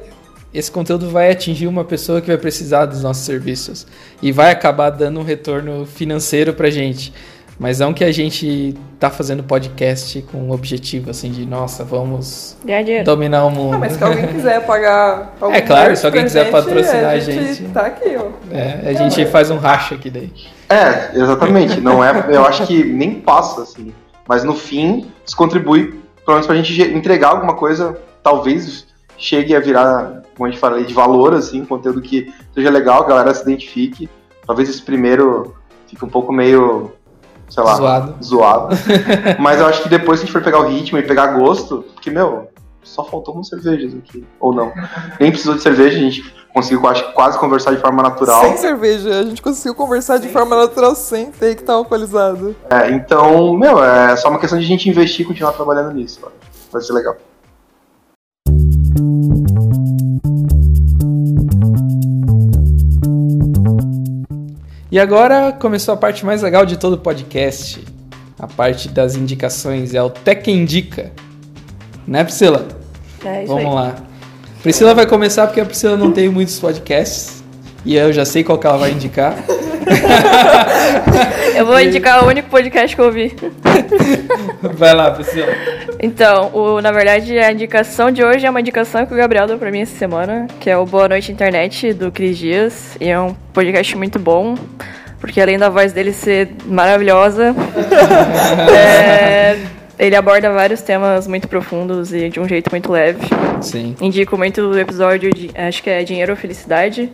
esse 0.58 0.72
conteúdo 0.72 1.10
vai 1.10 1.32
atingir 1.32 1.68
uma 1.68 1.84
pessoa 1.84 2.22
que 2.22 2.28
vai 2.28 2.38
precisar 2.38 2.86
dos 2.86 3.04
nossos 3.04 3.24
serviços 3.26 3.86
e 4.22 4.32
vai 4.32 4.52
acabar 4.52 4.89
dando 4.89 5.20
um 5.20 5.24
retorno 5.24 5.86
financeiro 5.86 6.54
pra 6.54 6.70
gente. 6.70 7.13
Mas 7.58 7.80
não 7.80 7.94
que 7.94 8.04
a 8.04 8.12
gente 8.12 8.76
tá 9.00 9.10
fazendo 9.10 9.41
podcast 9.41 10.22
com 10.24 10.50
o 10.50 10.52
objetivo 10.52 11.10
assim 11.10 11.32
de, 11.32 11.46
nossa, 11.46 11.86
vamos 11.86 12.58
dominar 13.06 13.46
o 13.46 13.50
mundo. 13.50 13.76
Ah, 13.76 13.78
mas 13.80 13.94
se 13.94 14.04
alguém 14.04 14.28
quiser 14.28 14.65
pagar 14.65 15.34
algum 15.39 15.56
É 15.56 15.62
claro, 15.62 15.96
se 15.96 16.06
alguém 16.06 16.24
quiser 16.24 16.44
gente, 16.44 16.52
patrocinar 16.52 17.06
a 17.06 17.10
a 17.12 17.20
gente. 17.20 17.54
gente 17.56 17.72
tá 17.72 17.86
aqui, 17.86 18.13
ó. 18.18 18.28
É, 18.54 18.89
a 18.89 18.94
gente 18.94 19.26
faz 19.28 19.50
um 19.50 19.58
racha 19.58 19.96
aqui 19.96 20.10
daí. 20.10 20.34
É, 20.70 21.18
exatamente. 21.18 21.80
Não 21.80 22.04
é, 22.04 22.26
eu 22.30 22.46
acho 22.46 22.68
que 22.68 22.84
nem 22.84 23.22
passa 23.22 23.62
assim. 23.62 23.94
Mas 24.28 24.44
no 24.44 24.54
fim, 24.54 25.06
isso 25.26 25.38
contribui, 25.38 25.94
pelo 26.26 26.34
menos 26.36 26.48
pra 26.48 26.56
gente 26.58 26.74
ge- 26.74 26.91
entregar 26.94 27.30
alguma 27.30 27.54
coisa, 27.56 27.98
talvez 28.22 28.86
chegue 29.17 29.56
a 29.56 29.60
virar, 29.60 30.23
como 30.36 30.47
a 30.47 30.51
gente 30.51 30.60
fala, 30.60 30.78
aí, 30.78 30.86
de 30.86 30.93
valor, 30.93 31.34
assim, 31.34 31.65
conteúdo 31.65 32.01
que 32.01 32.34
seja 32.54 32.69
legal, 32.69 33.04
a 33.04 33.08
galera 33.08 33.34
se 33.34 33.41
identifique. 33.43 34.10
Talvez 34.45 34.69
esse 34.69 34.82
primeiro 34.82 35.56
fique 35.88 36.04
um 36.04 36.10
pouco 36.10 36.32
meio, 36.32 36.91
sei 37.49 37.63
lá, 37.63 37.75
Zoado. 37.75 38.23
zoado. 38.23 38.75
Mas 39.39 39.60
eu 39.60 39.67
acho 39.67 39.84
que 39.84 39.89
depois 39.89 40.19
que 40.19 40.23
a 40.23 40.25
gente 40.28 40.34
for 40.34 40.43
pegar 40.43 40.60
o 40.60 40.67
ritmo 40.67 40.97
e 40.97 41.04
pegar 41.04 41.28
gosto, 41.28 41.86
porque, 41.93 42.12
meu, 42.12 42.49
só 42.84 43.04
faltou 43.04 43.34
umas 43.34 43.47
cervejas 43.47 43.93
aqui. 43.95 44.25
Ou 44.39 44.54
não. 44.54 44.71
Nem 45.19 45.32
precisou 45.32 45.56
de 45.56 45.62
cerveja, 45.62 45.97
a 45.97 46.01
gente 46.01 46.23
conseguiu 46.54 46.82
quase 47.13 47.38
conversar 47.39 47.75
de 47.75 47.82
forma 47.82 48.01
natural. 48.01 48.41
Sem 48.41 48.58
cerveja. 48.58 49.19
A 49.19 49.23
gente 49.23 49.41
conseguiu 49.41 49.75
conversar 49.75 50.19
de 50.19 50.30
forma 50.30 50.56
natural 50.56 50.95
sem 50.95 51.32
ter 51.32 51.56
que 51.56 51.62
estar 51.62 51.73
alcoolizado. 51.73 52.56
É, 52.69 52.91
então, 52.91 53.54
meu, 53.58 53.84
é 53.84 54.16
só 54.16 54.30
uma 54.30 54.39
questão 54.39 54.57
de 54.59 54.63
a 54.63 54.68
gente 54.68 54.89
investir 54.89 55.26
e 55.26 55.28
continuar 55.28 55.53
trabalhando 55.53 55.93
nisso. 55.93 56.22
Vai 56.72 56.82
ser 56.82 56.93
legal. 56.93 57.18
E 64.96 65.00
agora 65.00 65.52
começou 65.52 65.93
a 65.93 65.98
parte 65.98 66.26
mais 66.26 66.41
legal 66.41 66.66
de 66.66 66.78
todo 66.78 66.93
o 66.93 66.98
podcast. 66.98 67.84
A 68.39 68.48
parte 68.48 68.88
das 68.88 69.18
indicações. 69.18 69.93
É 69.93 70.02
o 70.02 70.10
Tech 70.10 70.50
Indica. 70.50 71.12
Né, 72.08 72.24
Priscila? 72.24 72.66
É 73.26 73.43
isso 73.43 73.54
Vamos 73.54 73.68
aí. 73.68 73.74
lá. 73.74 73.96
Priscila 74.64 74.93
vai 74.93 75.06
começar 75.06 75.48
porque 75.48 75.60
a 75.60 75.66
Priscila 75.66 75.98
não 75.98 76.14
tem 76.14 76.30
muitos 76.30 76.58
podcasts. 76.58 77.34
E 77.86 77.95
eu 77.95 78.11
já 78.11 78.25
sei 78.25 78.43
qual 78.43 78.57
que 78.57 78.65
ela 78.65 78.77
vai 78.77 78.91
indicar. 78.91 79.36
Eu 81.55 81.65
vou 81.65 81.79
indicar 81.79 82.23
o 82.23 82.27
único 82.27 82.49
podcast 82.49 82.93
que 82.93 83.01
eu 83.01 83.05
ouvi. 83.05 83.33
Vai 84.61 84.93
lá, 84.93 85.11
Priscila. 85.11 85.47
Então, 86.01 86.51
o, 86.53 86.81
na 86.81 86.91
verdade, 86.91 87.38
a 87.39 87.49
indicação 87.49 88.11
de 88.11 88.21
hoje 88.21 88.45
é 88.45 88.49
uma 88.49 88.59
indicação 88.59 89.05
que 89.05 89.13
o 89.13 89.17
Gabriel 89.17 89.47
deu 89.47 89.57
pra 89.57 89.71
mim 89.71 89.79
essa 89.81 89.95
semana, 89.95 90.47
que 90.59 90.69
é 90.69 90.77
o 90.77 90.86
Boa 90.86 91.07
Noite 91.07 91.31
Internet, 91.31 91.93
do 91.93 92.11
Cris 92.11 92.38
Dias. 92.38 92.97
E 92.99 93.07
é 93.07 93.17
um 93.17 93.33
podcast 93.53 93.95
muito 93.95 94.19
bom. 94.19 94.55
porque 95.19 95.39
além 95.39 95.57
da 95.57 95.69
voz 95.69 95.93
dele 95.93 96.11
ser 96.13 96.49
maravilhosa, 96.65 97.55
é, 98.75 99.57
ele 99.97 100.15
aborda 100.15 100.51
vários 100.51 100.81
temas 100.81 101.27
muito 101.27 101.47
profundos 101.47 102.13
e 102.13 102.29
de 102.29 102.39
um 102.39 102.47
jeito 102.47 102.69
muito 102.69 102.91
leve. 102.91 103.25
Sim. 103.61 103.95
Indico 104.01 104.38
muito 104.38 104.61
o 104.61 104.77
episódio 104.77 105.33
de, 105.33 105.49
acho 105.55 105.81
que 105.81 105.89
é 105.89 106.03
Dinheiro 106.03 106.33
ou 106.33 106.38
Felicidade, 106.38 107.09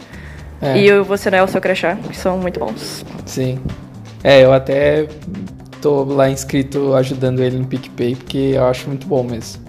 É, 0.62 0.78
e 0.78 0.92
o 0.94 1.04
Você 1.04 1.30
Não 1.32 1.38
é 1.40 1.44
o 1.44 1.48
Seu 1.48 1.60
Crachá, 1.62 1.96
que 2.10 2.16
são 2.18 2.38
muito 2.38 2.60
bons. 2.60 3.04
Sim. 3.26 3.60
É, 4.24 4.44
eu 4.44 4.54
até 4.54 5.08
tô 5.82 6.04
lá 6.04 6.30
inscrito 6.30 6.94
ajudando 6.96 7.42
ele 7.42 7.58
no 7.58 7.66
PicPay, 7.66 8.16
porque 8.16 8.52
eu 8.56 8.66
acho 8.66 8.88
muito 8.88 9.08
bom 9.08 9.24
mesmo. 9.24 9.62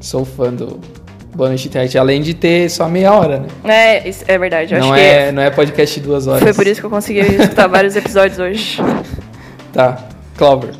Sou 0.00 0.24
fã 0.24 0.50
do 0.52 0.80
Boa 1.34 1.48
Noite 1.50 1.68
Internet, 1.68 1.98
além 1.98 2.22
de 2.22 2.32
ter 2.32 2.70
só 2.70 2.88
meia 2.88 3.12
hora, 3.12 3.40
né? 3.64 3.98
É, 3.98 4.10
é 4.28 4.38
verdade. 4.38 4.74
eu 4.74 4.80
Não 4.80 4.92
acho 4.92 5.02
é, 5.02 5.32
não 5.32 5.42
é 5.42 5.50
podcast 5.50 6.00
de 6.00 6.06
duas 6.06 6.26
horas. 6.26 6.42
foi 6.42 6.54
por 6.54 6.66
isso 6.66 6.80
que 6.80 6.86
eu 6.86 6.90
consegui 6.90 7.20
escutar 7.20 7.66
vários 7.66 7.94
episódios 7.96 8.38
hoje. 8.38 8.80
Tá. 9.72 9.98
Clover. 10.38 10.70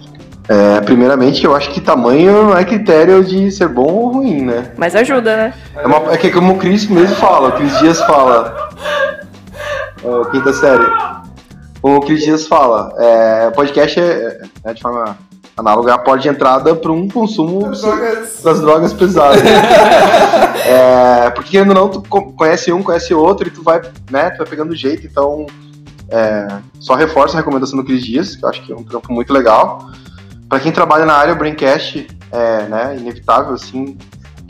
É, 0.49 0.81
primeiramente, 0.83 1.45
eu 1.45 1.57
acho 1.57 1.69
que 1.73 1.81
tamanho 1.81 2.45
não 2.45 2.57
é 2.57 2.65
critério 2.65 3.25
de 3.25 3.51
ser 3.51 3.67
bom 3.67 3.91
ou 3.93 4.13
ruim, 4.13 4.43
né? 4.43 4.71
Mas 4.77 4.95
ajuda, 4.95 5.37
né? 5.37 5.55
É, 5.77 5.85
uma- 5.85 6.13
é 6.13 6.17
que 6.17 6.31
como 6.31 6.53
o 6.53 6.59
Cris 6.59 6.87
mesmo 6.87 7.17
fala, 7.17 7.49
o 7.49 7.53
Cris 7.53 7.77
Dias 7.81 8.01
fala. 8.03 8.64
Ó, 10.05 10.25
quinta 10.27 10.53
série. 10.53 10.85
O 11.83 12.01
Cris 12.01 12.23
Dias 12.25 12.47
fala, 12.47 12.93
é, 12.99 13.51
podcast 13.51 14.01
é, 14.01 14.41
é, 14.65 14.73
de 14.73 14.81
forma 14.81 15.17
análoga 15.57 15.95
a 15.95 15.99
porta 15.99 16.23
de 16.23 16.29
entrada 16.29 16.75
para 16.75 16.91
um 16.91 17.09
consumo 17.09 17.71
Drogas. 17.71 18.41
das 18.43 18.61
drogas 18.61 18.93
pesadas. 18.93 19.43
é, 20.67 21.31
porque 21.31 21.51
querendo 21.51 21.71
ou 21.71 21.75
não, 21.75 21.89
tu 21.89 22.03
co- 22.09 22.33
conhece 22.33 22.73
um, 22.73 22.83
conhece 22.83 23.15
outro 23.15 23.47
e 23.49 23.51
tu 23.51 23.63
vai, 23.63 23.81
né, 24.11 24.31
tu 24.31 24.39
vai 24.39 24.47
pegando 24.47 24.75
jeito, 24.75 25.07
então 25.07 25.47
é, 26.09 26.49
só 26.81 26.95
reforço 26.95 27.37
a 27.37 27.41
recomendação 27.41 27.77
do 27.79 27.85
Cris 27.85 28.05
Dias, 28.05 28.35
que 28.37 28.45
eu 28.45 28.49
acho 28.49 28.63
que 28.63 28.73
é 28.73 28.77
um 28.77 28.83
trampo 28.83 29.13
muito 29.13 29.33
legal. 29.33 29.91
Para 30.49 30.61
quem 30.61 30.73
trabalha 30.73 31.05
na 31.05 31.15
área, 31.15 31.35
o 31.35 31.37
Braincast 31.37 32.07
é 32.33 32.63
né, 32.63 32.97
inevitável, 32.99 33.55
assim, 33.55 33.97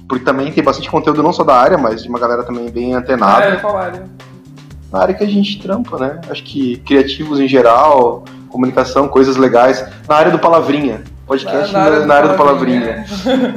porque 0.09 0.25
também 0.25 0.53
tem 0.53 0.63
bastante 0.63 0.91
conteúdo 0.91 1.23
não 1.23 1.33
só 1.33 1.43
da 1.45 1.55
área, 1.57 1.77
mas 1.79 2.03
de 2.03 2.09
uma 2.09 2.19
galera 2.19 2.43
também 2.45 2.71
bem 2.71 2.95
antenada 2.95 3.55
Ah, 3.55 3.57
qual 3.61 3.77
área? 3.77 4.05
Na 4.95 5.01
área 5.01 5.15
que 5.15 5.25
a 5.25 5.27
gente 5.27 5.61
trampa, 5.61 5.99
né? 5.99 6.21
Acho 6.31 6.45
que 6.45 6.77
criativos 6.77 7.41
em 7.41 7.49
geral, 7.49 8.25
comunicação, 8.49 9.09
coisas 9.09 9.37
legais. 9.37 9.85
Na 10.09 10.15
área 10.15 10.31
do 10.31 10.39
Palavrinha. 10.39 11.03
Podcast 11.27 11.73
na, 11.73 12.07
na 12.07 12.15
área, 12.15 12.29
do 12.29 12.37
Palavrinha. 12.37 13.05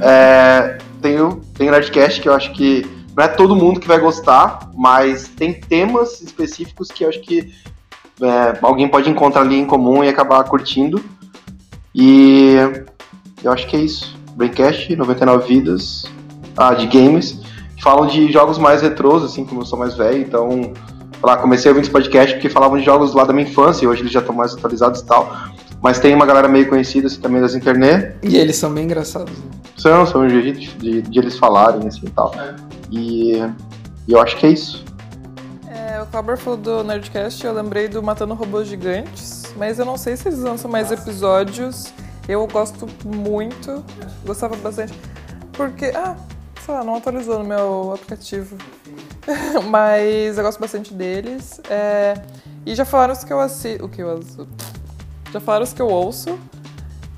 É, 0.02 0.80
tem, 1.00 1.22
o, 1.22 1.36
tem 1.54 1.68
o 1.68 1.72
Nerdcast 1.72 2.22
que 2.22 2.28
eu 2.28 2.34
acho 2.34 2.52
que 2.54 2.88
não 3.16 3.24
é 3.24 3.28
todo 3.28 3.56
mundo 3.56 3.80
que 3.80 3.88
vai 3.88 4.00
gostar, 4.00 4.72
mas 4.74 5.28
tem 5.28 5.54
temas 5.54 6.22
específicos 6.22 6.88
que 6.88 7.04
eu 7.04 7.10
acho 7.10 7.22
que 7.22 7.54
é, 8.20 8.58
alguém 8.60 8.88
pode 8.88 9.08
encontrar 9.08 9.42
ali 9.42 9.60
em 9.60 9.66
comum 9.66 10.04
e 10.04 10.10
acabar 10.10 10.44
curtindo. 10.46 11.06
E 11.94 12.56
eu 13.44 13.52
acho 13.52 13.68
que 13.68 13.76
é 13.76 13.80
isso. 13.82 14.18
Braincast, 14.36 14.96
99 14.96 15.48
Vidas, 15.48 16.06
ah, 16.58 16.74
de 16.74 16.88
games, 16.88 17.40
falam 17.80 18.08
de 18.08 18.32
jogos 18.32 18.58
mais 18.58 18.82
retrôs, 18.82 19.24
assim, 19.24 19.46
como 19.46 19.62
eu 19.62 19.66
sou 19.68 19.78
mais 19.78 19.96
velho, 19.96 20.20
então 20.20 20.74
lá, 21.24 21.38
comecei 21.38 21.70
a 21.70 21.72
ouvir 21.72 21.82
esse 21.82 21.92
podcast 21.92 22.36
porque 22.36 22.50
falavam 22.50 22.78
de 22.78 22.84
jogos 22.84 23.14
lá 23.14 23.24
da 23.24 23.34
minha 23.34 23.48
infância, 23.48 23.86
e 23.86 23.88
hoje 23.88 24.02
eles 24.02 24.12
já 24.12 24.20
estão 24.20 24.36
mais 24.36 24.54
atualizados 24.54 25.02
e 25.02 25.06
tal. 25.06 25.32
Mas 25.82 26.00
tem 26.00 26.14
uma 26.14 26.26
galera 26.26 26.48
meio 26.48 26.68
conhecida 26.68 27.08
assim, 27.08 27.20
também 27.20 27.42
das 27.42 27.54
internet. 27.54 28.16
E 28.24 28.36
eles 28.38 28.56
são 28.56 28.74
bem 28.74 28.86
engraçados. 28.86 29.32
né? 29.38 29.46
São, 29.78 30.06
são 30.06 30.22
um 30.22 30.30
jeito 30.30 30.60
de, 30.60 30.68
de, 30.78 31.02
de 31.04 31.20
eles 31.20 31.38
falarem 31.38 31.88
assim 31.88 32.08
e 32.08 32.10
tal. 32.10 32.34
E, 32.92 33.38
e 34.08 34.12
eu 34.12 34.20
acho 34.20 34.38
que 34.38 34.48
é 34.48 34.50
isso. 34.50 34.84
É, 35.68 36.02
o 36.02 36.06
Clauber 36.08 36.38
falou 36.38 36.58
do 36.58 36.84
Nerdcast, 36.84 37.46
eu 37.46 37.54
lembrei 37.54 37.88
do 37.88 38.02
Matando 38.02 38.34
Robôs 38.34 38.68
Gigantes, 38.68 39.54
mas 39.56 39.78
eu 39.78 39.86
não 39.86 39.98
sei 39.98 40.18
se 40.18 40.28
eles 40.28 40.40
lançam 40.40 40.70
mais 40.70 40.92
episódios. 40.92 41.94
Eu 42.28 42.46
gosto 42.48 42.88
muito, 43.06 43.84
gostava 44.26 44.56
bastante, 44.58 44.94
porque, 45.54 45.86
ah, 45.96 46.18
sei 46.68 46.76
lá, 46.76 46.84
não 46.84 46.96
atualizou 46.96 47.40
no 47.40 47.46
meu 47.46 47.94
aplicativo. 47.94 48.58
mas 49.72 50.38
eu 50.38 50.44
gosto 50.44 50.60
bastante 50.60 50.94
deles. 50.94 51.62
É, 51.70 52.22
e 52.66 52.76
já 52.76 52.84
falaram 52.84 53.14
os 53.14 53.24
que 53.24 53.32
eu 53.32 53.40
assisto. 53.40 53.86
O 53.86 53.90
que 53.90 54.02
eu 54.02 54.18
assisto? 54.18 54.48
Já 55.32 55.40
falaram 55.40 55.64
os 55.64 55.72
que 55.72 55.82
eu 55.82 55.88
ouço. 55.88 56.38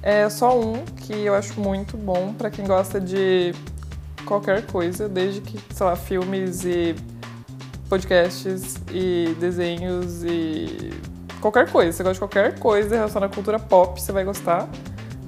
É 0.04 0.30
só 0.30 0.58
um 0.58 0.86
que 0.86 1.14
eu 1.14 1.34
acho 1.34 1.60
muito 1.60 1.98
bom 1.98 2.32
pra 2.34 2.52
quem 2.52 2.66
gosta 2.66 3.02
de 3.02 3.54
qualquer 4.24 4.68
coisa, 4.68 5.10
desde 5.10 5.42
que, 5.42 5.60
sei 5.74 5.86
lá, 5.86 5.96
filmes 5.96 6.64
e 6.64 6.96
podcasts 7.90 8.76
e 8.92 9.36
desenhos 9.40 10.24
e 10.24 10.92
qualquer 11.42 11.72
coisa. 11.72 11.92
Você 11.92 12.04
gosta 12.04 12.14
de 12.14 12.20
qualquer 12.20 12.60
coisa 12.60 12.96
relacionada 12.96 13.32
à 13.32 13.36
cultura 13.36 13.58
pop, 13.58 14.00
você 14.00 14.12
vai 14.12 14.24
gostar. 14.24 14.70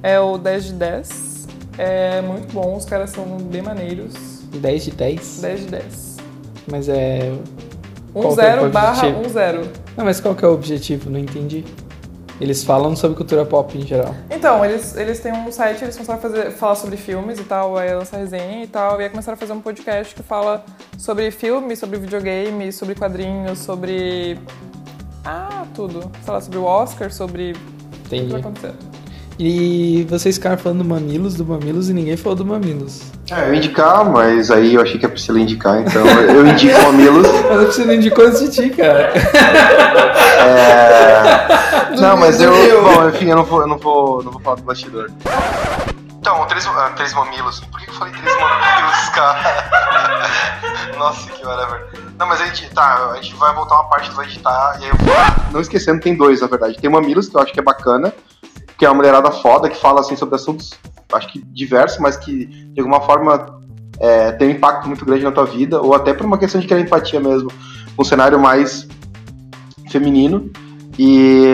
É 0.04 0.20
o 0.20 0.38
10 0.38 0.66
de 0.66 0.74
10. 0.74 1.31
É 1.78 2.22
muito 2.22 2.52
bom, 2.54 2.76
os 2.76 2.86
caras 2.86 3.12
são 3.12 3.26
bem 3.38 3.62
maneiros. 3.62 4.14
10 4.54 4.84
de 4.84 4.92
10. 4.92 5.42
10 5.42 5.60
de 5.62 5.66
10. 5.68 6.18
Mas 6.70 6.90
é. 6.90 7.32
1 8.14 8.22
Qual 8.22 8.36
que 8.36 8.42
é 8.42 8.44
o 8.44 8.60
0 8.60 8.70
barra 8.70 9.08
objetivo? 9.08 9.28
1 9.28 9.30
0. 9.30 9.62
Não, 9.98 10.06
mas 10.06 10.20
qual 10.20 10.36
que 10.36 10.44
é 10.44 10.48
o 10.48 10.54
objetivo? 10.54 11.10
Não 11.10 11.20
entendi. 11.20 11.64
Eles 12.42 12.64
falam 12.64 12.96
sobre 12.96 13.16
cultura 13.16 13.46
pop 13.46 13.78
em 13.78 13.86
geral. 13.86 14.16
Então, 14.30 14.66
eles, 14.66 14.96
eles 14.98 15.20
têm 15.20 15.32
um 15.32 15.52
site, 15.52 15.84
eles 15.84 15.96
começaram 15.96 16.18
a 16.18 16.22
fazer, 16.22 16.52
falar 16.52 16.76
sobre 16.76 16.98
filmes 16.98 17.40
e 17.40 17.44
tal, 17.44 17.78
aí 17.78 17.94
lançar 17.94 18.18
resenha 18.18 18.64
e 18.64 18.68
tal, 18.68 19.00
e 19.00 19.04
aí 19.04 19.10
começaram 19.12 19.36
a 19.36 19.38
fazer 19.38 19.54
um 19.54 19.62
podcast 19.62 20.16
que 20.16 20.24
fala 20.24 20.66
sobre 20.98 21.30
filmes, 21.30 21.78
sobre 21.78 22.00
videogame, 22.00 22.72
sobre 22.72 22.96
quadrinhos, 22.96 23.60
sobre. 23.60 24.40
Ah, 25.24 25.66
tudo. 25.76 26.12
Sei 26.24 26.34
lá, 26.34 26.42
sobre 26.42 26.58
o 26.58 26.64
Oscar, 26.64 27.12
sobre 27.14 27.52
o 27.52 28.10
que 28.10 28.16
Entendi. 28.16 28.32
vai 28.32 28.42
acontecer. 28.42 28.74
E 29.44 30.06
vocês 30.08 30.36
ficaram 30.36 30.56
falando 30.56 30.84
do 30.84 30.86
Mamilos, 30.86 31.34
do 31.34 31.44
Mamilos 31.44 31.90
e 31.90 31.94
ninguém 31.94 32.16
falou 32.16 32.36
do 32.36 32.46
Mamilos. 32.46 33.02
É, 33.32 33.48
eu 33.48 33.54
ia 33.54 33.58
indicar, 33.58 34.06
mas 34.06 34.52
aí 34.52 34.76
eu 34.76 34.82
achei 34.84 35.00
que 35.00 35.06
a 35.08 35.10
Priscila 35.10 35.40
ia 35.40 35.46
indicar, 35.46 35.82
então 35.82 36.06
eu 36.06 36.46
indico 36.46 36.80
o 36.80 36.84
Mamilos. 36.84 37.26
Mas 37.50 37.60
a 37.60 37.64
Priscila 37.64 37.96
indicou 37.96 38.28
antes 38.28 38.40
de 38.40 38.52
ti, 38.52 38.70
cara. 38.70 39.12
É... 40.38 41.98
Não, 42.00 42.18
mas 42.18 42.40
eu. 42.40 42.52
Bom, 42.84 43.10
enfim, 43.10 43.30
eu 43.30 43.36
não 43.36 43.44
vou, 43.44 43.62
eu 43.62 43.68
não 43.68 43.80
vou, 43.80 44.24
não 44.24 44.32
vou 44.32 44.42
falar 44.42 44.58
do 44.58 44.62
bastidor. 44.62 45.10
Então, 46.20 46.46
três, 46.46 46.68
ah, 46.68 46.92
três 46.96 47.12
mamilos. 47.16 47.62
Por 47.62 47.82
que 47.82 47.90
eu 47.90 47.94
falei 47.96 48.14
três 48.14 48.36
mamilos, 48.40 49.10
cara? 49.10 50.30
Nossa, 51.00 51.32
que 51.32 51.44
whatever. 51.44 51.88
Não, 52.20 52.28
mas 52.28 52.42
a 52.42 52.46
gente, 52.46 52.70
tá, 52.76 53.10
a 53.12 53.16
gente 53.16 53.36
vai 53.38 53.56
voltar 53.56 53.74
uma 53.74 53.90
parte, 53.90 54.12
tu 54.12 54.16
vai 54.16 54.26
editar, 54.28 54.78
e 54.80 54.84
aí 54.84 54.90
eu 54.90 54.96
vou. 54.98 55.16
Não 55.52 55.62
esquecendo, 55.62 56.00
tem 56.00 56.16
dois, 56.16 56.42
na 56.42 56.48
verdade. 56.48 56.78
Tem 56.78 56.88
o 56.88 56.94
Mamilos, 56.94 57.28
que 57.28 57.36
eu 57.36 57.42
acho 57.42 57.52
que 57.52 57.60
é 57.60 57.64
bacana, 57.64 58.14
que 58.82 58.86
é 58.86 58.90
uma 58.90 58.96
mulherada 58.96 59.30
foda, 59.30 59.70
que 59.70 59.78
fala, 59.78 60.00
assim, 60.00 60.16
sobre 60.16 60.34
assuntos, 60.34 60.72
acho 61.14 61.32
que 61.32 61.40
diversos, 61.54 62.00
mas 62.00 62.18
que, 62.18 62.48
de 62.48 62.82
alguma 62.82 63.00
forma, 63.02 63.62
é, 64.00 64.32
tem 64.32 64.48
um 64.48 64.52
impacto 64.54 64.88
muito 64.88 65.06
grande 65.06 65.24
na 65.24 65.32
tua 65.32 65.46
vida, 65.46 65.80
ou 65.80 65.94
até 65.94 66.16
por 66.16 66.26
uma 66.26 66.36
questão 66.36 66.60
de 66.60 66.66
querer 66.66 66.82
empatia 66.82 67.20
mesmo. 67.20 67.52
Um 67.96 68.04
cenário 68.04 68.40
mais 68.40 68.88
feminino. 69.92 70.50
E, 70.98 71.54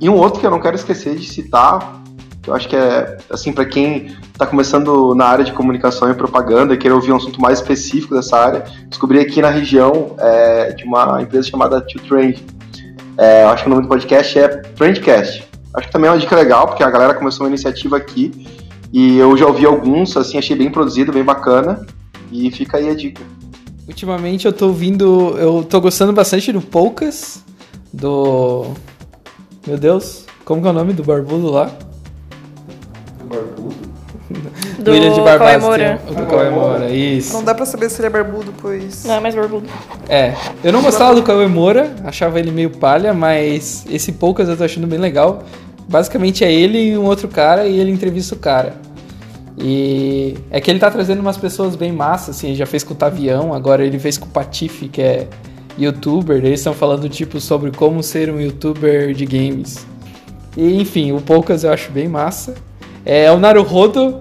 e 0.00 0.08
um 0.08 0.14
outro 0.14 0.40
que 0.40 0.46
eu 0.46 0.50
não 0.50 0.58
quero 0.58 0.74
esquecer 0.74 1.16
de 1.16 1.28
citar, 1.28 2.00
que 2.40 2.48
eu 2.48 2.54
acho 2.54 2.66
que 2.66 2.76
é, 2.76 3.18
assim, 3.28 3.52
para 3.52 3.66
quem 3.66 4.16
está 4.32 4.46
começando 4.46 5.14
na 5.14 5.26
área 5.26 5.44
de 5.44 5.52
comunicação 5.52 6.10
e 6.10 6.14
propaganda 6.14 6.72
e 6.72 6.78
querer 6.78 6.94
ouvir 6.94 7.12
um 7.12 7.16
assunto 7.16 7.38
mais 7.42 7.58
específico 7.58 8.14
dessa 8.14 8.38
área, 8.38 8.64
descobri 8.88 9.20
aqui 9.20 9.42
na 9.42 9.50
região 9.50 10.16
é, 10.18 10.72
de 10.72 10.84
uma 10.84 11.20
empresa 11.20 11.46
chamada 11.46 11.78
Tio 11.82 12.00
Trend. 12.00 12.42
É, 13.18 13.44
acho 13.44 13.64
que 13.64 13.68
o 13.68 13.70
nome 13.70 13.82
do 13.82 13.88
podcast 13.88 14.38
é 14.38 14.48
Trendcast. 14.48 15.49
Acho 15.74 15.86
que 15.86 15.92
também 15.92 16.08
é 16.08 16.12
uma 16.12 16.18
dica 16.18 16.34
legal, 16.34 16.66
porque 16.66 16.82
a 16.82 16.90
galera 16.90 17.14
começou 17.14 17.46
uma 17.46 17.50
iniciativa 17.50 17.96
aqui 17.96 18.32
e 18.92 19.18
eu 19.18 19.36
já 19.36 19.46
ouvi 19.46 19.64
alguns, 19.64 20.16
assim, 20.16 20.36
achei 20.36 20.56
bem 20.56 20.70
produzido, 20.70 21.12
bem 21.12 21.22
bacana. 21.22 21.86
E 22.32 22.50
fica 22.50 22.78
aí 22.78 22.88
a 22.88 22.94
dica. 22.94 23.22
Ultimamente 23.86 24.46
eu 24.46 24.52
tô 24.52 24.68
ouvindo. 24.68 25.36
Eu 25.38 25.64
tô 25.64 25.80
gostando 25.80 26.12
bastante 26.12 26.52
do 26.52 26.60
Poucas. 26.60 27.44
Do. 27.92 28.72
Meu 29.66 29.76
Deus, 29.76 30.26
como 30.44 30.62
que 30.62 30.68
é 30.68 30.70
o 30.70 30.74
nome 30.74 30.92
do 30.92 31.02
barbudo 31.02 31.50
lá? 31.50 31.70
Do 34.82 34.94
Ilha 34.94 35.10
de 35.10 35.20
Barbas. 35.20 35.62
Moura. 35.62 36.00
tem- 36.06 36.12
O 36.12 36.18
do 36.20 36.26
Cauê 36.26 36.50
Moura, 36.50 36.88
isso. 36.90 37.32
Não 37.34 37.44
dá 37.44 37.54
pra 37.54 37.66
saber 37.66 37.90
se 37.90 38.00
ele 38.00 38.06
é 38.06 38.10
barbudo, 38.10 38.52
pois. 38.60 39.04
Não 39.04 39.14
é 39.14 39.20
mais 39.20 39.34
barbudo. 39.34 39.66
É, 40.08 40.34
eu 40.64 40.72
não 40.72 40.82
gostava 40.82 41.14
do 41.14 41.22
Cauê 41.22 41.46
Moura, 41.46 41.94
achava 42.04 42.38
ele 42.38 42.50
meio 42.50 42.70
palha, 42.70 43.12
mas 43.12 43.84
esse 43.90 44.12
Poucas 44.12 44.48
eu 44.48 44.56
tô 44.56 44.64
achando 44.64 44.86
bem 44.86 44.98
legal. 44.98 45.42
Basicamente 45.88 46.44
é 46.44 46.52
ele 46.52 46.78
e 46.92 46.96
um 46.98 47.04
outro 47.04 47.26
cara 47.28 47.66
e 47.66 47.78
ele 47.78 47.90
entrevista 47.90 48.34
o 48.34 48.38
cara. 48.38 48.74
E 49.58 50.36
é 50.50 50.60
que 50.60 50.70
ele 50.70 50.78
tá 50.78 50.90
trazendo 50.90 51.20
umas 51.20 51.36
pessoas 51.36 51.76
bem 51.76 51.92
massas, 51.92 52.36
assim, 52.36 52.48
ele 52.48 52.56
já 52.56 52.66
fez 52.66 52.82
com 52.82 52.94
o 52.94 52.96
Tavião, 52.96 53.52
agora 53.52 53.84
ele 53.84 53.98
fez 53.98 54.16
com 54.16 54.24
o 54.26 54.28
Patife, 54.30 54.88
que 54.88 55.02
é 55.02 55.26
youtuber, 55.78 56.38
eles 56.38 56.60
estão 56.60 56.72
falando 56.72 57.08
tipo 57.08 57.40
sobre 57.40 57.70
como 57.70 58.02
ser 58.02 58.30
um 58.30 58.40
youtuber 58.40 59.12
de 59.12 59.26
games. 59.26 59.86
E 60.56 60.80
enfim, 60.80 61.12
o 61.12 61.20
Poucas 61.20 61.64
eu 61.64 61.72
acho 61.72 61.90
bem 61.90 62.08
massa. 62.08 62.54
É 63.04 63.30
o 63.32 63.38
Naruhodo, 63.38 64.18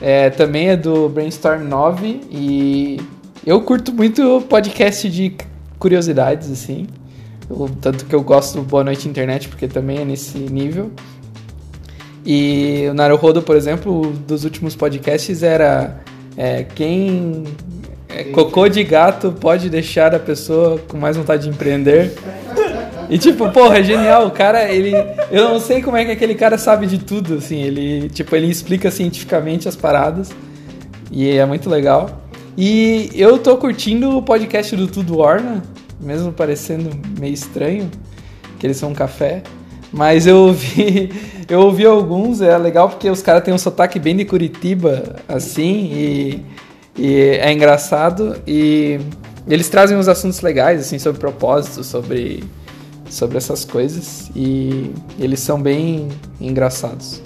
é, 0.00 0.30
também 0.30 0.68
é 0.68 0.76
do 0.76 1.08
Brainstorm 1.08 1.64
9 1.64 2.20
e 2.30 3.00
eu 3.44 3.60
curto 3.62 3.92
muito 3.92 4.42
podcast 4.48 5.08
de 5.08 5.34
curiosidades, 5.78 6.50
assim. 6.50 6.86
o 7.48 7.68
tanto 7.68 8.04
que 8.04 8.14
eu 8.14 8.22
gosto 8.22 8.58
do 8.58 8.62
Boa 8.62 8.84
Noite 8.84 9.08
Internet, 9.08 9.48
porque 9.48 9.66
também 9.66 9.98
é 9.98 10.04
nesse 10.04 10.38
nível. 10.38 10.90
E 12.24 12.86
o 12.90 12.94
Naruhodo, 12.94 13.42
por 13.42 13.56
exemplo, 13.56 14.12
dos 14.26 14.44
últimos 14.44 14.76
podcasts 14.76 15.42
era 15.42 15.98
é, 16.36 16.62
quem 16.62 17.44
é, 18.08 18.24
cocô 18.24 18.68
de 18.68 18.84
gato 18.84 19.32
pode 19.32 19.70
deixar 19.70 20.14
a 20.14 20.18
pessoa 20.18 20.78
com 20.88 20.96
mais 20.98 21.16
vontade 21.16 21.44
de 21.44 21.48
empreender. 21.48 22.12
E 23.08 23.18
tipo, 23.18 23.50
porra, 23.50 23.78
é 23.78 23.82
genial. 23.82 24.26
O 24.26 24.30
cara, 24.30 24.70
ele. 24.70 24.92
Eu 25.30 25.48
não 25.48 25.60
sei 25.60 25.82
como 25.82 25.96
é 25.96 26.04
que 26.04 26.10
aquele 26.10 26.34
cara 26.34 26.58
sabe 26.58 26.86
de 26.86 26.98
tudo, 26.98 27.34
assim. 27.34 27.62
Ele, 27.62 28.08
tipo, 28.10 28.34
ele 28.36 28.48
explica 28.48 28.90
cientificamente 28.90 29.68
as 29.68 29.76
paradas. 29.76 30.30
E 31.10 31.30
é 31.30 31.46
muito 31.46 31.70
legal. 31.70 32.22
E 32.56 33.10
eu 33.14 33.38
tô 33.38 33.56
curtindo 33.56 34.16
o 34.16 34.22
podcast 34.22 34.74
do 34.74 34.86
Tudo 34.88 35.18
Orna, 35.18 35.62
mesmo 36.00 36.32
parecendo 36.32 36.90
meio 37.18 37.32
estranho, 37.32 37.90
que 38.58 38.66
eles 38.66 38.76
são 38.76 38.90
um 38.90 38.94
café. 38.94 39.42
Mas 39.92 40.26
eu 40.26 40.36
ouvi, 40.38 41.12
eu 41.48 41.60
ouvi 41.60 41.86
alguns, 41.86 42.40
é 42.40 42.58
legal 42.58 42.88
porque 42.88 43.08
os 43.08 43.22
caras 43.22 43.42
têm 43.42 43.54
um 43.54 43.58
sotaque 43.58 43.98
bem 43.98 44.16
de 44.16 44.24
Curitiba, 44.24 45.16
assim, 45.28 45.90
e, 45.92 46.44
e 46.96 47.20
é 47.40 47.52
engraçado. 47.52 48.36
E 48.46 49.00
eles 49.46 49.68
trazem 49.68 49.96
uns 49.96 50.08
assuntos 50.08 50.40
legais, 50.40 50.80
assim, 50.80 50.98
sobre 50.98 51.20
propósito, 51.20 51.82
sobre, 51.82 52.44
sobre 53.10 53.36
essas 53.38 53.64
coisas. 53.64 54.30
E 54.34 54.90
eles 55.18 55.40
são 55.40 55.60
bem 55.60 56.08
engraçados. 56.40 57.20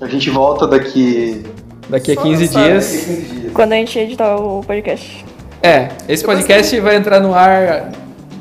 A 0.00 0.06
gente 0.08 0.30
volta 0.30 0.66
daqui. 0.66 1.42
Daqui 1.88 2.12
a 2.12 2.14
Só 2.14 2.22
15 2.22 2.44
lançar 2.46 2.64
dias. 2.68 2.84
daqui 2.90 2.96
a 3.02 3.16
15 3.16 3.22
dias. 3.40 3.52
Quando 3.52 3.72
a 3.72 3.76
gente 3.76 3.98
editar 3.98 4.36
o 4.36 4.62
podcast. 4.64 5.24
É, 5.62 5.88
esse 6.08 6.24
podcast 6.24 6.80
vai 6.80 6.96
entrar 6.96 7.20
no 7.20 7.34
ar 7.34 7.92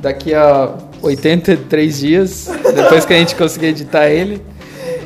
daqui 0.02 0.34
a 0.34 0.74
83 1.02 2.00
dias, 2.00 2.50
depois 2.74 3.06
que 3.06 3.14
a 3.14 3.18
gente 3.18 3.36
conseguir 3.36 3.68
editar 3.68 4.08
ele. 4.10 4.42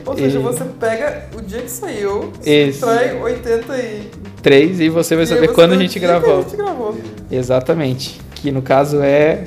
Ou 0.05 0.15
seja, 0.15 0.37
E- 0.39 0.41
você 0.41 0.63
pega 0.79 1.25
o 1.35 1.41
dia 1.41 1.61
que 1.61 1.71
saiu, 1.71 2.31
Isso. 2.45 2.81
trai 2.81 3.19
80 3.19 3.77
e... 3.77 4.03
3 4.41 4.79
e 4.79 4.89
você 4.89 5.15
vai 5.15 5.23
e 5.23 5.27
saber 5.27 5.47
você 5.47 5.53
quando 5.53 5.73
a 5.73 5.77
gente 5.77 5.97
gravou. 5.99 6.39
a 6.39 6.41
gente 6.43 6.55
gravou. 6.55 6.95
Exatamente. 7.31 8.21
Que 8.35 8.51
no 8.51 8.61
caso 8.61 9.01
é 9.01 9.43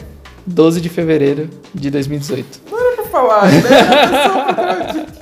12 0.49 0.81
de 0.81 0.89
fevereiro 0.89 1.49
de 1.75 1.91
2018. 1.91 2.61
Não 2.71 2.79
era 2.79 2.97
pra 2.97 3.05
falar, 3.05 3.47
né? 3.47 5.07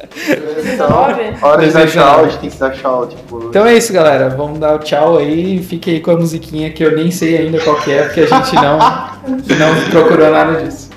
Então, 0.73 0.89
hora 0.97 1.15
de 1.15 1.41
dar 1.41 1.57
Desejo 1.59 1.93
tchau, 1.93 2.07
nada. 2.07 2.23
a 2.23 2.29
gente 2.29 2.39
tem 2.41 2.51
que 2.51 2.57
dar 2.57 2.71
tchau, 2.71 3.07
tipo. 3.07 3.45
Então 3.49 3.67
é 3.67 3.77
isso, 3.77 3.93
galera. 3.93 4.31
Vamos 4.31 4.59
dar 4.59 4.75
o 4.75 4.79
tchau 4.79 5.19
aí. 5.19 5.63
Fique 5.63 5.91
aí 5.91 6.01
com 6.01 6.11
a 6.11 6.17
musiquinha 6.17 6.71
que 6.71 6.83
eu 6.83 6.97
nem 6.97 7.11
sei 7.11 7.37
ainda 7.37 7.61
qual 7.61 7.77
que 7.77 7.93
é, 7.93 8.05
porque 8.05 8.21
a 8.21 8.27
gente 8.27 8.55
não, 8.55 8.79
não 8.79 9.91
procurou 9.91 10.31
nada 10.31 10.63
disso. 10.63 10.91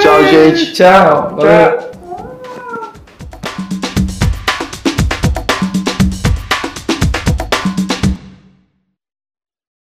Tchau, 0.00 0.24
gente. 0.24 0.72
Tchau. 0.72 1.36
Valeu. 1.36 1.91